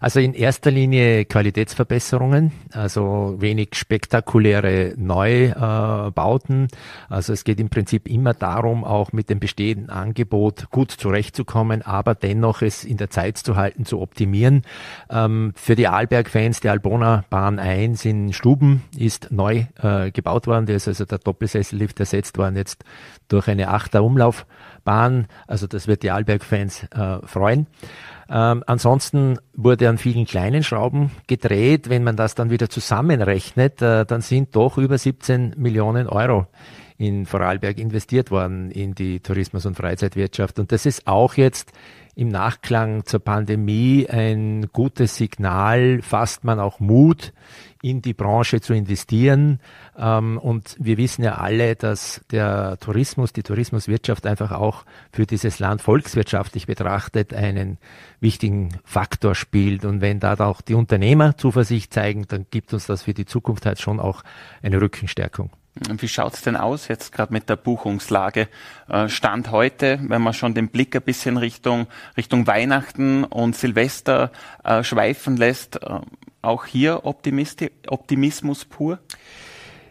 Also 0.00 0.20
in 0.20 0.34
erster 0.34 0.70
Linie 0.70 1.24
Qualitätsverbesserungen, 1.24 2.52
also 2.72 3.36
wenig 3.38 3.70
spektakuläre 3.74 4.94
Neubauten. 4.96 6.68
Also 7.08 7.32
es 7.32 7.44
geht 7.44 7.60
im 7.60 7.68
Prinzip 7.68 8.08
immer 8.08 8.34
darum, 8.34 8.84
auch 8.84 9.12
mit 9.12 9.30
dem 9.30 9.40
bestehenden 9.40 9.90
Angebot 9.90 10.70
gut 10.70 10.90
zurechtzukommen, 10.90 11.82
aber 11.82 12.14
dennoch 12.14 12.62
es 12.62 12.84
in 12.84 12.96
der 12.96 13.10
Zeit 13.10 13.38
zu 13.38 13.56
halten, 13.56 13.84
zu 13.84 14.00
optimieren. 14.00 14.62
Ähm, 15.10 15.52
für 15.56 15.76
die 15.76 15.88
Arlberg-Fans, 15.88 16.60
die 16.60 16.68
Albona 16.68 17.24
Bahn 17.30 17.58
1 17.58 18.04
in 18.04 18.32
Stuben 18.32 18.82
ist 18.96 19.30
neu 19.30 19.64
äh, 19.82 20.10
gebaut 20.10 20.46
worden. 20.46 20.66
Da 20.66 20.74
ist 20.74 20.88
also 20.88 21.04
der 21.04 21.18
Doppelsessellift 21.18 21.98
ersetzt 22.00 22.38
worden 22.38 22.56
jetzt 22.56 22.84
durch 23.28 23.48
eine 23.48 23.68
Achter-Umlaufbahn. 23.68 25.26
Also 25.46 25.66
das 25.66 25.86
wird 25.88 26.02
die 26.02 26.10
Arlberg-Fans 26.10 26.84
äh, 26.84 27.26
freuen. 27.26 27.66
Ähm, 28.28 28.64
ansonsten 28.66 29.38
wurde 29.54 29.88
an 29.88 29.98
vielen 29.98 30.26
kleinen 30.26 30.62
Schrauben 30.62 31.10
gedreht. 31.26 31.88
Wenn 31.88 32.04
man 32.04 32.16
das 32.16 32.34
dann 32.34 32.50
wieder 32.50 32.68
zusammenrechnet, 32.68 33.80
äh, 33.82 34.04
dann 34.04 34.20
sind 34.20 34.56
doch 34.56 34.78
über 34.78 34.98
17 34.98 35.54
Millionen 35.56 36.08
Euro 36.08 36.46
in 36.98 37.26
Vorarlberg 37.26 37.78
investiert 37.78 38.30
worden 38.30 38.70
in 38.70 38.94
die 38.94 39.20
Tourismus- 39.20 39.66
und 39.66 39.76
Freizeitwirtschaft. 39.76 40.58
Und 40.58 40.72
das 40.72 40.86
ist 40.86 41.06
auch 41.06 41.34
jetzt 41.34 41.72
im 42.16 42.28
Nachklang 42.28 43.04
zur 43.04 43.20
Pandemie 43.20 44.08
ein 44.08 44.68
gutes 44.72 45.16
Signal, 45.16 46.00
fasst 46.00 46.44
man 46.44 46.58
auch 46.58 46.80
Mut, 46.80 47.34
in 47.82 48.00
die 48.00 48.14
Branche 48.14 48.62
zu 48.62 48.72
investieren. 48.72 49.60
Ähm, 49.98 50.38
und 50.38 50.76
wir 50.80 50.96
wissen 50.96 51.22
ja 51.22 51.34
alle, 51.34 51.76
dass 51.76 52.22
der 52.30 52.78
Tourismus, 52.80 53.34
die 53.34 53.42
Tourismuswirtschaft 53.42 54.26
einfach 54.26 54.52
auch 54.52 54.86
für 55.12 55.26
dieses 55.26 55.58
Land 55.58 55.82
volkswirtschaftlich 55.82 56.66
betrachtet 56.66 57.34
einen 57.34 57.76
wichtigen 58.18 58.70
Faktor 58.82 59.34
spielt. 59.34 59.84
Und 59.84 60.00
wenn 60.00 60.18
da 60.18 60.36
auch 60.38 60.62
die 60.62 60.74
Unternehmer 60.74 61.36
Zuversicht 61.36 61.92
zeigen, 61.92 62.24
dann 62.26 62.46
gibt 62.50 62.72
uns 62.72 62.86
das 62.86 63.02
für 63.02 63.12
die 63.12 63.26
Zukunft 63.26 63.66
halt 63.66 63.78
schon 63.78 64.00
auch 64.00 64.22
eine 64.62 64.80
Rückenstärkung. 64.80 65.50
Wie 65.98 66.08
schaut's 66.08 66.40
denn 66.40 66.56
aus 66.56 66.88
jetzt 66.88 67.12
gerade 67.12 67.32
mit 67.32 67.50
der 67.50 67.56
Buchungslage? 67.56 68.48
Äh, 68.88 69.08
Stand 69.08 69.50
heute, 69.50 69.98
wenn 70.02 70.22
man 70.22 70.32
schon 70.32 70.54
den 70.54 70.68
Blick 70.68 70.96
ein 70.96 71.02
bisschen 71.02 71.36
Richtung, 71.36 71.86
Richtung 72.16 72.46
Weihnachten 72.46 73.24
und 73.24 73.54
Silvester 73.54 74.32
äh, 74.64 74.82
schweifen 74.82 75.36
lässt, 75.36 75.82
äh, 75.82 76.00
auch 76.40 76.64
hier 76.64 77.04
Optimismus 77.04 78.64
pur? 78.64 79.00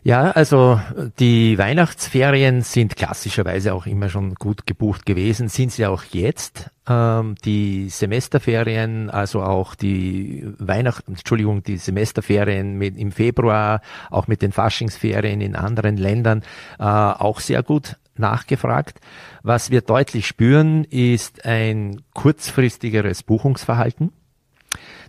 Ja, 0.06 0.30
also 0.30 0.80
die 1.18 1.58
Weihnachtsferien 1.58 2.62
sind 2.62 2.96
klassischerweise 2.96 3.74
auch 3.74 3.88
immer 3.88 4.08
schon 4.08 4.36
gut 4.36 4.68
gebucht 4.68 5.04
gewesen, 5.08 5.48
sind 5.50 5.72
sie 5.72 5.88
auch 5.88 6.04
jetzt. 6.12 6.70
Ähm, 6.88 7.34
die 7.44 7.90
Semesterferien, 7.90 9.10
also 9.10 9.42
auch 9.42 9.74
die 9.74 10.46
Weihnachten, 10.60 11.14
Entschuldigung, 11.14 11.64
die 11.64 11.78
Semesterferien 11.78 12.78
mit, 12.78 12.96
im 12.98 13.12
Februar, 13.12 13.82
auch 14.12 14.28
mit 14.28 14.44
den 14.44 14.52
Faschingsferien 14.52 15.42
in 15.42 15.56
anderen 15.56 15.98
Ländern, 15.98 16.44
äh, 16.78 16.84
auch 16.84 17.40
sehr 17.40 17.64
gut 17.64 17.96
nachgefragt. 18.16 19.00
Was 19.42 19.72
wir 19.72 19.82
deutlich 19.82 20.28
spüren, 20.28 20.84
ist 20.84 21.46
ein 21.46 22.04
kurzfristigeres 22.14 23.24
Buchungsverhalten. 23.24 24.12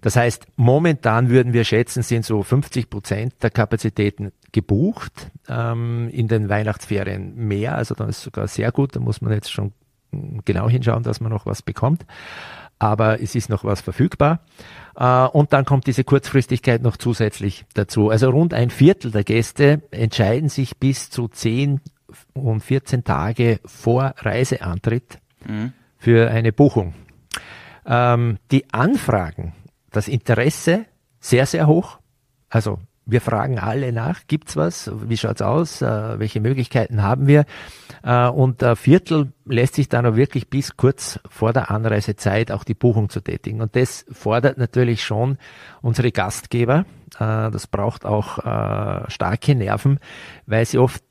Das 0.07 0.15
heißt, 0.15 0.47
momentan 0.55 1.31
würden 1.31 1.53
wir 1.53 1.65
schätzen, 1.65 2.05
sind 2.05 2.25
so 2.25 2.45
50 2.45 2.91
Prozent 2.91 3.35
der 3.43 3.51
Kapazitäten 3.51 4.31
gebucht, 4.53 5.33
ähm, 5.49 6.09
in 6.13 6.29
den 6.29 6.49
Weihnachtsferien 6.49 7.35
mehr. 7.35 7.75
Also 7.75 7.97
dann 7.97 8.11
ist 8.11 8.23
sogar 8.23 8.47
sehr 8.47 8.71
gut. 8.71 8.95
Da 8.95 9.01
muss 9.01 9.21
man 9.21 9.33
jetzt 9.33 9.51
schon 9.51 9.73
genau 10.45 10.69
hinschauen, 10.69 11.03
dass 11.03 11.21
man 11.21 11.33
noch 11.33 11.45
was 11.45 11.61
bekommt. 11.61 12.07
Aber 12.79 13.21
es 13.21 13.35
ist 13.35 13.49
noch 13.49 13.65
was 13.65 13.81
verfügbar. 13.81 14.43
Äh, 14.95 15.25
und 15.27 15.53
dann 15.53 15.65
kommt 15.65 15.89
diese 15.89 16.05
Kurzfristigkeit 16.05 16.83
noch 16.83 16.99
zusätzlich 16.99 17.65
dazu. 17.75 18.09
Also 18.09 18.31
rund 18.31 18.55
ein 18.55 18.71
Viertel 18.71 19.11
der 19.11 19.25
Gäste 19.25 19.83
entscheiden 19.91 20.51
sich 20.51 20.77
bis 20.77 21.11
zu 21.11 21.27
10 21.27 21.81
und 22.33 22.61
14 22.61 23.03
Tage 23.03 23.59
vor 23.65 24.15
Reiseantritt 24.19 25.19
mhm. 25.45 25.73
für 25.99 26.31
eine 26.31 26.53
Buchung. 26.53 26.95
Ähm, 27.85 28.39
die 28.53 28.73
Anfragen 28.73 29.53
das 29.97 30.09
Interesse 30.09 30.87
sehr, 31.21 31.47
sehr 31.47 31.67
hoch. 31.67 31.99
Also 32.49 32.79
wir 33.09 33.21
fragen 33.21 33.59
alle 33.61 33.93
nach, 33.93 34.23
gibt's 34.27 34.57
was? 34.57 34.91
Wie 34.93 35.17
schaut's 35.17 35.41
aus? 35.41 35.81
Äh, 35.81 36.19
welche 36.19 36.41
Möglichkeiten 36.41 37.03
haben 37.03 37.29
wir? 37.29 37.45
Äh, 38.03 38.27
und 38.27 38.65
ein 38.65 38.75
Viertel 38.75 39.33
lässt 39.45 39.77
sich 39.77 39.89
dann 39.89 40.07
auch 40.07 40.17
wirklich 40.17 40.51
bis 40.51 40.77
kurz 40.77 41.21
vor 41.29 41.53
der 41.53 41.71
Anreisezeit 41.71 42.51
auch 42.51 42.65
die 42.65 42.75
Buchung 42.75 43.09
zu 43.09 43.21
tätigen. 43.21 43.61
Und 43.61 43.77
das 43.77 44.05
fordert 44.11 44.59
natürlich 44.59 45.05
schon 45.05 45.39
unsere 45.83 46.11
Gastgeber. 46.11 46.85
Äh, 47.19 47.51
das 47.51 47.67
braucht 47.67 48.05
auch 48.05 48.39
äh, 48.39 49.11
starke 49.11 49.55
Nerven, 49.55 49.99
weil 50.47 50.65
sie 50.65 50.79
oft 50.79 51.03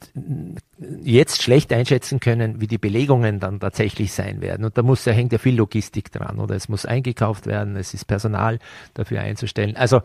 jetzt 1.04 1.42
schlecht 1.42 1.72
einschätzen 1.72 2.20
können, 2.20 2.60
wie 2.62 2.68
die 2.68 2.78
Belegungen 2.78 3.40
dann 3.40 3.60
tatsächlich 3.60 4.14
sein 4.14 4.42
werden. 4.42 4.66
Und 4.66 4.78
da 4.78 4.84
muss, 4.84 5.04
da 5.04 5.12
hängt 5.12 5.32
ja 5.32 5.38
viel 5.38 5.56
Logistik 5.56 6.12
dran 6.12 6.40
oder 6.40 6.56
es 6.56 6.70
muss 6.70 6.86
eingekauft 6.86 7.48
werden, 7.48 7.76
es 7.76 7.94
ist 7.94 8.06
Personal 8.06 8.60
dafür 8.94 9.22
einzustellen. 9.22 9.76
Also 9.76 10.02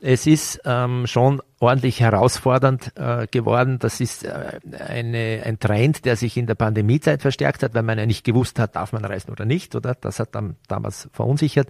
es 0.00 0.26
ist 0.26 0.60
ähm, 0.64 1.06
schon 1.06 1.40
ordentlich 1.64 2.00
herausfordernd 2.00 2.92
äh, 2.96 3.26
geworden. 3.26 3.78
Das 3.78 4.00
ist 4.00 4.24
äh, 4.24 4.60
eine, 4.88 5.42
ein 5.44 5.58
Trend, 5.58 6.04
der 6.04 6.16
sich 6.16 6.36
in 6.36 6.46
der 6.46 6.54
Pandemiezeit 6.54 7.22
verstärkt 7.22 7.62
hat, 7.62 7.74
weil 7.74 7.82
man 7.82 7.98
ja 7.98 8.06
nicht 8.06 8.24
gewusst 8.24 8.58
hat, 8.58 8.76
darf 8.76 8.92
man 8.92 9.04
reisen 9.04 9.30
oder 9.30 9.44
nicht, 9.44 9.74
oder? 9.74 9.94
Das 9.94 10.20
hat 10.20 10.34
dann 10.34 10.56
damals 10.68 11.08
verunsichert. 11.12 11.68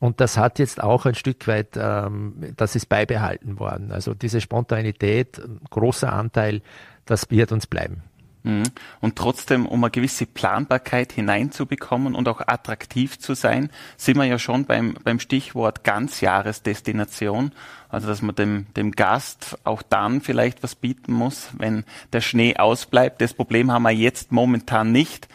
Und 0.00 0.20
das 0.20 0.36
hat 0.36 0.58
jetzt 0.58 0.82
auch 0.82 1.06
ein 1.06 1.14
Stück 1.14 1.46
weit, 1.46 1.76
ähm, 1.76 2.54
das 2.56 2.76
ist 2.76 2.88
beibehalten 2.88 3.58
worden. 3.58 3.92
Also 3.92 4.14
diese 4.14 4.40
Spontanität, 4.40 5.40
großer 5.70 6.12
Anteil, 6.12 6.62
das 7.04 7.30
wird 7.30 7.52
uns 7.52 7.66
bleiben. 7.66 8.02
Mhm. 8.44 8.62
Und 9.00 9.16
trotzdem, 9.16 9.66
um 9.66 9.82
eine 9.82 9.90
gewisse 9.90 10.26
Planbarkeit 10.26 11.10
hineinzubekommen 11.12 12.14
und 12.14 12.28
auch 12.28 12.42
attraktiv 12.46 13.18
zu 13.18 13.34
sein, 13.34 13.70
sind 13.96 14.18
wir 14.18 14.24
ja 14.24 14.38
schon 14.38 14.66
beim, 14.66 14.96
beim 15.02 15.18
Stichwort 15.18 15.82
Ganzjahresdestination. 15.82 17.52
Also, 17.88 18.06
dass 18.06 18.22
man 18.22 18.34
dem, 18.34 18.66
dem 18.76 18.90
Gast 18.92 19.58
auch 19.64 19.80
dann 19.82 20.20
vielleicht 20.20 20.62
was 20.62 20.74
bieten 20.74 21.14
muss, 21.14 21.48
wenn 21.56 21.84
der 22.12 22.20
Schnee 22.20 22.56
ausbleibt. 22.56 23.22
Das 23.22 23.32
Problem 23.32 23.72
haben 23.72 23.84
wir 23.84 23.92
jetzt 23.92 24.30
momentan 24.30 24.92
nicht. 24.92 25.26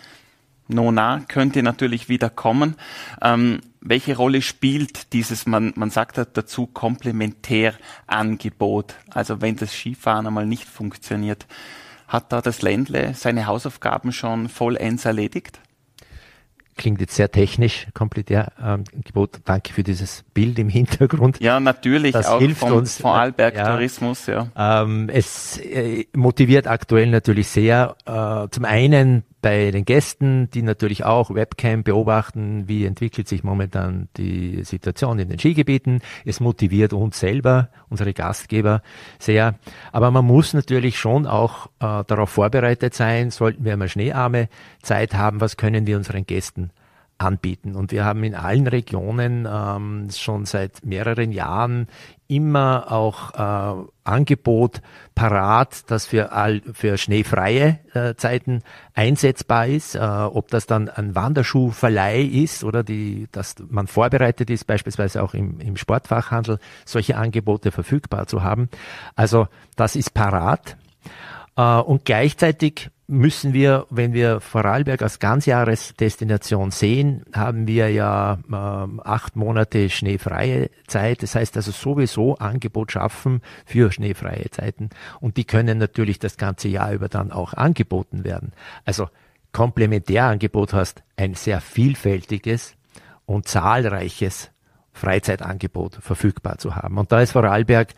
Nona 0.68 1.24
könnte 1.28 1.64
natürlich 1.64 2.10
wieder 2.10 2.30
kommen. 2.30 2.76
Ähm, 3.24 3.62
welche 3.82 4.16
Rolle 4.16 4.44
spielt 4.44 5.14
dieses, 5.14 5.48
man, 5.48 5.74
man 5.76 5.90
sagt 5.90 6.22
dazu, 6.34 6.68
Komplementärangebot? 6.68 8.94
Also 9.10 9.42
wenn 9.42 9.56
das 9.56 9.74
Skifahren 9.74 10.28
einmal 10.28 10.46
nicht 10.46 10.66
funktioniert, 10.66 11.48
hat 12.10 12.34
da 12.34 12.42
das 12.42 12.62
Ländle 12.62 13.14
seine 13.14 13.48
Hausaufgaben 13.48 14.12
schon 14.12 14.50
vollends 14.50 15.06
erledigt? 15.06 15.62
Klingt 16.76 17.02
jetzt 17.02 17.16
sehr 17.16 17.30
technisch, 17.30 17.88
komplettär 17.94 18.54
ähm, 18.62 18.86
Gebot. 19.04 19.42
Danke 19.44 19.74
für 19.74 19.84
dieses 19.84 20.24
Bild 20.34 20.58
im 20.60 20.70
Hintergrund. 20.70 21.40
Ja, 21.42 21.60
natürlich, 21.60 22.14
das 22.14 22.28
auch 22.28 22.40
hilft 22.40 22.62
vom, 22.62 22.72
uns, 22.72 22.98
vom 22.98 23.12
Arlberg 23.12 23.56
ja, 23.56 23.72
Tourismus. 23.72 24.26
Ja. 24.28 24.48
Ähm, 24.56 25.10
es 25.10 25.58
äh, 25.60 26.06
motiviert 26.16 26.68
aktuell 26.68 27.08
natürlich 27.08 27.50
sehr. 27.50 27.96
Äh, 28.06 28.48
zum 28.50 28.66
einen 28.66 29.24
bei 29.42 29.72
den 29.72 29.86
Gästen, 29.86 30.50
die 30.52 30.62
natürlich 30.62 31.06
auch 31.06 31.34
Webcam 31.34 31.84
beobachten, 31.84 32.68
wie 32.68 32.86
entwickelt 32.86 33.28
sich 33.28 33.44
momentan 33.44 34.10
die 34.18 34.64
Situation 34.64 35.20
in 35.20 35.30
den 35.30 35.40
Skigebieten. 35.40 36.02
Es 36.26 36.40
motiviert 36.40 36.94
uns 36.94 37.20
selber, 37.20 37.70
unsere 37.90 38.14
Gastgeber 38.14 38.82
sehr. 39.18 39.56
Aber 39.92 40.12
man 40.12 40.26
muss 40.26 40.54
natürlich 40.54 40.98
schon 40.98 41.26
auch 41.26 41.68
äh, 41.80 42.04
darauf 42.06 42.30
vorbereitet 42.30 42.94
sein, 42.94 43.32
sollten 43.32 43.64
wir 43.64 43.74
einmal 43.74 43.90
schneearme 43.90 44.50
Zeit 44.82 45.14
haben, 45.14 45.42
was 45.42 45.58
können 45.58 45.88
wir 45.88 45.98
unseren 45.98 46.26
Gästen 46.26 46.72
anbieten. 47.20 47.76
Und 47.76 47.92
wir 47.92 48.06
haben 48.06 48.24
in 48.24 48.34
allen 48.34 48.68
Regionen 48.68 49.48
ähm, 49.50 50.08
schon 50.10 50.46
seit 50.46 50.84
mehreren 50.86 51.32
Jahren 51.32 51.88
immer 52.28 52.92
auch 52.92 53.34
äh, 53.34 53.88
Angebot 54.04 54.82
parat, 55.16 55.90
das 55.90 56.06
für, 56.06 56.32
all, 56.32 56.62
für 56.74 56.98
schneefreie 56.98 57.80
äh, 57.94 58.16
Zeiten 58.16 58.62
einsetzbar 58.94 59.68
ist. 59.68 59.96
Äh, 59.96 60.00
ob 60.00 60.50
das 60.50 60.66
dann 60.66 60.90
ein 60.90 61.16
Wanderschuhverleih 61.16 62.22
ist 62.22 62.64
oder 62.64 62.84
die, 62.84 63.28
dass 63.32 63.56
man 63.70 63.88
vorbereitet 63.88 64.50
ist, 64.50 64.66
beispielsweise 64.66 65.22
auch 65.22 65.34
im, 65.34 65.60
im 65.60 65.76
Sportfachhandel 65.76 66.60
solche 66.86 67.18
Angebote 67.18 67.72
verfügbar 67.72 68.28
zu 68.28 68.44
haben. 68.44 68.70
Also 69.16 69.48
das 69.76 69.96
ist 69.96 70.14
parat. 70.14 70.78
Äh, 71.60 71.82
und 71.82 72.06
gleichzeitig 72.06 72.90
müssen 73.08 73.54
wir, 73.54 73.88
wenn 73.90 74.14
wir 74.14 74.40
Vorarlberg 74.40 75.02
als 75.02 75.20
Ganzjahresdestination 75.20 76.72
sehen, 76.72 77.26
haben 77.34 77.68
wir 77.68 77.90
ja 77.90 78.38
äh, 78.50 79.02
acht 79.04 79.36
Monate 79.36 79.90
schneefreie 79.90 80.70
Zeit. 80.88 81.24
Das 81.24 81.36
heißt 81.36 81.58
also 81.58 81.72
sowieso 81.72 82.38
Angebot 82.38 82.92
schaffen 82.94 83.42
für 83.66 83.92
schneefreie 83.92 84.50
Zeiten. 84.52 84.90
Und 85.20 85.38
die 85.38 85.44
können 85.44 85.80
natürlich 85.80 86.20
das 86.20 86.38
ganze 86.38 86.70
Jahr 86.70 86.94
über 86.94 87.10
dann 87.10 87.32
auch 87.32 87.54
angeboten 87.54 88.24
werden. 88.24 88.54
Also 88.86 89.10
Komplementärangebot 89.52 90.74
hast 90.74 91.04
ein 91.18 91.34
sehr 91.34 91.60
vielfältiges 91.60 92.76
und 93.26 93.48
zahlreiches 93.48 94.52
Freizeitangebot 94.94 95.98
verfügbar 96.00 96.60
zu 96.60 96.76
haben. 96.76 96.98
Und 97.00 97.12
da 97.12 97.22
ist 97.22 97.32
Vorarlberg 97.32 97.90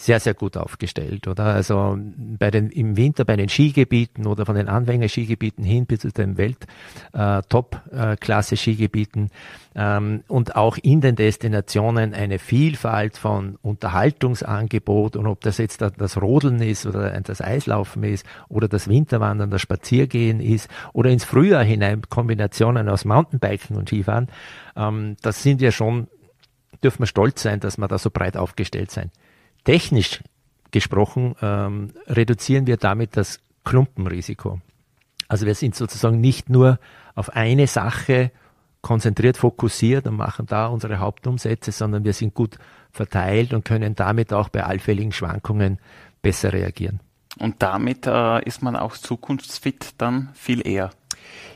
sehr, 0.00 0.18
sehr 0.18 0.32
gut 0.32 0.56
aufgestellt, 0.56 1.28
oder? 1.28 1.44
Also 1.44 1.98
bei 2.16 2.50
den, 2.50 2.70
im 2.70 2.96
Winter 2.96 3.26
bei 3.26 3.36
den 3.36 3.50
Skigebieten 3.50 4.26
oder 4.26 4.46
von 4.46 4.54
den 4.54 4.66
Anfänger-Skigebieten 4.66 5.62
hin 5.62 5.84
bis 5.84 6.00
zu 6.00 6.10
den 6.10 6.38
Welt-Top-Klasse-Skigebieten 6.38 9.28
äh, 9.74 9.96
ähm, 9.96 10.24
und 10.26 10.56
auch 10.56 10.78
in 10.78 11.02
den 11.02 11.16
Destinationen 11.16 12.14
eine 12.14 12.38
Vielfalt 12.38 13.18
von 13.18 13.58
Unterhaltungsangebot 13.60 15.16
und 15.16 15.26
ob 15.26 15.42
das 15.42 15.58
jetzt 15.58 15.82
das 15.82 16.16
Rodeln 16.20 16.62
ist 16.62 16.86
oder 16.86 17.10
das 17.20 17.42
Eislaufen 17.42 18.02
ist 18.02 18.24
oder 18.48 18.68
das 18.68 18.88
Winterwandern, 18.88 19.50
das 19.50 19.60
Spaziergehen 19.60 20.40
ist 20.40 20.70
oder 20.94 21.10
ins 21.10 21.24
Frühjahr 21.24 21.62
hinein 21.62 22.00
Kombinationen 22.08 22.88
aus 22.88 23.04
Mountainbiken 23.04 23.76
und 23.76 23.90
Skifahren, 23.90 24.28
ähm, 24.76 25.16
das 25.20 25.42
sind 25.42 25.60
ja 25.60 25.72
schon, 25.72 26.08
dürfen 26.82 27.00
wir 27.00 27.06
stolz 27.06 27.42
sein, 27.42 27.60
dass 27.60 27.76
wir 27.76 27.86
da 27.86 27.98
so 27.98 28.08
breit 28.10 28.38
aufgestellt 28.38 28.90
sind. 28.90 29.10
Technisch 29.64 30.22
gesprochen 30.70 31.34
ähm, 31.42 31.92
reduzieren 32.06 32.66
wir 32.66 32.76
damit 32.76 33.16
das 33.16 33.40
Klumpenrisiko. 33.64 34.60
Also 35.28 35.46
wir 35.46 35.54
sind 35.54 35.74
sozusagen 35.74 36.20
nicht 36.20 36.48
nur 36.48 36.78
auf 37.14 37.30
eine 37.30 37.66
Sache 37.66 38.30
konzentriert, 38.82 39.36
fokussiert 39.36 40.06
und 40.06 40.16
machen 40.16 40.46
da 40.46 40.66
unsere 40.66 40.98
Hauptumsätze, 40.98 41.70
sondern 41.72 42.04
wir 42.04 42.12
sind 42.12 42.34
gut 42.34 42.56
verteilt 42.90 43.52
und 43.52 43.64
können 43.64 43.94
damit 43.94 44.32
auch 44.32 44.48
bei 44.48 44.64
allfälligen 44.64 45.12
Schwankungen 45.12 45.78
besser 46.22 46.52
reagieren. 46.52 47.00
Und 47.38 47.62
damit 47.62 48.06
äh, 48.06 48.42
ist 48.44 48.62
man 48.62 48.76
auch 48.76 48.96
zukunftsfit 48.96 49.94
dann 49.98 50.30
viel 50.34 50.66
eher. 50.66 50.90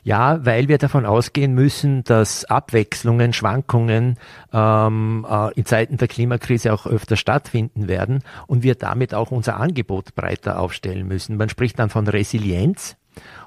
Ja, 0.04 0.44
weil 0.44 0.68
wir 0.68 0.76
davon 0.76 1.06
ausgehen 1.06 1.54
müssen, 1.54 2.04
dass 2.04 2.44
Abwechslungen, 2.44 3.32
Schwankungen 3.32 4.18
ähm, 4.52 5.26
äh, 5.28 5.52
in 5.54 5.64
Zeiten 5.64 5.96
der 5.96 6.08
Klimakrise 6.08 6.74
auch 6.74 6.86
öfter 6.86 7.16
stattfinden 7.16 7.88
werden 7.88 8.22
und 8.46 8.62
wir 8.62 8.74
damit 8.74 9.14
auch 9.14 9.30
unser 9.30 9.56
Angebot 9.58 10.14
breiter 10.14 10.60
aufstellen 10.60 11.08
müssen. 11.08 11.38
Man 11.38 11.48
spricht 11.48 11.78
dann 11.78 11.88
von 11.88 12.06
Resilienz 12.06 12.96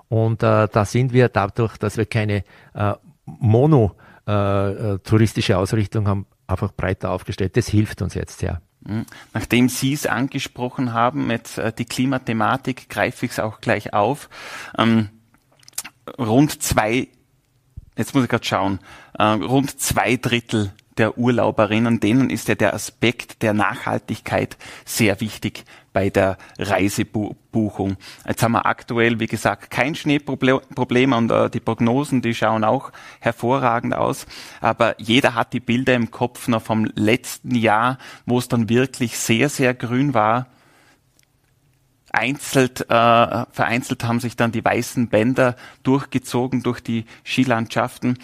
und 0.10 0.41
äh, 0.41 0.67
da 0.67 0.86
sind 0.86 1.13
wir 1.13 1.30
dadurch, 1.30 1.78
dass 1.78 1.96
wir 1.96 2.08
keine 2.08 2.43
äh, 2.74 2.93
mono 3.26 3.96
äh, 4.28 4.96
äh 4.96 5.54
Ausrichtung 5.54 6.08
haben, 6.08 6.26
einfach 6.48 6.72
breiter 6.74 7.12
aufgestellt. 7.12 7.56
Das 7.56 7.67
hilft 7.67 8.02
uns 8.02 8.15
jetzt 8.15 8.39
sehr. 8.39 8.62
Hm. 8.84 9.06
Nachdem 9.34 9.70
Sie 9.70 9.93
es 9.93 10.08
angesprochen 10.08 10.93
haben, 10.93 11.30
jetzt 11.30 11.60
äh, 11.60 11.72
die 11.72 11.86
Klimathematik, 11.86 12.89
greife 12.89 13.28
ich 13.28 13.34
es 13.34 13.39
auch 13.39 13.62
gleich 13.62 13.93
auf. 13.93 14.28
Ähm, 14.76 15.10
rund 16.17 16.62
zwei, 16.62 17.08
jetzt 17.96 18.13
muss 18.13 18.24
ich 18.24 18.30
gerade 18.30 18.46
schauen, 18.46 18.80
äh, 19.17 19.24
rund 19.24 19.80
zwei 19.80 20.17
Drittel 20.17 20.72
der 20.98 21.17
Urlauberinnen, 21.17 22.00
denen 22.00 22.30
ist 22.30 22.48
ja 22.48 22.56
der 22.56 22.74
Aspekt 22.74 23.41
der 23.43 23.54
Nachhaltigkeit 23.54 24.58
sehr 24.86 25.22
wichtig 25.22 25.63
bei 25.93 26.10
der 26.10 26.38
Reisebuchung. 26.60 27.98
Jetzt 28.28 28.43
haben 28.43 28.52
wir 28.52 28.65
aktuell, 28.65 29.20
wie 29.20 29.28
gesagt, 29.28 29.72
kein 29.72 29.96
Schneeproblem 29.96 31.13
und 31.13 31.32
äh, 31.32 31.50
die 31.50 31.60
Prognosen, 31.60 32.22
die 32.22 32.36
schauen 32.36 32.63
auch 32.63 32.91
hervorragend 33.20 33.96
aus. 33.96 34.26
Aber 34.62 35.00
jeder 35.00 35.36
hat 35.36 35.54
die 35.54 35.60
Bilder 35.60 35.96
im 35.96 36.12
Kopf 36.12 36.48
noch 36.48 36.62
vom 36.62 36.86
letzten 36.96 37.56
Jahr, 37.56 37.98
wo 38.26 38.38
es 38.38 38.48
dann 38.48 38.70
wirklich 38.70 39.17
sehr, 39.17 39.50
sehr 39.50 39.74
grün 39.74 40.13
war 40.13 40.48
einzelt, 42.18 42.82
äh, 42.82 43.46
vereinzelt 43.52 44.04
haben 44.04 44.20
sich 44.20 44.36
dann 44.36 44.52
die 44.52 44.66
weißen 44.66 45.08
Bänder 45.08 45.56
durchgezogen 45.84 46.64
durch 46.64 46.82
die 46.82 47.06
Skilandschaften. 47.24 48.18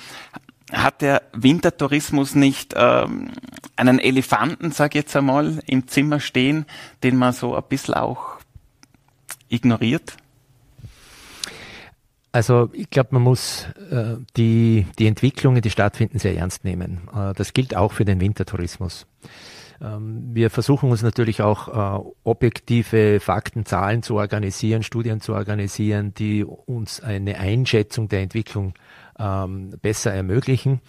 Hat 0.72 1.02
der 1.02 1.22
Wintertourismus 1.34 2.34
nicht 2.34 2.74
ähm, 2.76 3.32
einen 3.76 4.00
Elefanten, 4.00 4.72
sag 4.72 4.96
ich 4.96 5.04
jetzt 5.04 5.16
einmal, 5.16 5.60
im 5.68 5.88
Zimmer 5.88 6.20
stehen, 6.20 6.66
den 7.04 7.18
man 7.18 7.34
so 7.34 7.56
ein 7.56 7.64
bisschen 7.70 7.94
auch 7.94 8.38
ignoriert? 9.50 10.18
Also 12.32 12.72
ich 12.74 12.90
glaube, 12.90 13.10
man 13.12 13.22
muss 13.22 13.68
äh, 13.92 14.16
die, 14.36 14.88
die 14.98 15.06
Entwicklungen, 15.06 15.62
die 15.62 15.70
stattfinden, 15.70 16.18
sehr 16.18 16.36
ernst 16.36 16.64
nehmen. 16.64 17.08
Äh, 17.16 17.34
das 17.36 17.54
gilt 17.54 17.76
auch 17.76 17.92
für 17.92 18.06
den 18.06 18.20
Wintertourismus. 18.20 19.06
Ähm, 19.84 20.30
wir 20.34 20.50
versuchen 20.50 20.89
uns 20.89 21.04
natürlich 21.04 21.41
auch 21.41 21.67
äh, 21.67 22.04
objektive 22.24 23.19
Fakten, 23.19 23.65
Zahlen 23.65 24.02
zu 24.02 24.15
organisieren, 24.15 24.84
Studien 24.84 25.19
zu 25.19 25.34
organisieren, 25.34 26.13
die 26.13 26.43
uns 26.43 27.02
eine 27.02 27.38
Einschätzung 27.38 28.08
der 28.08 28.22
Entwicklung 28.22 28.74
ähm, 29.24 29.72
besser 29.82 30.14
ermöglichen. 30.14 30.82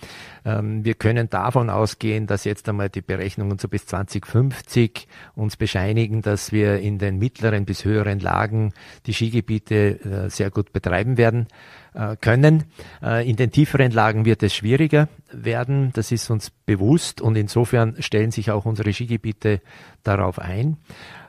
Ähm, 0.45 0.85
wir 0.85 0.95
können 0.95 1.31
davon 1.31 1.71
ausgehen, 1.71 2.27
dass 2.27 2.45
jetzt 2.45 2.69
einmal 2.69 2.89
die 2.89 3.01
Berechnungen 3.01 3.59
so 3.59 3.69
bis 3.69 3.87
2050 3.87 5.07
uns 5.35 5.57
bescheinigen, 5.57 6.23
dass 6.23 6.53
wir 6.53 6.81
in 6.81 6.99
den 6.99 7.19
mittleren 7.19 7.65
bis 7.65 7.85
höheren 7.85 8.19
Lagen 8.19 8.73
die 9.07 9.15
Skigebiete 9.15 10.25
äh, 10.27 10.31
sehr 10.31 10.51
gut 10.51 10.73
betreiben 10.73 11.17
werden 11.17 11.47
äh, 11.95 12.17
können. 12.17 12.65
Äh, 13.03 13.29
in 13.29 13.37
den 13.37 13.53
tieferen 13.53 13.93
Lagen 13.93 14.25
wird 14.25 14.43
es 14.43 14.55
schwieriger 14.55 15.09
werden, 15.31 15.91
das 15.95 16.13
ist 16.13 16.31
uns 16.31 16.51
bewusst 16.51 17.21
und 17.21 17.37
insofern 17.37 18.01
stellen 18.01 18.31
sich 18.31 18.51
auch 18.51 18.65
unsere 18.65 18.93
Skigebiete 18.93 19.61
darauf 20.03 20.39
ein. 20.39 20.77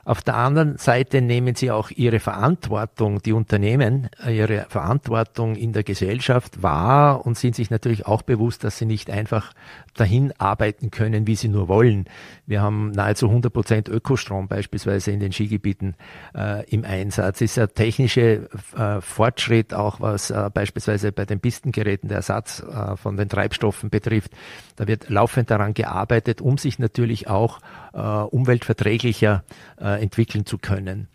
Auf 0.06 0.22
der 0.22 0.36
anderen 0.36 0.78
Seite 0.78 1.20
nehmen 1.20 1.56
sie 1.56 1.72
auch 1.72 1.90
ihre 1.90 2.20
Verantwortung, 2.20 3.20
die 3.22 3.32
Unternehmen, 3.32 4.08
äh, 4.24 4.38
ihre 4.38 4.66
Verantwortung 4.68 5.56
in 5.56 5.72
der 5.72 5.82
Gesellschaft 5.82 6.62
wahr 6.62 7.26
und 7.26 7.36
sind 7.36 7.56
sich 7.56 7.70
natürlich 7.70 8.06
auch 8.06 8.22
bewusst, 8.22 8.62
dass 8.62 8.78
sie 8.78 8.86
nicht 8.86 9.10
einfach 9.10 9.52
dahin 9.94 10.32
arbeiten 10.38 10.92
können, 10.92 11.26
wie 11.26 11.34
sie 11.34 11.48
nur 11.48 11.66
wollen. 11.66 12.04
Wir 12.46 12.62
haben 12.62 12.92
nahezu 12.92 13.26
100 13.26 13.52
Prozent 13.52 13.88
Ökostrom 13.88 14.46
beispielsweise 14.46 15.10
in 15.10 15.18
den 15.18 15.32
Skigebieten 15.32 15.96
äh, 16.36 16.64
im 16.70 16.84
Einsatz. 16.84 17.40
Ist 17.40 17.56
ja 17.56 17.66
technische 17.66 18.48
äh, 18.76 19.00
Fortschritt 19.00 19.74
auch, 19.74 20.00
was 20.00 20.30
äh, 20.30 20.50
beispielsweise 20.54 21.10
bei 21.10 21.24
den 21.24 21.40
Pistengeräten 21.40 22.08
der 22.08 22.18
Ersatz 22.18 22.62
äh, 22.62 22.96
von 22.96 23.16
den 23.16 23.28
Treibstoffen 23.28 23.90
betrifft. 23.90 24.30
Da 24.76 24.86
wird 24.86 25.10
laufend 25.10 25.50
daran 25.50 25.74
gearbeitet, 25.74 26.40
um 26.40 26.58
sich 26.58 26.78
natürlich 26.78 27.26
auch 27.26 27.58
äh, 27.96 28.00
umweltverträglicher 28.00 29.42
äh, 29.80 30.02
entwickeln 30.02 30.46
zu 30.46 30.58
können. 30.58 31.08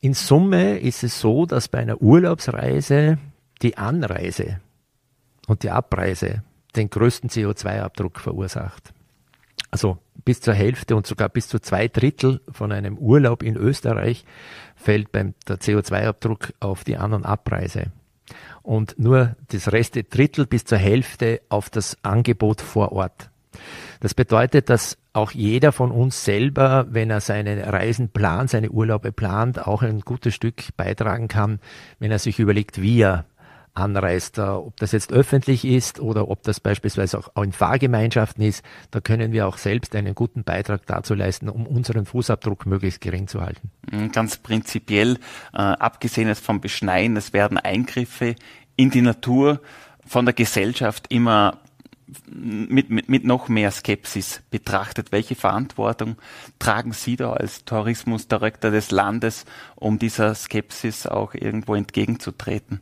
In 0.00 0.14
Summe 0.14 0.78
ist 0.78 1.04
es 1.04 1.20
so, 1.20 1.46
dass 1.46 1.68
bei 1.68 1.78
einer 1.78 2.02
Urlaubsreise 2.02 3.18
die 3.62 3.78
Anreise 3.78 4.60
und 5.46 5.62
die 5.62 5.70
Abreise 5.70 6.42
den 6.76 6.90
größten 6.90 7.30
CO2-Abdruck 7.30 8.20
verursacht. 8.20 8.92
Also 9.70 9.98
bis 10.24 10.40
zur 10.40 10.54
Hälfte 10.54 10.96
und 10.96 11.06
sogar 11.06 11.28
bis 11.28 11.48
zu 11.48 11.60
zwei 11.60 11.88
Drittel 11.88 12.40
von 12.50 12.72
einem 12.72 12.98
Urlaub 12.98 13.42
in 13.42 13.56
Österreich 13.56 14.24
fällt 14.74 15.12
beim 15.12 15.34
der 15.46 15.58
CO2-Abdruck 15.58 16.54
auf 16.60 16.84
die 16.84 16.96
An- 16.96 17.12
und 17.12 17.24
Abreise. 17.24 17.92
Und 18.62 18.98
nur 18.98 19.36
das 19.48 19.72
Reste 19.72 20.04
Drittel 20.04 20.46
bis 20.46 20.64
zur 20.64 20.78
Hälfte 20.78 21.40
auf 21.48 21.70
das 21.70 21.96
Angebot 22.02 22.60
vor 22.60 22.92
Ort. 22.92 23.30
Das 24.00 24.14
bedeutet, 24.14 24.70
dass 24.70 24.96
auch 25.12 25.30
jeder 25.32 25.72
von 25.72 25.90
uns 25.90 26.24
selber, 26.24 26.86
wenn 26.90 27.10
er 27.10 27.20
seine 27.20 27.72
Reisen 27.72 28.08
plant, 28.08 28.50
seine 28.50 28.70
Urlaube 28.70 29.12
plant, 29.12 29.66
auch 29.66 29.82
ein 29.82 30.00
gutes 30.00 30.34
Stück 30.34 30.76
beitragen 30.76 31.28
kann, 31.28 31.60
wenn 31.98 32.10
er 32.10 32.18
sich 32.18 32.38
überlegt, 32.38 32.80
wie 32.80 33.02
er 33.02 33.26
anreist. 33.74 34.38
Ob 34.38 34.76
das 34.78 34.92
jetzt 34.92 35.12
öffentlich 35.12 35.64
ist 35.64 36.00
oder 36.00 36.28
ob 36.28 36.42
das 36.42 36.60
beispielsweise 36.60 37.18
auch 37.18 37.42
in 37.42 37.52
Fahrgemeinschaften 37.52 38.42
ist, 38.44 38.64
da 38.90 39.00
können 39.00 39.32
wir 39.32 39.46
auch 39.46 39.58
selbst 39.58 39.94
einen 39.94 40.14
guten 40.14 40.44
Beitrag 40.44 40.86
dazu 40.86 41.14
leisten, 41.14 41.48
um 41.48 41.66
unseren 41.66 42.06
Fußabdruck 42.06 42.66
möglichst 42.66 43.00
gering 43.00 43.28
zu 43.28 43.42
halten. 43.42 43.70
Mhm, 43.90 44.12
ganz 44.12 44.38
prinzipiell, 44.38 45.18
äh, 45.52 45.58
abgesehen 45.58 46.34
vom 46.34 46.60
Beschneien, 46.60 47.16
es 47.16 47.32
werden 47.32 47.58
Eingriffe 47.58 48.34
in 48.76 48.90
die 48.90 49.02
Natur 49.02 49.60
von 50.06 50.24
der 50.24 50.34
Gesellschaft 50.34 51.06
immer 51.10 51.58
mit, 52.28 52.90
mit, 52.90 53.08
mit 53.08 53.24
noch 53.24 53.48
mehr 53.48 53.70
Skepsis 53.70 54.42
betrachtet. 54.50 55.12
Welche 55.12 55.34
Verantwortung 55.34 56.16
tragen 56.58 56.92
Sie 56.92 57.16
da 57.16 57.32
als 57.32 57.64
Tourismusdirektor 57.64 58.70
des 58.70 58.90
Landes, 58.90 59.44
um 59.76 59.98
dieser 59.98 60.34
Skepsis 60.34 61.06
auch 61.06 61.34
irgendwo 61.34 61.74
entgegenzutreten? 61.74 62.80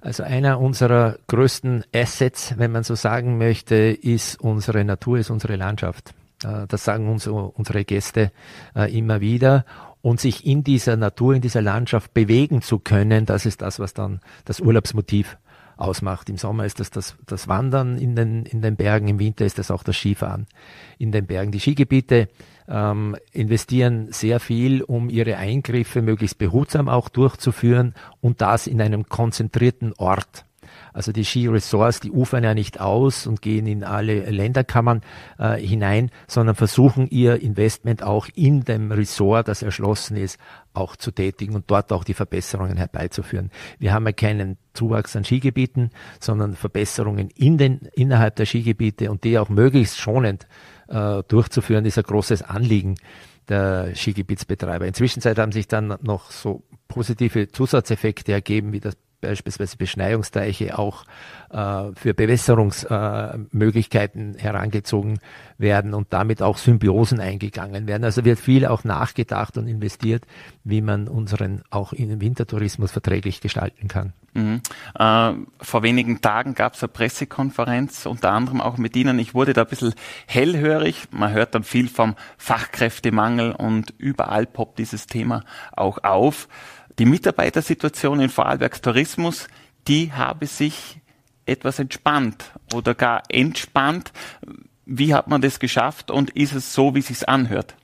Also 0.00 0.22
einer 0.22 0.60
unserer 0.60 1.18
größten 1.26 1.84
Assets, 1.94 2.54
wenn 2.58 2.70
man 2.70 2.84
so 2.84 2.94
sagen 2.94 3.38
möchte, 3.38 3.74
ist 3.74 4.40
unsere 4.40 4.84
Natur, 4.84 5.18
ist 5.18 5.30
unsere 5.30 5.56
Landschaft. 5.56 6.14
Äh, 6.44 6.66
das 6.68 6.84
sagen 6.84 7.08
uns 7.08 7.26
unsere 7.26 7.84
Gäste 7.84 8.30
äh, 8.74 8.96
immer 8.96 9.20
wieder. 9.20 9.64
Und 10.02 10.20
sich 10.20 10.46
in 10.46 10.62
dieser 10.62 10.96
Natur, 10.96 11.34
in 11.34 11.40
dieser 11.40 11.62
Landschaft 11.62 12.14
bewegen 12.14 12.62
zu 12.62 12.78
können, 12.78 13.26
das 13.26 13.44
ist 13.44 13.62
das, 13.62 13.80
was 13.80 13.92
dann 13.92 14.20
das 14.44 14.60
Urlaubsmotiv 14.60 15.36
ausmacht. 15.76 16.28
Im 16.28 16.38
Sommer 16.38 16.64
ist 16.64 16.80
das, 16.80 16.90
das 16.90 17.16
das 17.26 17.48
Wandern 17.48 17.98
in 17.98 18.16
den, 18.16 18.46
in 18.46 18.62
den 18.62 18.76
Bergen, 18.76 19.08
im 19.08 19.18
Winter 19.18 19.44
ist 19.44 19.58
das 19.58 19.70
auch 19.70 19.82
das 19.82 19.96
Skifahren 19.96 20.46
in 20.98 21.12
den 21.12 21.26
Bergen. 21.26 21.52
Die 21.52 21.60
Skigebiete 21.60 22.28
ähm, 22.68 23.16
investieren 23.32 24.10
sehr 24.12 24.40
viel, 24.40 24.82
um 24.82 25.10
ihre 25.10 25.36
Eingriffe 25.36 26.02
möglichst 26.02 26.38
behutsam 26.38 26.88
auch 26.88 27.08
durchzuführen 27.08 27.94
und 28.20 28.40
das 28.40 28.66
in 28.66 28.80
einem 28.80 29.08
konzentrierten 29.08 29.92
Ort. 29.98 30.45
Also 30.96 31.12
die 31.12 31.26
Skiresorts, 31.26 32.00
die 32.00 32.10
ufern 32.10 32.42
ja 32.42 32.54
nicht 32.54 32.80
aus 32.80 33.26
und 33.26 33.42
gehen 33.42 33.66
in 33.66 33.84
alle 33.84 34.30
Länderkammern 34.30 35.02
äh, 35.38 35.58
hinein, 35.58 36.10
sondern 36.26 36.54
versuchen 36.54 37.06
ihr 37.10 37.42
Investment 37.42 38.02
auch 38.02 38.28
in 38.34 38.64
dem 38.64 38.90
Resort, 38.90 39.48
das 39.48 39.62
erschlossen 39.62 40.16
ist, 40.16 40.40
auch 40.72 40.96
zu 40.96 41.10
tätigen 41.10 41.54
und 41.54 41.70
dort 41.70 41.92
auch 41.92 42.02
die 42.02 42.14
Verbesserungen 42.14 42.78
herbeizuführen. 42.78 43.50
Wir 43.78 43.92
haben 43.92 44.06
ja 44.06 44.12
keinen 44.12 44.56
Zuwachs 44.72 45.14
an 45.16 45.24
Skigebieten, 45.24 45.90
sondern 46.18 46.54
Verbesserungen 46.54 47.28
in 47.28 47.58
den, 47.58 47.88
innerhalb 47.92 48.36
der 48.36 48.46
Skigebiete 48.46 49.10
und 49.10 49.22
die 49.24 49.38
auch 49.38 49.50
möglichst 49.50 49.98
schonend 49.98 50.46
äh, 50.88 51.22
durchzuführen, 51.28 51.84
ist 51.84 51.98
ein 51.98 52.04
großes 52.04 52.40
Anliegen 52.40 52.94
der 53.50 53.94
Skigebietsbetreiber. 53.94 54.86
Inzwischen 54.86 55.22
haben 55.22 55.52
sich 55.52 55.68
dann 55.68 55.98
noch 56.00 56.30
so 56.30 56.62
positive 56.88 57.48
Zusatzeffekte 57.48 58.32
ergeben, 58.32 58.72
wie 58.72 58.80
das 58.80 58.96
beispielsweise 59.20 59.76
Beschneiungsteiche 59.76 60.78
auch 60.78 61.04
äh, 61.50 61.90
für 61.94 62.14
Bewässerungsmöglichkeiten 62.14 64.36
äh, 64.36 64.38
herangezogen 64.38 65.18
werden 65.58 65.94
und 65.94 66.12
damit 66.12 66.42
auch 66.42 66.58
Symbiosen 66.58 67.20
eingegangen 67.20 67.86
werden. 67.86 68.04
Also 68.04 68.24
wird 68.24 68.38
viel 68.38 68.66
auch 68.66 68.84
nachgedacht 68.84 69.56
und 69.56 69.68
investiert, 69.68 70.26
wie 70.64 70.82
man 70.82 71.08
unseren 71.08 71.62
auch 71.70 71.92
in 71.92 72.08
den 72.08 72.20
Wintertourismus 72.20 72.92
verträglich 72.92 73.40
gestalten 73.40 73.88
kann. 73.88 74.12
Mhm. 74.36 74.60
Äh, 74.98 75.32
vor 75.62 75.82
wenigen 75.82 76.20
Tagen 76.20 76.54
gab 76.54 76.74
es 76.74 76.82
eine 76.82 76.88
Pressekonferenz, 76.88 78.04
unter 78.04 78.32
anderem 78.32 78.60
auch 78.60 78.76
mit 78.76 78.94
Ihnen. 78.94 79.18
Ich 79.18 79.34
wurde 79.34 79.54
da 79.54 79.62
ein 79.62 79.68
bisschen 79.68 79.94
hellhörig. 80.26 81.04
Man 81.10 81.32
hört 81.32 81.54
dann 81.54 81.64
viel 81.64 81.88
vom 81.88 82.16
Fachkräftemangel 82.36 83.52
und 83.52 83.94
überall 83.96 84.46
poppt 84.46 84.78
dieses 84.78 85.06
Thema 85.06 85.42
auch 85.72 86.04
auf. 86.04 86.48
Die 86.98 87.04
Mitarbeitersituation 87.04 88.20
in 88.20 88.30
Vorarlbergs 88.30 88.80
Tourismus, 88.80 89.48
die 89.86 90.12
habe 90.12 90.46
sich 90.46 90.98
etwas 91.44 91.78
entspannt 91.78 92.52
oder 92.74 92.94
gar 92.94 93.22
entspannt. 93.28 94.12
Wie 94.86 95.14
hat 95.14 95.28
man 95.28 95.42
das 95.42 95.60
geschafft 95.60 96.10
und 96.10 96.30
ist 96.30 96.54
es 96.54 96.72
so, 96.72 96.94
wie 96.94 97.00
es 97.00 97.08
sich 97.08 97.28
anhört? 97.28 97.74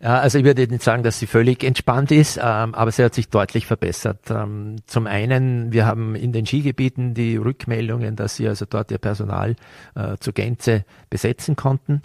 Also 0.00 0.38
ich 0.38 0.44
würde 0.44 0.66
nicht 0.66 0.82
sagen, 0.82 1.02
dass 1.02 1.18
sie 1.18 1.26
völlig 1.26 1.64
entspannt 1.64 2.10
ist, 2.10 2.36
ähm, 2.36 2.74
aber 2.74 2.90
sie 2.90 3.04
hat 3.04 3.14
sich 3.14 3.28
deutlich 3.28 3.66
verbessert. 3.66 4.30
Ähm, 4.30 4.76
zum 4.86 5.06
einen, 5.06 5.72
wir 5.72 5.86
haben 5.86 6.14
in 6.14 6.32
den 6.32 6.46
Skigebieten 6.46 7.14
die 7.14 7.36
Rückmeldungen, 7.36 8.16
dass 8.16 8.36
sie 8.36 8.48
also 8.48 8.66
dort 8.68 8.90
ihr 8.90 8.98
Personal 8.98 9.56
äh, 9.94 10.16
zur 10.18 10.32
Gänze 10.32 10.84
besetzen 11.10 11.56
konnten. 11.56 12.02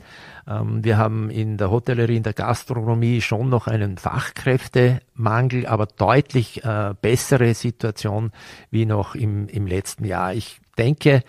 Ähm, 0.48 0.84
wir 0.84 0.98
haben 0.98 1.30
in 1.30 1.58
der 1.58 1.72
Hotellerie, 1.72 2.18
in 2.18 2.24
der 2.24 2.34
Gastronomie 2.34 3.22
schon 3.22 3.50
noch 3.50 3.68
einen 3.68 3.98
Fachkräftemangel, 3.98 5.66
aber 5.66 5.88
deutlich 5.88 6.64
äh, 6.64 6.94
bessere 7.02 7.54
Situation 7.54 8.32
wie 8.72 8.86
noch 8.86 9.16
im, 9.16 9.48
im 9.48 9.68
letzten 9.68 10.06
Jahr. 10.06 10.34
Ich 10.34 10.62
denke, 10.78 11.24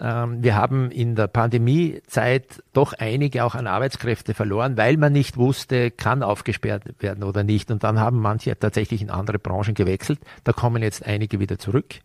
wir 0.00 0.54
haben 0.54 0.92
in 0.92 1.16
der 1.16 1.26
Pandemiezeit 1.26 2.62
doch 2.72 2.92
einige 2.92 3.44
auch 3.44 3.56
an 3.56 3.66
Arbeitskräfte 3.66 4.32
verloren, 4.32 4.76
weil 4.76 4.96
man 4.96 5.12
nicht 5.12 5.36
wusste, 5.36 5.90
kann 5.90 6.22
aufgesperrt 6.22 6.84
werden 7.00 7.24
oder 7.24 7.42
nicht. 7.42 7.72
Und 7.72 7.82
dann 7.82 7.98
haben 7.98 8.20
manche 8.20 8.56
tatsächlich 8.56 9.02
in 9.02 9.10
andere 9.10 9.40
Branchen 9.40 9.74
gewechselt. 9.74 10.20
Da 10.44 10.52
kommen 10.52 10.84
jetzt 10.84 11.04
einige 11.04 11.40
wieder 11.40 11.58
zurück, 11.58 11.96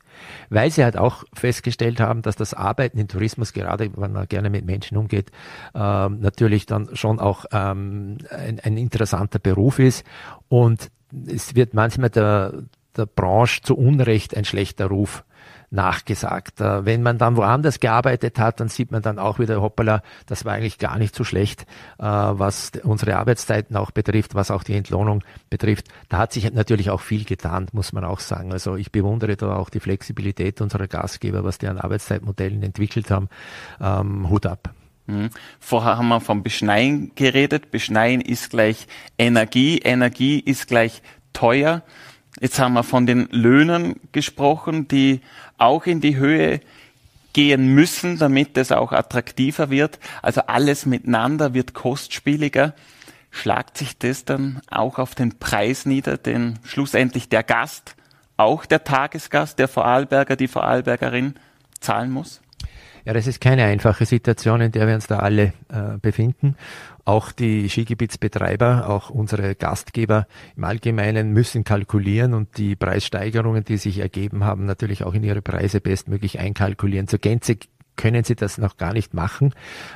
weil 0.50 0.72
sie 0.72 0.84
halt 0.84 0.98
auch 0.98 1.24
festgestellt 1.34 2.00
haben, 2.00 2.24
dass 2.24 2.36
das 2.36 2.56
Arbeiten 2.56 2.98
im 2.98 3.08
Tourismus, 3.08 3.54
gerade 3.54 3.92
wenn 3.96 4.12
man 4.12 4.28
gerne 4.28 4.50
mit 4.50 4.66
Menschen 4.66 4.98
umgeht, 4.98 5.32
ähm, 5.76 6.20
natürlich 6.20 6.66
dann 6.66 6.96
schon 6.96 7.20
auch 7.20 7.46
ähm, 7.52 8.18
ein, 8.32 8.60
ein 8.60 8.78
interessanter 8.78 9.38
Beruf 9.38 9.78
ist. 9.78 10.04
Und 10.50 10.90
es 11.28 11.54
wird 11.54 11.76
manchmal 11.76 12.10
der, 12.10 12.64
der 12.98 13.06
Branche 13.06 13.62
zu 13.62 13.78
Unrecht 13.78 14.36
ein 14.36 14.46
schlechter 14.46 14.88
Ruf 14.88 15.24
nachgesagt. 15.74 16.62
Äh, 16.62 16.86
wenn 16.86 17.02
man 17.04 17.18
dann 17.18 17.36
woanders 17.36 17.80
gearbeitet 17.80 18.40
hat, 18.40 18.60
dann 18.60 18.70
sieht 18.70 18.92
man 18.92 19.02
dann 19.02 19.20
auch 19.20 19.40
wieder, 19.40 19.62
hoppala, 19.62 20.02
das 20.28 20.46
war 20.46 20.54
eigentlich 20.54 20.78
gar 20.78 20.98
nicht 20.98 21.16
so 21.16 21.24
schlecht, 21.24 21.64
äh, 22.00 22.04
was 22.06 22.72
unsere 22.84 23.18
Arbeitszeiten 23.18 23.76
auch 23.76 23.92
betrifft, 23.92 24.36
was 24.36 24.52
auch 24.52 24.64
die 24.64 24.76
Entlohnung 24.76 25.24
betrifft. 25.50 25.88
Da 26.10 26.20
hat 26.20 26.32
sich 26.32 26.52
natürlich 26.54 26.90
auch 26.90 27.02
viel 27.02 27.26
getan, 27.26 27.68
muss 27.74 27.92
man 27.92 28.06
auch 28.06 28.20
sagen. 28.20 28.54
Also 28.54 28.76
ich 28.76 28.92
bewundere 28.92 29.36
da 29.36 29.56
auch 29.56 29.70
die 29.70 29.80
Flexibilität 29.80 30.62
unserer 30.62 30.88
Gastgeber, 30.88 31.44
was 31.44 31.58
die 31.58 31.68
an 31.68 31.78
Arbeitszeitmodellen 31.78 32.64
entwickelt 32.64 33.10
haben. 33.12 33.30
Ähm, 33.82 34.30
Hut 34.30 34.46
ab. 34.46 34.74
Mhm. 35.08 35.32
Vorher 35.60 35.98
haben 35.98 36.08
wir 36.08 36.22
vom 36.22 36.44
Beschneien 36.44 37.12
geredet. 37.16 37.72
Beschneien 37.72 38.22
ist 38.22 38.52
gleich 38.52 38.88
Energie. 39.18 39.80
Energie 39.80 40.40
ist 40.40 40.68
gleich 40.68 41.02
teuer. 41.34 41.82
Jetzt 42.44 42.60
haben 42.60 42.74
wir 42.74 42.84
von 42.84 43.06
den 43.06 43.30
Löhnen 43.32 44.02
gesprochen, 44.12 44.90
die 44.90 45.22
auch 45.58 45.86
in 45.86 46.02
die 46.02 46.18
Höhe 46.18 46.60
gehen 47.32 47.74
müssen, 47.74 48.18
damit 48.18 48.58
es 48.58 48.74
auch 48.74 48.92
attraktiver 48.92 49.70
wird. 49.70 49.98
Also 50.22 50.42
alles 50.42 50.86
miteinander 50.86 51.54
wird 51.54 51.74
kostspieliger. 51.74 52.74
Schlagt 53.32 53.78
sich 53.78 53.98
das 53.98 54.26
dann 54.26 54.60
auch 54.70 55.00
auf 55.00 55.16
den 55.16 55.40
Preis 55.40 55.86
nieder, 55.86 56.18
den 56.18 56.60
schlussendlich 56.66 57.30
der 57.30 57.44
Gast, 57.44 57.96
auch 58.36 58.66
der 58.66 58.84
Tagesgast, 58.84 59.58
der 59.58 59.70
Vorarlberger, 59.70 60.36
die 60.36 60.50
Vorarlbergerin 60.50 61.36
zahlen 61.80 62.12
muss? 62.12 62.42
Ja, 63.06 63.12
das 63.12 63.28
ist 63.28 63.42
keine 63.42 63.66
einfache 63.66 64.06
Situation, 64.06 64.62
in 64.62 64.72
der 64.72 64.88
wir 64.88 64.96
uns 64.96 65.08
da 65.08 65.20
alle 65.20 65.52
äh, 65.68 65.98
befinden. 66.02 66.56
Auch 67.04 67.34
die 67.34 67.68
Skigebietsbetreiber, 67.68 68.90
auch 68.90 69.10
unsere 69.10 69.56
Gastgeber 69.56 70.26
im 70.56 70.64
Allgemeinen 70.64 71.34
müssen 71.34 71.66
kalkulieren 71.66 72.34
und 72.34 72.58
die 72.58 72.78
Preissteigerungen, 72.78 73.66
die 73.66 73.76
sich 73.76 74.00
ergeben 74.00 74.46
haben, 74.46 74.66
natürlich 74.66 75.04
auch 75.04 75.14
in 75.14 75.24
ihre 75.26 75.42
Preise 75.42 75.82
bestmöglich 75.82 76.40
einkalkulieren. 76.40 77.10
Zur 77.10 77.20
Gänze 77.20 77.58
können 77.96 78.24
sie 78.24 78.36
das 78.36 78.58
noch 78.58 78.78
gar 78.78 78.94
nicht 78.94 79.14
machen, 79.14 79.54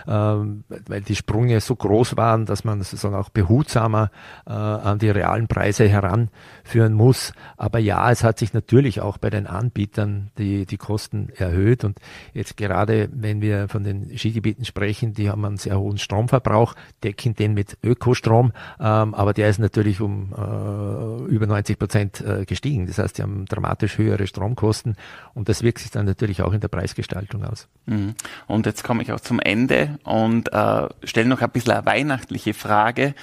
ähm, 0.07 0.63
weil 0.87 1.01
die 1.01 1.15
Sprünge 1.15 1.59
so 1.61 1.75
groß 1.75 2.17
waren, 2.17 2.45
dass 2.45 2.63
man 2.63 2.81
sozusagen 2.81 3.15
auch 3.15 3.29
behutsamer 3.29 4.11
äh, 4.45 4.51
an 4.51 4.99
die 4.99 5.09
realen 5.09 5.47
Preise 5.47 5.87
heranführen 5.87 6.93
muss. 6.93 7.33
Aber 7.57 7.79
ja, 7.79 8.11
es 8.11 8.23
hat 8.23 8.39
sich 8.39 8.53
natürlich 8.53 9.01
auch 9.01 9.17
bei 9.17 9.29
den 9.29 9.47
Anbietern 9.47 10.31
die, 10.37 10.65
die 10.65 10.77
Kosten 10.77 11.29
erhöht. 11.35 11.83
Und 11.83 11.99
jetzt 12.33 12.57
gerade, 12.57 13.09
wenn 13.13 13.41
wir 13.41 13.67
von 13.67 13.83
den 13.83 14.17
Skigebieten 14.17 14.65
sprechen, 14.65 15.13
die 15.13 15.29
haben 15.29 15.43
einen 15.45 15.57
sehr 15.57 15.79
hohen 15.79 15.97
Stromverbrauch, 15.97 16.75
decken 17.03 17.33
den 17.35 17.53
mit 17.53 17.77
Ökostrom, 17.83 18.51
ähm, 18.79 19.13
aber 19.13 19.33
der 19.33 19.49
ist 19.49 19.59
natürlich 19.59 20.01
um 20.01 20.33
äh, 20.33 21.31
über 21.31 21.47
90 21.47 21.79
Prozent 21.79 22.21
äh, 22.21 22.45
gestiegen. 22.45 22.87
Das 22.87 22.97
heißt, 22.97 23.17
die 23.17 23.23
haben 23.23 23.45
dramatisch 23.45 23.97
höhere 23.97 24.27
Stromkosten 24.27 24.95
und 25.33 25.49
das 25.49 25.63
wirkt 25.63 25.79
sich 25.79 25.91
dann 25.91 26.05
natürlich 26.05 26.41
auch 26.41 26.53
in 26.53 26.61
der 26.61 26.67
Preisgestaltung 26.67 27.43
aus. 27.43 27.67
Mhm. 27.87 28.15
Und 28.45 28.65
jetzt 28.65 28.83
komme 28.83 29.01
ich 29.01 29.11
auch 29.11 29.19
zum 29.19 29.39
Ende 29.39 29.97
und 30.03 30.53
äh, 30.53 30.87
stelle 31.03 31.29
noch 31.29 31.41
ein 31.41 31.49
bisschen 31.49 31.71
eine 31.71 31.85
weihnachtliche 31.85 32.53
Frage. 32.53 33.15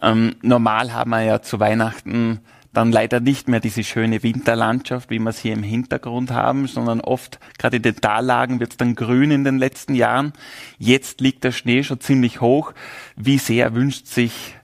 Ähm, 0.00 0.36
normal 0.42 0.92
haben 0.92 1.10
wir 1.10 1.22
ja 1.22 1.42
zu 1.42 1.58
Weihnachten 1.58 2.40
dann 2.72 2.92
leider 2.92 3.18
nicht 3.18 3.48
mehr 3.48 3.58
diese 3.58 3.82
schöne 3.82 4.22
Winterlandschaft, 4.22 5.10
wie 5.10 5.18
wir 5.18 5.30
es 5.30 5.40
hier 5.40 5.54
im 5.54 5.62
Hintergrund 5.62 6.30
haben, 6.30 6.68
sondern 6.68 7.00
oft, 7.00 7.40
gerade 7.58 7.78
in 7.78 7.82
den 7.82 7.96
Tallagen, 7.96 8.60
wird 8.60 8.72
es 8.72 8.76
dann 8.76 8.94
grün 8.94 9.32
in 9.32 9.42
den 9.42 9.58
letzten 9.58 9.94
Jahren. 9.94 10.32
Jetzt 10.78 11.20
liegt 11.20 11.42
der 11.42 11.50
Schnee 11.50 11.82
schon 11.82 12.00
ziemlich 12.00 12.40
hoch. 12.40 12.72
Wie 13.16 13.38
sehr 13.38 13.74
wünscht 13.74 14.06
sich 14.06 14.54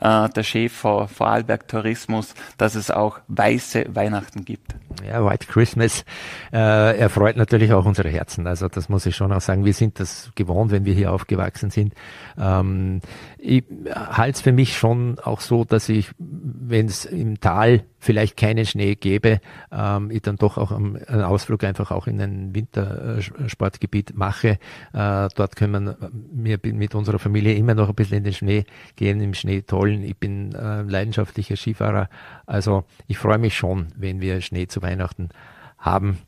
äh, 0.00 0.28
der 0.28 0.42
Chef 0.42 0.72
von 0.72 1.08
Vorarlberg 1.08 1.68
Tourismus, 1.68 2.34
dass 2.58 2.74
es 2.74 2.90
auch 2.90 3.20
weiße 3.28 3.86
Weihnachten 3.94 4.44
gibt. 4.44 4.74
Ja, 5.06 5.24
White 5.24 5.46
Christmas 5.46 6.04
äh, 6.52 6.98
erfreut 6.98 7.36
natürlich 7.36 7.72
auch 7.72 7.84
unsere 7.84 8.08
Herzen. 8.08 8.46
Also 8.46 8.68
das 8.68 8.88
muss 8.88 9.06
ich 9.06 9.16
schon 9.16 9.32
auch 9.32 9.40
sagen. 9.40 9.64
Wir 9.64 9.74
sind 9.74 10.00
das 10.00 10.30
gewohnt, 10.34 10.72
wenn 10.72 10.84
wir 10.84 10.94
hier 10.94 11.12
aufgewachsen 11.12 11.70
sind. 11.70 11.94
Ähm, 12.38 13.00
ich 13.38 13.64
halte 13.94 14.36
es 14.36 14.40
für 14.40 14.52
mich 14.52 14.76
schon 14.76 15.18
auch 15.20 15.40
so, 15.40 15.64
dass 15.64 15.88
ich, 15.88 16.10
wenn 16.18 16.86
es 16.86 17.04
im 17.04 17.40
Tal 17.40 17.84
vielleicht 17.98 18.36
keinen 18.36 18.66
Schnee 18.66 18.94
gäbe, 18.94 19.40
ähm, 19.70 20.10
ich 20.10 20.22
dann 20.22 20.36
doch 20.36 20.58
auch 20.58 20.72
einen 20.72 21.22
Ausflug 21.22 21.64
einfach 21.64 21.90
auch 21.90 22.06
in 22.06 22.20
ein 22.20 22.54
Wintersportgebiet 22.54 24.16
mache. 24.16 24.58
Äh, 24.92 25.28
dort 25.34 25.56
können 25.56 25.96
wir 26.32 26.58
mit 26.62 26.94
unserer 26.94 27.18
Familie 27.18 27.54
immer 27.54 27.74
noch 27.74 27.88
ein 27.88 27.94
bisschen 27.94 28.18
in 28.18 28.24
den 28.24 28.32
Schnee 28.32 28.64
gehen, 28.96 29.20
im 29.20 29.34
Schnee 29.34 29.62
tollen. 29.90 30.04
Ich 30.04 30.16
bin 30.16 30.54
äh, 30.54 30.82
leidenschaftlicher 30.82 31.56
Skifahrer. 31.56 32.08
Also 32.46 32.84
ich 33.06 33.18
freue 33.18 33.38
mich 33.38 33.56
schon, 33.56 33.88
wenn 33.96 34.20
wir 34.20 34.40
Schnee 34.40 34.66
zu 34.66 34.82
Weihnachten 34.82 35.30
haben. 35.78 36.18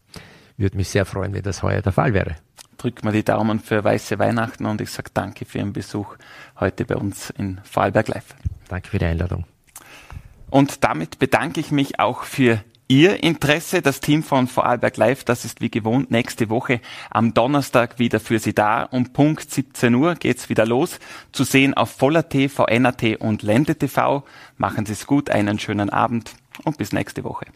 Würde 0.56 0.76
mich 0.76 0.88
sehr 0.88 1.04
freuen, 1.04 1.34
wenn 1.34 1.42
das 1.42 1.62
heuer 1.62 1.82
der 1.82 1.92
Fall 1.92 2.14
wäre. 2.14 2.36
Drückt 2.78 3.04
mal 3.04 3.12
die 3.12 3.24
Daumen 3.24 3.60
für 3.60 3.84
weiße 3.84 4.18
Weihnachten 4.18 4.66
und 4.66 4.80
ich 4.80 4.90
sage 4.90 5.10
danke 5.14 5.44
für 5.44 5.58
Ihren 5.58 5.72
Besuch 5.72 6.16
heute 6.58 6.84
bei 6.84 6.96
uns 6.96 7.30
in 7.30 7.60
Vorarlberg 7.62 8.08
Live. 8.08 8.34
Danke 8.68 8.88
für 8.88 8.98
die 8.98 9.04
Einladung. 9.04 9.44
Und 10.50 10.84
damit 10.84 11.18
bedanke 11.18 11.60
ich 11.60 11.70
mich 11.70 12.00
auch 12.00 12.24
für 12.24 12.62
Ihr 12.92 13.22
Interesse. 13.22 13.80
Das 13.80 14.00
Team 14.00 14.22
von 14.22 14.46
Vorarlberg 14.46 14.98
Live, 14.98 15.24
das 15.24 15.46
ist 15.46 15.62
wie 15.62 15.70
gewohnt 15.70 16.10
nächste 16.10 16.50
Woche 16.50 16.82
am 17.08 17.32
Donnerstag 17.32 17.98
wieder 17.98 18.20
für 18.20 18.38
Sie 18.38 18.52
da. 18.52 18.82
Um 18.82 19.14
Punkt 19.14 19.50
17 19.50 19.94
Uhr 19.94 20.14
geht's 20.14 20.50
wieder 20.50 20.66
los. 20.66 21.00
Zu 21.32 21.44
sehen 21.44 21.72
auf 21.72 21.90
Voller 21.90 22.28
TV, 22.28 22.66
NAT 22.66 23.16
und 23.18 23.42
Lende 23.42 23.76
TV. 23.76 24.24
Machen 24.58 24.84
Sie 24.84 24.92
es 24.92 25.06
gut, 25.06 25.30
einen 25.30 25.58
schönen 25.58 25.88
Abend 25.88 26.34
und 26.64 26.76
bis 26.76 26.92
nächste 26.92 27.24
Woche. 27.24 27.46